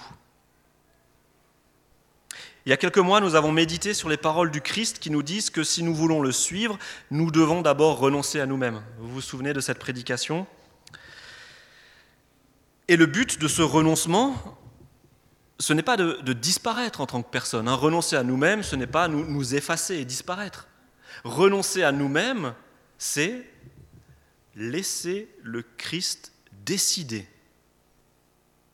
Il 2.65 2.69
y 2.69 2.73
a 2.73 2.77
quelques 2.77 2.97
mois, 2.97 3.21
nous 3.21 3.35
avons 3.35 3.53
médité 3.53 3.93
sur 3.93 4.09
les 4.09 4.17
paroles 4.17 4.51
du 4.51 4.59
Christ 4.59 4.99
qui 4.99 5.09
nous 5.09 5.23
disent 5.23 5.49
que 5.49 5.63
si 5.63 5.83
nous 5.83 5.95
voulons 5.95 6.21
le 6.21 6.33
suivre, 6.33 6.77
nous 7.11 7.31
devons 7.31 7.61
d'abord 7.61 7.97
renoncer 7.97 8.41
à 8.41 8.45
nous-mêmes. 8.45 8.83
Vous 8.99 9.07
vous 9.07 9.21
souvenez 9.21 9.53
de 9.53 9.61
cette 9.61 9.79
prédication? 9.79 10.45
Et 12.89 12.97
le 12.97 13.05
but 13.05 13.39
de 13.39 13.47
ce 13.47 13.61
renoncement, 13.61 14.59
ce 15.59 15.71
n'est 15.71 15.81
pas 15.81 15.95
de, 15.95 16.33
disparaître 16.33 16.99
en 16.99 17.05
tant 17.05 17.23
que 17.23 17.29
personne. 17.29 17.69
Renoncer 17.69 18.17
à 18.17 18.23
nous-mêmes, 18.23 18.63
ce 18.63 18.75
n'est 18.75 18.85
pas 18.85 19.07
nous 19.07 19.55
effacer 19.55 19.95
et 19.95 20.05
disparaître. 20.05 20.67
Renoncer 21.23 21.83
à 21.83 21.93
nous-mêmes, 21.93 22.53
c'est 22.97 23.49
laisser 24.57 25.33
le 25.41 25.63
Christ 25.77 26.33
décider 26.65 27.27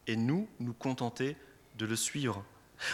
et 0.08 0.16
nous 0.16 0.48
nous 0.60 0.74
contenter 0.74 1.38
de 1.78 1.86
le 1.86 1.96
suivre. 1.96 2.44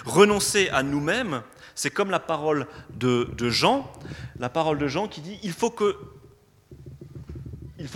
Renoncer 0.06 0.70
à 0.70 0.84
nous-mêmes, 0.84 1.42
c'est 1.74 1.90
comme 1.90 2.12
la 2.12 2.20
parole 2.20 2.68
de, 2.92 3.28
Jean, 3.50 3.92
la 4.38 4.50
parole 4.50 4.78
de 4.78 4.88
Jean 4.88 5.08
qui 5.08 5.22
dit 5.22 5.40
il 5.42 5.54
faut 5.54 5.72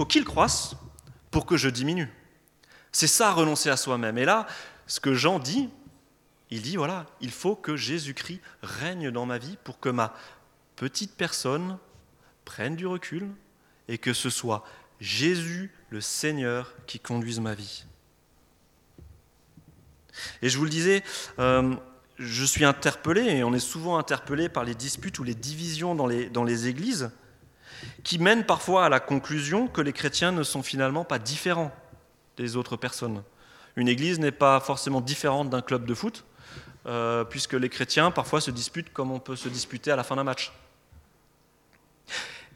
qu'il 0.06 0.26
croisse 0.26 0.76
pour 1.30 1.46
que 1.46 1.58
je 1.58 1.70
diminue. 1.70 2.10
C'est 2.92 3.08
ça 3.08 3.34
renoncer 3.34 3.70
à 3.70 3.78
soi-même. 3.78 4.18
Et 4.18 4.26
là, 4.26 4.48
ce 4.88 5.00
que 5.00 5.14
Jean 5.14 5.40
dit, 5.40 5.70
il 6.52 6.62
dit 6.62 6.76
voilà, 6.76 7.08
il 7.22 7.32
faut 7.32 7.56
que 7.56 7.76
Jésus-Christ 7.76 8.40
règne 8.62 9.12
dans 9.12 9.26
ma 9.26 9.40
vie 9.40 9.58
pour 9.64 9.80
que 9.80 9.90
ma 9.90 10.14
petite 10.76 11.16
personne 11.16 11.80
prenne 12.46 12.76
du 12.76 12.86
recul 12.86 13.30
et 13.88 13.98
que 13.98 14.14
ce 14.14 14.30
soit 14.30 14.64
Jésus 15.00 15.72
le 15.90 16.02
Seigneur 16.02 16.74
qui 16.86 17.00
conduise 17.00 17.40
ma 17.40 17.56
vie. 17.56 17.86
Et 20.42 20.50
je 20.50 20.58
vous 20.58 20.64
le 20.64 20.70
disais, 20.70 21.04
euh, 21.40 21.76
je 22.20 22.46
suis 22.46 22.66
interpellé, 22.66 23.22
et 23.22 23.44
on 23.44 23.54
est 23.54 23.60
souvent 23.60 23.98
interpellé 23.98 24.50
par 24.50 24.64
les 24.64 24.76
disputes 24.76 25.20
ou 25.20 25.24
les 25.24 25.36
divisions 25.36 25.96
dans 25.96 26.06
les, 26.08 26.68
églises, 26.68 27.12
qui 28.04 28.20
mènent 28.20 28.46
parfois 28.46 28.86
à 28.86 28.90
la 28.90 29.00
conclusion 29.00 29.68
que 29.68 29.82
les 29.82 29.94
chrétiens 29.94 30.32
ne 30.32 30.44
sont 30.44 30.64
finalement 30.64 31.04
pas 31.04 31.20
différents 31.20 31.74
des 32.38 32.56
autres 32.56 32.78
personnes. 32.78 33.24
Une 33.76 33.88
église 33.88 34.20
n'est 34.20 34.32
pas 34.32 34.60
forcément 34.60 35.02
différente 35.02 35.50
d'un 35.50 35.62
club 35.62 35.86
de 35.86 35.94
foot, 35.94 36.26
euh, 36.86 37.24
puisque 37.24 37.54
les 37.54 37.70
chrétiens 37.70 38.12
parfois 38.12 38.42
se 38.42 38.52
disputent 38.52 38.94
comme 38.94 39.12
on 39.12 39.20
peut 39.20 39.36
se 39.36 39.50
disputer 39.50 39.92
à 39.92 39.96
la 39.96 40.04
fin 40.04 40.16
d'un 40.16 40.24
match. 40.24 40.52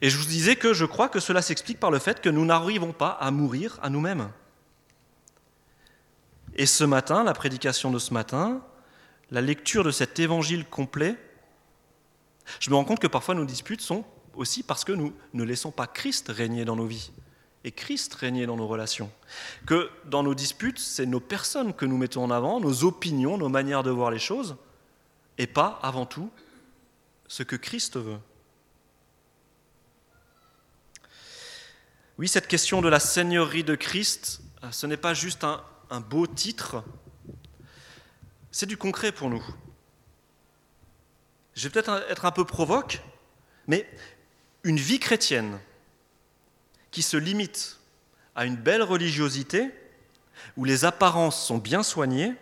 Et 0.00 0.10
je 0.10 0.16
vous 0.16 0.26
disais 0.26 0.54
que 0.54 0.74
je 0.74 0.84
crois 0.84 1.08
que 1.08 1.18
cela 1.18 1.42
s'explique 1.42 1.80
par 1.80 1.90
le 1.90 1.98
fait 1.98 2.20
que 2.20 2.28
nous 2.28 2.44
n'arrivons 2.44 2.92
pas 2.92 3.10
à 3.20 3.30
mourir 3.30 3.78
à 3.82 3.90
nous-mêmes. 3.90 4.30
Et 6.58 6.66
ce 6.66 6.82
matin, 6.82 7.22
la 7.22 7.34
prédication 7.34 7.92
de 7.92 8.00
ce 8.00 8.12
matin, 8.12 8.60
la 9.30 9.40
lecture 9.40 9.84
de 9.84 9.92
cet 9.92 10.18
évangile 10.18 10.64
complet, 10.64 11.16
je 12.58 12.68
me 12.68 12.74
rends 12.74 12.84
compte 12.84 12.98
que 12.98 13.06
parfois 13.06 13.36
nos 13.36 13.44
disputes 13.44 13.80
sont 13.80 14.04
aussi 14.34 14.64
parce 14.64 14.84
que 14.84 14.90
nous 14.90 15.14
ne 15.34 15.44
laissons 15.44 15.70
pas 15.70 15.86
Christ 15.86 16.28
régner 16.28 16.64
dans 16.64 16.74
nos 16.74 16.86
vies 16.86 17.12
et 17.62 17.70
Christ 17.70 18.12
régner 18.14 18.44
dans 18.46 18.56
nos 18.56 18.66
relations. 18.66 19.10
Que 19.66 19.88
dans 20.06 20.24
nos 20.24 20.34
disputes, 20.34 20.80
c'est 20.80 21.06
nos 21.06 21.20
personnes 21.20 21.72
que 21.74 21.86
nous 21.86 21.96
mettons 21.96 22.24
en 22.24 22.30
avant, 22.30 22.58
nos 22.58 22.82
opinions, 22.82 23.38
nos 23.38 23.48
manières 23.48 23.84
de 23.84 23.90
voir 23.90 24.10
les 24.10 24.18
choses, 24.18 24.56
et 25.38 25.46
pas 25.46 25.78
avant 25.82 26.06
tout 26.06 26.30
ce 27.28 27.44
que 27.44 27.56
Christ 27.56 27.98
veut. 27.98 28.18
Oui, 32.18 32.26
cette 32.26 32.48
question 32.48 32.82
de 32.82 32.88
la 32.88 32.98
seigneurie 32.98 33.62
de 33.62 33.76
Christ, 33.76 34.40
ce 34.72 34.86
n'est 34.86 34.96
pas 34.96 35.14
juste 35.14 35.44
un, 35.44 35.62
un 35.90 36.00
beau 36.00 36.26
titre, 36.26 36.82
c'est 38.50 38.66
du 38.66 38.76
concret 38.76 39.12
pour 39.12 39.30
nous. 39.30 39.44
Je 41.54 41.64
vais 41.64 41.70
peut-être 41.70 42.04
être 42.08 42.24
un 42.24 42.30
peu 42.30 42.44
provoque, 42.44 43.00
mais 43.66 43.88
une 44.64 44.78
vie 44.78 45.00
chrétienne 45.00 45.58
qui 46.90 47.02
se 47.02 47.16
limite 47.16 47.78
à 48.34 48.44
une 48.44 48.56
belle 48.56 48.82
religiosité, 48.82 49.70
où 50.56 50.64
les 50.64 50.84
apparences 50.84 51.44
sont 51.44 51.58
bien 51.58 51.82
soignées, 51.82 52.34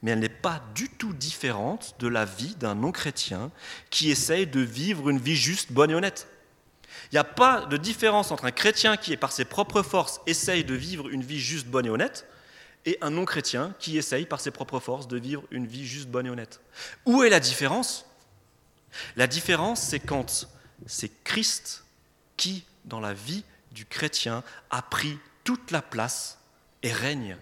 mais 0.00 0.12
elle 0.12 0.18
n'est 0.18 0.28
pas 0.28 0.62
du 0.74 0.88
tout 0.88 1.12
différente 1.12 1.94
de 1.98 2.08
la 2.08 2.24
vie 2.24 2.54
d'un 2.56 2.74
non-chrétien 2.74 3.50
qui 3.90 4.10
essaye 4.10 4.46
de 4.46 4.60
vivre 4.60 5.10
une 5.10 5.18
vie 5.18 5.36
juste, 5.36 5.72
bonne 5.72 5.90
et 5.90 5.94
honnête. 5.94 6.26
Il 7.12 7.16
n'y 7.16 7.18
a 7.18 7.24
pas 7.24 7.66
de 7.66 7.76
différence 7.76 8.30
entre 8.30 8.46
un 8.46 8.50
chrétien 8.52 8.96
qui, 8.96 9.14
par 9.18 9.32
ses 9.32 9.44
propres 9.44 9.82
forces, 9.82 10.22
essaye 10.26 10.64
de 10.64 10.72
vivre 10.72 11.10
une 11.10 11.22
vie 11.22 11.40
juste, 11.40 11.66
bonne 11.66 11.84
et 11.84 11.90
honnête, 11.90 12.26
et 12.86 12.96
un 13.02 13.10
non-chrétien 13.10 13.74
qui 13.78 13.98
essaye, 13.98 14.24
par 14.24 14.40
ses 14.40 14.50
propres 14.50 14.80
forces, 14.80 15.08
de 15.08 15.18
vivre 15.18 15.44
une 15.50 15.66
vie 15.66 15.86
juste, 15.86 16.08
bonne 16.08 16.26
et 16.26 16.30
honnête. 16.30 16.62
Où 17.04 17.22
est 17.22 17.28
la 17.28 17.38
différence? 17.38 18.06
La 19.16 19.26
différence, 19.26 19.82
c'est 19.82 20.00
quand 20.00 20.48
c'est 20.86 21.10
Christ 21.22 21.84
qui, 22.38 22.64
dans 22.86 23.00
la 23.00 23.12
vie 23.12 23.44
du 23.72 23.84
chrétien, 23.84 24.42
a 24.70 24.80
pris 24.80 25.18
toute 25.44 25.70
la 25.70 25.82
place 25.82 26.38
et 26.82 26.92
règne. 26.92 27.36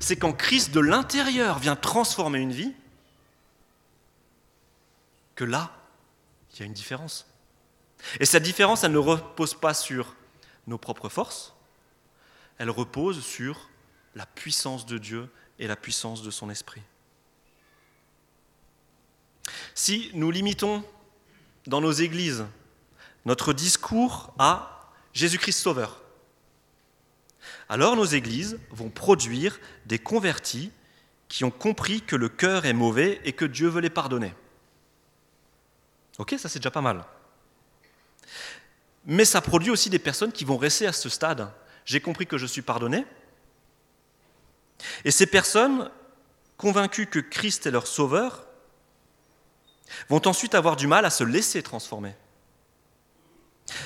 C'est 0.00 0.16
quand 0.16 0.32
Christ 0.32 0.72
de 0.72 0.80
l'intérieur 0.80 1.60
vient 1.60 1.76
transformer 1.76 2.40
une 2.40 2.52
vie 2.52 2.74
que 5.36 5.44
là, 5.44 5.70
il 6.52 6.60
y 6.60 6.62
a 6.64 6.66
une 6.66 6.72
différence. 6.72 7.29
Et 8.18 8.26
cette 8.26 8.42
différence, 8.42 8.84
elle 8.84 8.92
ne 8.92 8.98
repose 8.98 9.54
pas 9.54 9.74
sur 9.74 10.14
nos 10.66 10.78
propres 10.78 11.08
forces, 11.08 11.54
elle 12.58 12.70
repose 12.70 13.24
sur 13.24 13.68
la 14.14 14.26
puissance 14.26 14.86
de 14.86 14.98
Dieu 14.98 15.28
et 15.58 15.66
la 15.66 15.76
puissance 15.76 16.22
de 16.22 16.30
son 16.30 16.50
esprit. 16.50 16.82
Si 19.74 20.10
nous 20.14 20.30
limitons 20.30 20.84
dans 21.66 21.80
nos 21.80 21.92
églises 21.92 22.46
notre 23.24 23.52
discours 23.52 24.32
à 24.38 24.90
Jésus-Christ 25.12 25.58
Sauveur, 25.58 26.02
alors 27.68 27.96
nos 27.96 28.04
églises 28.04 28.58
vont 28.70 28.90
produire 28.90 29.58
des 29.86 29.98
convertis 29.98 30.72
qui 31.28 31.44
ont 31.44 31.50
compris 31.50 32.02
que 32.02 32.16
le 32.16 32.28
cœur 32.28 32.66
est 32.66 32.72
mauvais 32.72 33.20
et 33.24 33.32
que 33.32 33.44
Dieu 33.44 33.68
veut 33.68 33.80
les 33.80 33.90
pardonner. 33.90 34.34
Ok, 36.18 36.34
ça 36.38 36.48
c'est 36.48 36.58
déjà 36.58 36.70
pas 36.70 36.80
mal. 36.80 37.04
Mais 39.06 39.24
ça 39.24 39.40
produit 39.40 39.70
aussi 39.70 39.90
des 39.90 39.98
personnes 39.98 40.32
qui 40.32 40.44
vont 40.44 40.56
rester 40.56 40.86
à 40.86 40.92
ce 40.92 41.08
stade. 41.08 41.50
J'ai 41.84 42.00
compris 42.00 42.26
que 42.26 42.38
je 42.38 42.46
suis 42.46 42.62
pardonné. 42.62 43.04
Et 45.04 45.10
ces 45.10 45.26
personnes, 45.26 45.90
convaincues 46.56 47.06
que 47.06 47.18
Christ 47.18 47.66
est 47.66 47.70
leur 47.70 47.86
sauveur, 47.86 48.46
vont 50.08 50.26
ensuite 50.26 50.54
avoir 50.54 50.76
du 50.76 50.86
mal 50.86 51.04
à 51.04 51.10
se 51.10 51.24
laisser 51.24 51.62
transformer. 51.62 52.14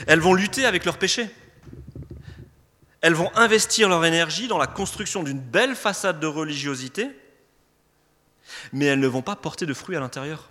Elles 0.06 0.20
vont 0.20 0.34
lutter 0.34 0.66
avec 0.66 0.84
leurs 0.84 0.98
péchés. 0.98 1.28
Elles 3.00 3.14
vont 3.14 3.30
investir 3.36 3.88
leur 3.88 4.04
énergie 4.04 4.48
dans 4.48 4.58
la 4.58 4.66
construction 4.66 5.22
d'une 5.22 5.40
belle 5.40 5.76
façade 5.76 6.20
de 6.20 6.26
religiosité, 6.26 7.10
mais 8.72 8.86
elles 8.86 9.00
ne 9.00 9.06
vont 9.06 9.22
pas 9.22 9.36
porter 9.36 9.66
de 9.66 9.74
fruits 9.74 9.96
à 9.96 10.00
l'intérieur. 10.00 10.48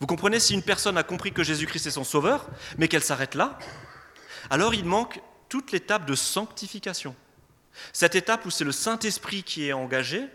Vous 0.00 0.06
comprenez, 0.06 0.38
si 0.38 0.54
une 0.54 0.62
personne 0.62 0.96
a 0.96 1.02
compris 1.02 1.32
que 1.32 1.42
Jésus-Christ 1.42 1.86
est 1.86 1.92
son 1.92 2.04
sauveur, 2.04 2.48
mais 2.76 2.88
qu'elle 2.88 3.02
s'arrête 3.02 3.34
là, 3.34 3.58
alors 4.50 4.74
il 4.74 4.84
manque 4.84 5.20
toute 5.48 5.72
l'étape 5.72 6.06
de 6.06 6.14
sanctification. 6.14 7.16
Cette 7.92 8.14
étape 8.14 8.44
où 8.46 8.50
c'est 8.50 8.64
le 8.64 8.72
Saint-Esprit 8.72 9.42
qui 9.42 9.66
est 9.66 9.72
engagé 9.72 10.26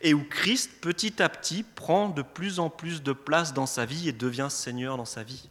et 0.00 0.14
où 0.14 0.24
Christ, 0.24 0.80
petit 0.80 1.22
à 1.22 1.28
petit, 1.28 1.62
prend 1.62 2.08
de 2.08 2.22
plus 2.22 2.58
en 2.58 2.70
plus 2.70 3.02
de 3.02 3.12
place 3.12 3.52
dans 3.52 3.66
sa 3.66 3.84
vie 3.84 4.08
et 4.08 4.12
devient 4.12 4.48
Seigneur 4.50 4.96
dans 4.96 5.04
sa 5.04 5.22
vie. 5.22 5.50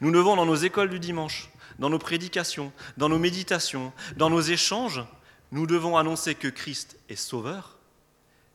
Nous 0.00 0.10
devons, 0.10 0.36
dans 0.36 0.46
nos 0.46 0.56
écoles 0.56 0.90
du 0.90 0.98
dimanche, 0.98 1.50
dans 1.78 1.90
nos 1.90 1.98
prédications, 1.98 2.72
dans 2.96 3.08
nos 3.08 3.18
méditations, 3.18 3.92
dans 4.16 4.30
nos 4.30 4.40
échanges, 4.40 5.04
nous 5.52 5.66
devons 5.66 5.96
annoncer 5.96 6.34
que 6.34 6.48
Christ 6.48 6.98
est 7.08 7.16
sauveur, 7.16 7.78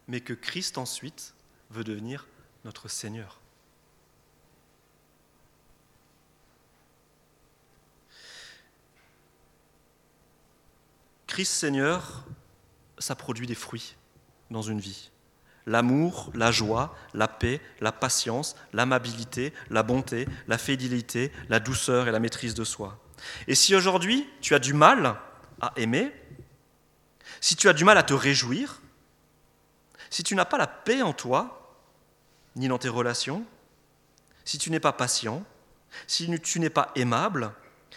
mais 0.08 0.22
que 0.22 0.34
Christ 0.34 0.78
ensuite 0.78 1.34
veut 1.70 1.84
devenir 1.84 2.28
notre 2.66 2.88
Seigneur. 2.88 3.40
Christ 11.28 11.54
Seigneur, 11.54 12.26
ça 12.98 13.16
produit 13.16 13.48
des 13.48 13.56
fruits 13.56 13.96
dans 14.52 14.62
une 14.62 14.80
vie. 14.80 15.12
L'amour, 15.66 16.32
la 16.34 16.52
joie, 16.52 16.96
la 17.14 17.28
paix, 17.28 17.62
la 17.80 17.92
patience, 17.92 18.56
l'amabilité, 18.74 19.54
la 19.70 19.84
bonté, 19.84 20.28
la 20.48 20.58
fidélité, 20.58 21.32
la 21.48 21.60
douceur 21.60 22.08
et 22.08 22.12
la 22.12 22.20
maîtrise 22.20 22.56
de 22.56 22.64
soi. 22.64 22.98
Et 23.48 23.56
si 23.56 23.76
aujourd'hui 23.76 24.28
tu 24.42 24.56
as 24.56 24.60
du 24.60 24.74
mal 24.74 25.18
à 25.62 25.72
aimer, 25.76 26.12
si 27.40 27.56
tu 27.56 27.70
as 27.70 27.74
du 27.74 27.86
mal 27.86 27.98
à 27.98 28.04
te 28.04 28.14
réjouir, 28.14 28.82
si 30.10 30.24
tu 30.24 30.36
n'as 30.36 30.46
pas 30.46 30.58
la 30.58 30.68
paix 30.68 31.04
en 31.04 31.14
toi, 31.14 31.59
ni 32.60 32.68
dans 32.68 32.78
tes 32.78 32.90
relations, 32.90 33.46
si 34.46 34.58
tu 34.58 34.70
n'es 34.70 34.80
pas 34.80 34.92
patient, 34.94 35.44
si 36.06 36.30
tu 36.42 36.60
n'es 36.60 36.70
pas 36.70 36.92
aimable, 36.96 37.54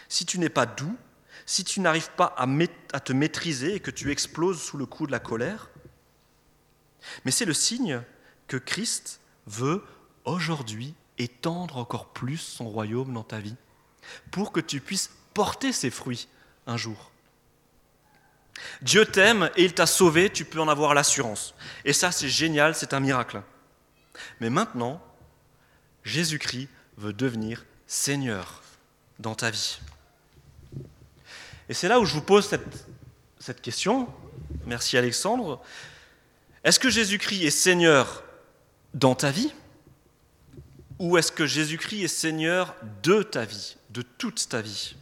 si 0.09 0.25
tu 0.25 0.39
n'es 0.39 0.49
pas 0.49 0.65
doux, 0.65 0.97
si 1.45 1.63
tu 1.63 1.81
n'arrives 1.81 2.11
pas 2.11 2.33
à, 2.37 2.99
te 2.99 3.13
maîtriser 3.13 3.75
et 3.75 3.79
que 3.79 3.91
tu 3.91 4.11
exploses 4.11 4.61
sous 4.61 4.77
le 4.77 4.85
coup 4.85 5.05
de 5.05 5.11
la 5.11 5.19
colère, 5.19 5.69
mais 7.25 7.31
c'est 7.31 7.45
le 7.45 7.53
signe 7.53 8.01
que 8.47 8.57
Christ 8.57 9.19
veut 9.45 9.83
aujourd'hui 10.23 10.95
étendre 11.17 11.77
encore 11.77 12.07
plus 12.07 12.37
son 12.37 12.69
royaume 12.69 13.13
dans 13.13 13.23
ta 13.23 13.39
vie, 13.39 13.55
pour 14.31 14.51
que 14.51 14.61
tu 14.61 14.79
puisses 14.79 15.11
porter 15.33 15.73
ses 15.73 15.89
fruits 15.89 16.27
un 16.65 16.77
jour. 16.77 17.11
Dieu 18.81 19.05
t'aime 19.05 19.49
et 19.55 19.65
il 19.65 19.73
t'a 19.73 19.85
sauvé, 19.85 20.29
tu 20.29 20.45
peux 20.45 20.61
en 20.61 20.67
avoir 20.67 20.93
l'assurance. 20.93 21.53
Et 21.83 21.93
ça, 21.93 22.11
c'est 22.11 22.29
génial, 22.29 22.75
c'est 22.75 22.93
un 22.93 22.99
miracle. 22.99 23.41
Mais 24.39 24.49
maintenant, 24.49 25.01
Jésus-Christ 26.03 26.69
veut 26.97 27.13
devenir 27.13 27.65
Seigneur 27.87 28.61
dans 29.19 29.35
ta 29.35 29.51
vie. 29.51 29.79
Et 31.69 31.73
c'est 31.73 31.87
là 31.87 31.99
où 31.99 32.05
je 32.05 32.13
vous 32.13 32.21
pose 32.21 32.47
cette, 33.39 33.61
question. 33.61 34.07
Merci 34.65 34.97
Alexandre. 34.97 35.61
Est-ce 36.63 36.79
que 36.79 36.89
Jésus-Christ 36.89 37.43
est 37.43 37.51
Seigneur 37.51 38.23
dans 38.93 39.15
ta 39.15 39.31
vie? 39.31 39.53
Ou 40.99 41.17
est-ce 41.17 41.31
que 41.31 41.45
Jésus-Christ 41.45 42.03
est 42.03 42.07
Seigneur 42.07 42.75
de 43.01 43.23
ta 43.23 43.45
vie, 43.45 43.75
de 43.89 44.01
toute 44.01 44.47
ta 44.47 44.61
vie? 44.61 44.95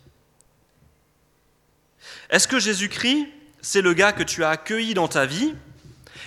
Est-ce 2.29 2.47
que 2.47 2.59
Jésus-Christ, 2.59 3.27
c'est 3.61 3.81
le 3.81 3.93
gars 3.93 4.13
que 4.13 4.23
tu 4.23 4.43
as 4.43 4.49
accueilli 4.49 4.93
dans 4.93 5.07
ta 5.07 5.25
vie? 5.25 5.53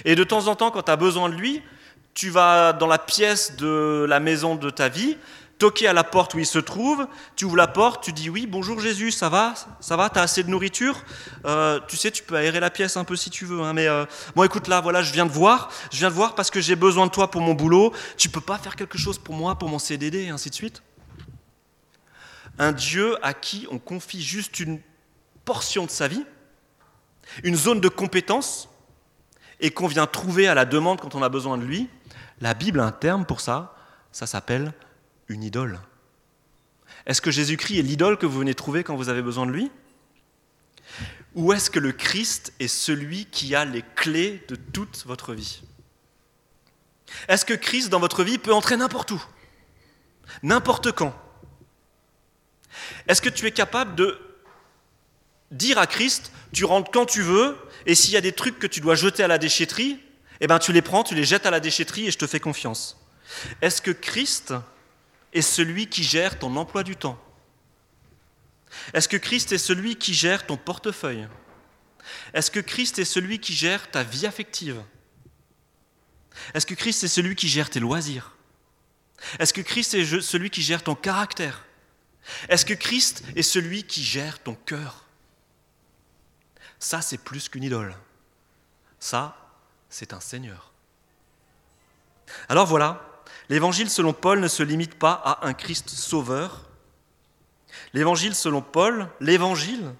Et 0.05 0.15
de 0.15 0.25
temps 0.25 0.47
en 0.49 0.57
temps, 0.57 0.71
quand 0.71 0.83
tu 0.83 0.91
as 0.91 0.97
besoin 0.97 1.29
de 1.29 1.35
lui, 1.35 1.63
tu 2.15 2.31
vas 2.31 2.73
dans 2.73 2.87
la 2.87 2.99
pièce 2.99 3.57
de 3.57 4.07
la 4.09 4.21
maison 4.21 4.55
de 4.55 4.71
ta 4.71 4.89
vie, 4.89 5.17
toquer 5.59 5.89
à 5.89 5.93
la 5.93 6.05
porte 6.05 6.35
où 6.35 6.39
il 6.39 6.47
se 6.47 6.59
trouve, 6.59 7.07
tu 7.37 7.45
ouvres 7.45 7.57
la 7.57 7.67
porte, 7.67 8.05
tu 8.05 8.13
dis 8.13 8.31
oui, 8.31 8.47
bonjour 8.47 8.81
Jésus, 8.81 9.11
ça 9.11 9.29
va 9.29 9.55
Ça 9.81 9.97
va 9.97 10.09
T'as 10.11 10.23
assez 10.23 10.43
de 10.43 10.49
nourriture? 10.49 11.05
Euh, 11.45 11.81
Tu 11.89 11.97
sais, 11.97 12.11
tu 12.11 12.23
peux 12.23 12.37
aérer 12.37 12.61
la 12.61 12.71
pièce 12.71 12.97
un 12.97 13.05
peu 13.05 13.17
si 13.17 13.31
tu 13.31 13.45
veux, 13.45 13.63
hein, 13.63 13.73
mais 13.73 13.89
euh, 13.89 14.05
bon 14.37 14.45
écoute 14.45 14.69
là, 14.69 14.81
voilà, 14.81 15.03
je 15.03 15.13
viens 15.13 15.27
de 15.27 15.33
voir, 15.33 15.71
je 15.93 15.99
viens 15.99 16.09
de 16.09 16.15
voir 16.15 16.35
parce 16.35 16.51
que 16.51 16.61
j'ai 16.61 16.77
besoin 16.77 17.07
de 17.07 17.11
toi 17.11 17.31
pour 17.31 17.41
mon 17.41 17.55
boulot, 17.55 17.93
tu 18.17 18.29
peux 18.29 18.41
pas 18.41 18.59
faire 18.59 18.77
quelque 18.77 18.99
chose 18.99 19.19
pour 19.19 19.35
moi, 19.35 19.57
pour 19.57 19.69
mon 19.69 19.79
CDD, 19.79 20.25
et 20.25 20.29
ainsi 20.31 20.51
de 20.51 20.55
suite. 20.55 20.83
Un 22.59 22.71
Dieu 22.71 23.17
à 23.23 23.35
qui 23.35 23.67
on 23.71 23.79
confie 23.79 24.23
juste 24.23 24.61
une 24.61 24.81
portion 25.45 25.85
de 25.85 25.91
sa 25.91 26.07
vie, 26.07 26.25
une 27.43 27.57
zone 27.57 27.81
de 27.81 27.89
compétence, 27.89 28.69
et 29.61 29.71
qu'on 29.71 29.87
vient 29.87 30.07
trouver 30.07 30.47
à 30.47 30.55
la 30.55 30.65
demande 30.65 31.01
quand 31.01 31.15
on 31.15 31.23
a 31.23 31.29
besoin 31.29 31.59
de 31.59 31.65
lui, 31.65 31.89
la 32.41 32.55
Bible 32.55 32.81
a 32.81 32.85
un 32.85 32.93
terme 32.93 33.25
pour 33.25 33.41
ça, 33.41 33.77
ça 34.13 34.27
s'appelle 34.27 34.73
une 35.29 35.43
idole. 35.43 35.81
Est-ce 37.07 37.21
que 37.21 37.31
Jésus-Christ 37.31 37.79
est 37.79 37.83
l'idole 37.83 38.19
que 38.19 38.27
vous 38.27 38.39
venez 38.39 38.55
trouver 38.55 38.85
quand 38.85 38.97
vous 38.97 39.09
avez 39.09 39.23
besoin 39.23 39.47
de 39.47 39.53
lui? 39.53 39.71
Ou 41.35 41.53
est-ce 41.53 41.71
que 41.71 41.81
le 41.81 41.93
Christ 41.93 42.53
est 42.61 42.69
celui 42.69 43.27
qui 43.27 43.55
a 43.55 43.65
les 43.65 43.83
clés 43.97 44.45
de 44.49 44.57
toute 44.57 45.05
votre 45.07 45.35
vie? 45.35 45.63
Est-ce 47.29 47.45
que 47.45 47.55
Christ 47.55 47.89
dans 47.89 48.01
votre 48.01 48.25
vie 48.25 48.39
peut 48.39 48.55
entrer 48.55 48.77
n'importe 48.77 49.11
où? 49.11 49.23
N'importe 50.43 50.93
quand? 50.93 51.15
Est-ce 53.09 53.21
que 53.21 53.29
tu 53.29 53.47
es 53.47 53.53
capable 53.53 53.95
de 53.95 54.19
dire 55.51 55.79
à 55.79 55.87
Christ, 55.87 56.33
tu 56.53 56.65
rentres 56.65 56.91
quand 56.91 57.07
tu 57.07 57.23
veux, 57.23 57.57
et 57.87 57.95
s'il 57.95 58.13
y 58.13 58.17
a 58.17 58.21
des 58.21 58.33
trucs 58.33 58.59
que 58.59 58.67
tu 58.67 58.81
dois 58.81 58.95
jeter 58.95 59.23
à 59.23 59.29
la 59.29 59.39
déchetterie, 59.39 60.01
eh 60.41 60.47
ben 60.47 60.59
tu 60.59 60.73
les 60.73 60.83
prends, 60.83 61.05
tu 61.05 61.15
les 61.15 61.25
jettes 61.25 61.47
à 61.47 61.51
la 61.51 61.61
déchetterie 61.61 62.07
et 62.07 62.11
je 62.11 62.19
te 62.19 62.27
fais 62.27 62.41
confiance. 62.41 63.01
Est-ce 63.63 63.81
que 63.81 63.91
Christ 63.91 64.55
est 65.33 65.43
celui 65.43 65.89
qui 65.89 66.03
gère 66.03 66.39
ton 66.39 66.57
emploi 66.57 66.83
du 66.83 66.97
temps? 66.97 67.19
Est-ce 68.93 69.09
que 69.09 69.17
Christ 69.17 69.53
est 69.53 69.59
celui 69.59 69.97
qui 69.97 70.15
gère 70.15 70.47
ton 70.47 70.57
portefeuille? 70.57 71.29
Est-ce 72.33 72.51
que 72.51 72.61
Christ 72.61 72.99
est 72.99 73.05
celui 73.05 73.39
qui 73.39 73.55
gère 73.55 73.91
ta 73.91 74.03
vie 74.03 74.27
affective? 74.27 74.83
Est-ce 76.53 76.67
que 76.67 76.75
Christ 76.75 77.05
est 77.05 77.09
celui 77.09 77.37
qui 77.37 77.49
gère 77.49 77.71
tes 77.71 77.81
loisirs? 77.81 78.37
Est-ce 79.39 79.53
que 79.53 79.61
Christ 79.61 79.95
est 79.95 80.21
celui 80.21 80.51
qui 80.51 80.63
gère 80.63 80.83
ton 80.83 80.95
caractère? 80.95 81.65
Est-ce 82.49 82.65
que 82.65 82.75
Christ 82.75 83.23
est 83.37 83.43
celui 83.43 83.85
qui 83.85 84.03
gère 84.03 84.43
ton 84.43 84.55
cœur? 84.55 85.05
Ça, 86.79 87.01
c'est 87.01 87.19
plus 87.19 87.49
qu'une 87.49 87.65
idole. 87.65 87.95
Ça, 88.99 89.44
c'est 89.95 90.13
un 90.13 90.19
Seigneur. 90.19 90.73
Alors 92.49 92.67
voilà, 92.67 93.23
l'évangile 93.49 93.89
selon 93.89 94.13
Paul 94.13 94.41
ne 94.41 94.49
se 94.49 94.65
limite 94.65 94.97
pas 94.97 95.13
à 95.13 95.47
un 95.47 95.55
Christ 95.55 95.89
sauveur. 95.89 96.69
L'évangile 97.93 98.35
selon 98.35 98.61
Paul, 98.61 99.09
l'évangile 99.21 99.95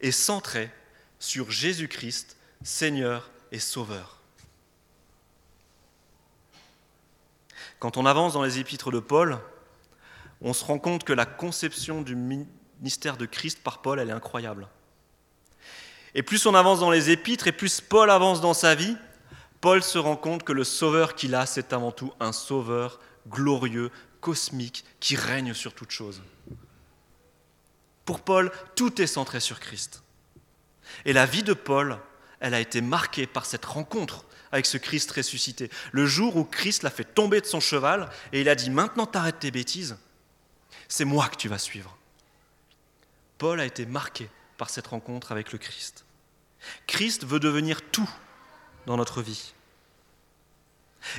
est 0.00 0.12
centré 0.12 0.70
sur 1.18 1.50
Jésus-Christ, 1.50 2.36
Seigneur 2.62 3.28
et 3.50 3.58
Sauveur. 3.58 4.20
Quand 7.80 7.96
on 7.96 8.06
avance 8.06 8.34
dans 8.34 8.44
les 8.44 8.60
épîtres 8.60 8.92
de 8.92 9.00
Paul, 9.00 9.40
on 10.40 10.52
se 10.52 10.64
rend 10.64 10.78
compte 10.78 11.02
que 11.02 11.12
la 11.12 11.26
conception 11.26 12.02
du 12.02 12.14
ministère 12.14 13.16
de 13.16 13.26
Christ 13.26 13.64
par 13.64 13.82
Paul, 13.82 13.98
elle 13.98 14.10
est 14.10 14.12
incroyable. 14.12 14.68
Et 16.16 16.22
plus 16.22 16.46
on 16.46 16.54
avance 16.54 16.80
dans 16.80 16.90
les 16.90 17.10
épîtres 17.10 17.46
et 17.46 17.52
plus 17.52 17.82
Paul 17.82 18.10
avance 18.10 18.40
dans 18.40 18.54
sa 18.54 18.74
vie, 18.74 18.96
Paul 19.60 19.82
se 19.82 19.98
rend 19.98 20.16
compte 20.16 20.44
que 20.44 20.52
le 20.52 20.64
sauveur 20.64 21.14
qu'il 21.14 21.34
a, 21.34 21.44
c'est 21.44 21.74
avant 21.74 21.92
tout 21.92 22.10
un 22.20 22.32
sauveur 22.32 23.00
glorieux, 23.28 23.90
cosmique, 24.22 24.86
qui 24.98 25.14
règne 25.14 25.52
sur 25.52 25.74
toute 25.74 25.90
chose. 25.90 26.22
Pour 28.06 28.20
Paul, 28.20 28.50
tout 28.76 29.02
est 29.02 29.06
centré 29.06 29.40
sur 29.40 29.60
Christ. 29.60 30.02
Et 31.04 31.12
la 31.12 31.26
vie 31.26 31.42
de 31.42 31.52
Paul, 31.52 31.98
elle 32.40 32.54
a 32.54 32.60
été 32.60 32.80
marquée 32.80 33.26
par 33.26 33.44
cette 33.44 33.66
rencontre 33.66 34.24
avec 34.52 34.64
ce 34.64 34.78
Christ 34.78 35.10
ressuscité. 35.10 35.68
Le 35.92 36.06
jour 36.06 36.36
où 36.36 36.44
Christ 36.44 36.82
l'a 36.82 36.90
fait 36.90 37.04
tomber 37.04 37.42
de 37.42 37.46
son 37.46 37.60
cheval 37.60 38.08
et 38.32 38.40
il 38.40 38.48
a 38.48 38.54
dit 38.54 38.70
Maintenant 38.70 39.04
t'arrêtes 39.04 39.40
tes 39.40 39.50
bêtises, 39.50 39.98
c'est 40.88 41.04
moi 41.04 41.28
que 41.28 41.36
tu 41.36 41.48
vas 41.48 41.58
suivre. 41.58 41.94
Paul 43.36 43.60
a 43.60 43.66
été 43.66 43.84
marqué 43.84 44.30
par 44.56 44.70
cette 44.70 44.86
rencontre 44.86 45.30
avec 45.30 45.52
le 45.52 45.58
Christ. 45.58 46.05
Christ 46.86 47.24
veut 47.24 47.40
devenir 47.40 47.82
tout 47.90 48.08
dans 48.86 48.96
notre 48.96 49.22
vie. 49.22 49.54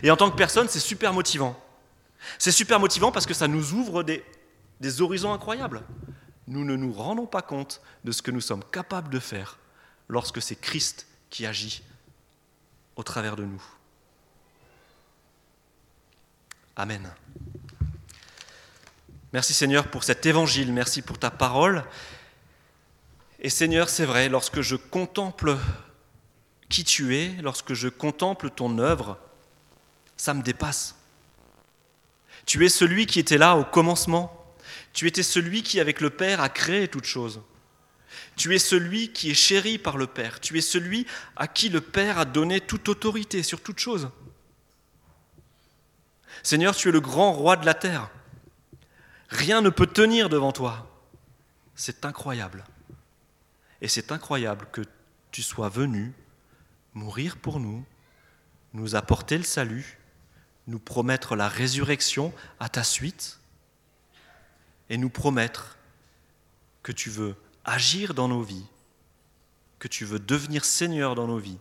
Et 0.04 0.12
en 0.12 0.18
tant 0.18 0.30
que 0.30 0.36
personne, 0.36 0.68
c'est 0.70 0.80
super 0.80 1.14
motivant. 1.14 1.60
C'est 2.40 2.52
super 2.52 2.80
motivant 2.80 3.12
parce 3.12 3.26
que 3.26 3.34
ça 3.34 3.48
nous 3.48 3.74
ouvre 3.74 4.04
des, 4.04 4.24
des 4.80 5.02
horizons 5.02 5.34
incroyables. 5.34 5.84
Nous 6.48 6.64
ne 6.64 6.76
nous 6.76 6.94
rendons 6.94 7.26
pas 7.26 7.42
compte 7.42 7.82
de 8.04 8.12
ce 8.12 8.22
que 8.22 8.32
nous 8.32 8.42
sommes 8.42 8.64
capables 8.72 9.10
de 9.10 9.20
faire 9.20 9.58
lorsque 10.08 10.42
c'est 10.42 10.56
Christ 10.56 11.08
qui 11.30 11.46
agit 11.46 11.84
au 12.96 13.04
travers 13.04 13.36
de 13.36 13.44
nous. 13.44 13.64
Amen. 16.76 17.12
Merci 19.34 19.54
Seigneur 19.54 19.88
pour 19.88 20.04
cet 20.04 20.26
évangile, 20.26 20.72
merci 20.72 21.02
pour 21.02 21.20
ta 21.20 21.30
parole. 21.30 21.84
Et 23.40 23.50
Seigneur, 23.50 23.90
c'est 23.90 24.06
vrai, 24.06 24.30
lorsque 24.30 24.62
je 24.62 24.76
contemple 24.76 25.58
qui 26.70 26.84
tu 26.84 27.16
es, 27.16 27.30
lorsque 27.42 27.74
je 27.74 27.88
contemple 27.88 28.50
ton 28.50 28.80
œuvre, 28.80 29.18
ça 30.18 30.34
me 30.34 30.42
dépasse. 30.42 30.96
Tu 32.46 32.66
es 32.66 32.70
celui 32.70 33.06
qui 33.06 33.20
était 33.20 33.38
là 33.38 33.58
au 33.58 33.64
commencement. 33.64 34.34
Tu 34.94 35.08
étais 35.08 35.24
celui 35.24 35.62
qui, 35.62 35.80
avec 35.80 36.02
le 36.02 36.10
Père, 36.10 36.42
a 36.42 36.50
créé 36.50 36.88
toutes 36.88 37.06
choses. 37.06 37.42
Tu 38.36 38.56
es 38.56 38.60
celui 38.60 39.12
qui 39.12 39.32
est 39.32 39.36
chéri 39.36 39.78
par 39.78 39.98
le 39.98 40.08
Père. 40.08 40.40
Tu 40.40 40.58
es 40.58 40.62
celui 40.62 41.06
à 41.36 41.48
qui 41.48 41.70
le 41.70 41.82
Père 41.82 42.18
a 42.18 42.26
donné 42.26 42.62
toute 42.62 42.90
autorité 42.90 43.44
sur 43.44 43.62
toute 43.62 43.80
chose. 43.80 44.10
Seigneur, 46.42 46.76
tu 46.76 46.90
es 46.90 46.92
le 46.92 47.02
grand 47.02 47.34
roi 47.34 47.56
de 47.58 47.66
la 47.66 47.74
terre. 47.74 48.10
Rien 49.30 49.62
ne 49.62 49.70
peut 49.70 49.88
tenir 49.88 50.30
devant 50.30 50.52
toi. 50.52 50.90
C'est 51.76 52.06
incroyable. 52.06 52.64
Et 53.82 53.88
c'est 53.88 54.12
incroyable 54.12 54.68
que 54.72 54.82
tu 55.32 55.42
sois 55.42 55.70
venu 55.70 56.14
mourir 56.94 57.38
pour 57.38 57.60
nous, 57.60 57.86
nous 58.74 58.96
apporter 58.96 59.38
le 59.38 59.44
salut, 59.44 60.00
nous 60.68 60.80
promettre 60.80 61.36
la 61.36 61.48
résurrection 61.48 62.34
à 62.60 62.70
ta 62.70 62.84
suite 62.84 63.40
et 64.90 64.98
nous 64.98 65.10
promettre 65.10 65.78
que 66.84 66.92
tu 66.92 67.10
veux 67.10 67.36
agir 67.66 68.14
dans 68.14 68.28
nos 68.28 68.42
vies, 68.42 68.66
que 69.80 69.88
tu 69.88 70.06
veux 70.06 70.20
devenir 70.20 70.66
Seigneur 70.66 71.16
dans 71.16 71.28
nos 71.28 71.38
vies 71.38 71.60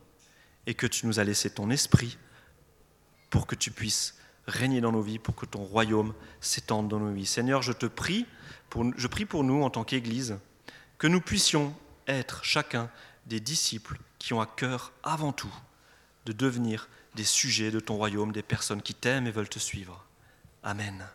et 0.66 0.74
que 0.74 0.86
tu 0.86 1.06
nous 1.06 1.18
as 1.18 1.24
laissé 1.24 1.50
ton 1.50 1.70
esprit 1.70 2.18
pour 3.30 3.46
que 3.46 3.54
tu 3.54 3.70
puisses 3.70 4.16
régner 4.46 4.80
dans 4.80 4.92
nos 4.92 5.02
vies, 5.02 5.18
pour 5.18 5.34
que 5.34 5.46
ton 5.46 5.64
royaume 5.64 6.14
s'étende 6.40 6.88
dans 6.88 7.00
nos 7.00 7.12
vies. 7.12 7.26
Seigneur, 7.26 7.62
je 7.62 7.72
te 7.72 7.86
prie, 7.86 8.26
pour, 8.70 8.84
je 8.96 9.06
prie 9.06 9.24
pour 9.24 9.44
nous 9.44 9.62
en 9.62 9.70
tant 9.70 9.84
qu'Église, 9.84 10.38
que 10.98 11.06
nous 11.06 11.20
puissions 11.20 11.74
être 12.06 12.44
chacun 12.44 12.90
des 13.26 13.40
disciples 13.40 13.98
qui 14.18 14.32
ont 14.32 14.40
à 14.40 14.46
cœur 14.46 14.92
avant 15.02 15.32
tout 15.32 15.54
de 16.24 16.32
devenir 16.32 16.88
des 17.14 17.24
sujets 17.24 17.70
de 17.70 17.80
ton 17.80 17.96
royaume, 17.96 18.32
des 18.32 18.42
personnes 18.42 18.82
qui 18.82 18.94
t'aiment 18.94 19.26
et 19.26 19.30
veulent 19.30 19.48
te 19.48 19.58
suivre. 19.58 20.04
Amen. 20.62 21.06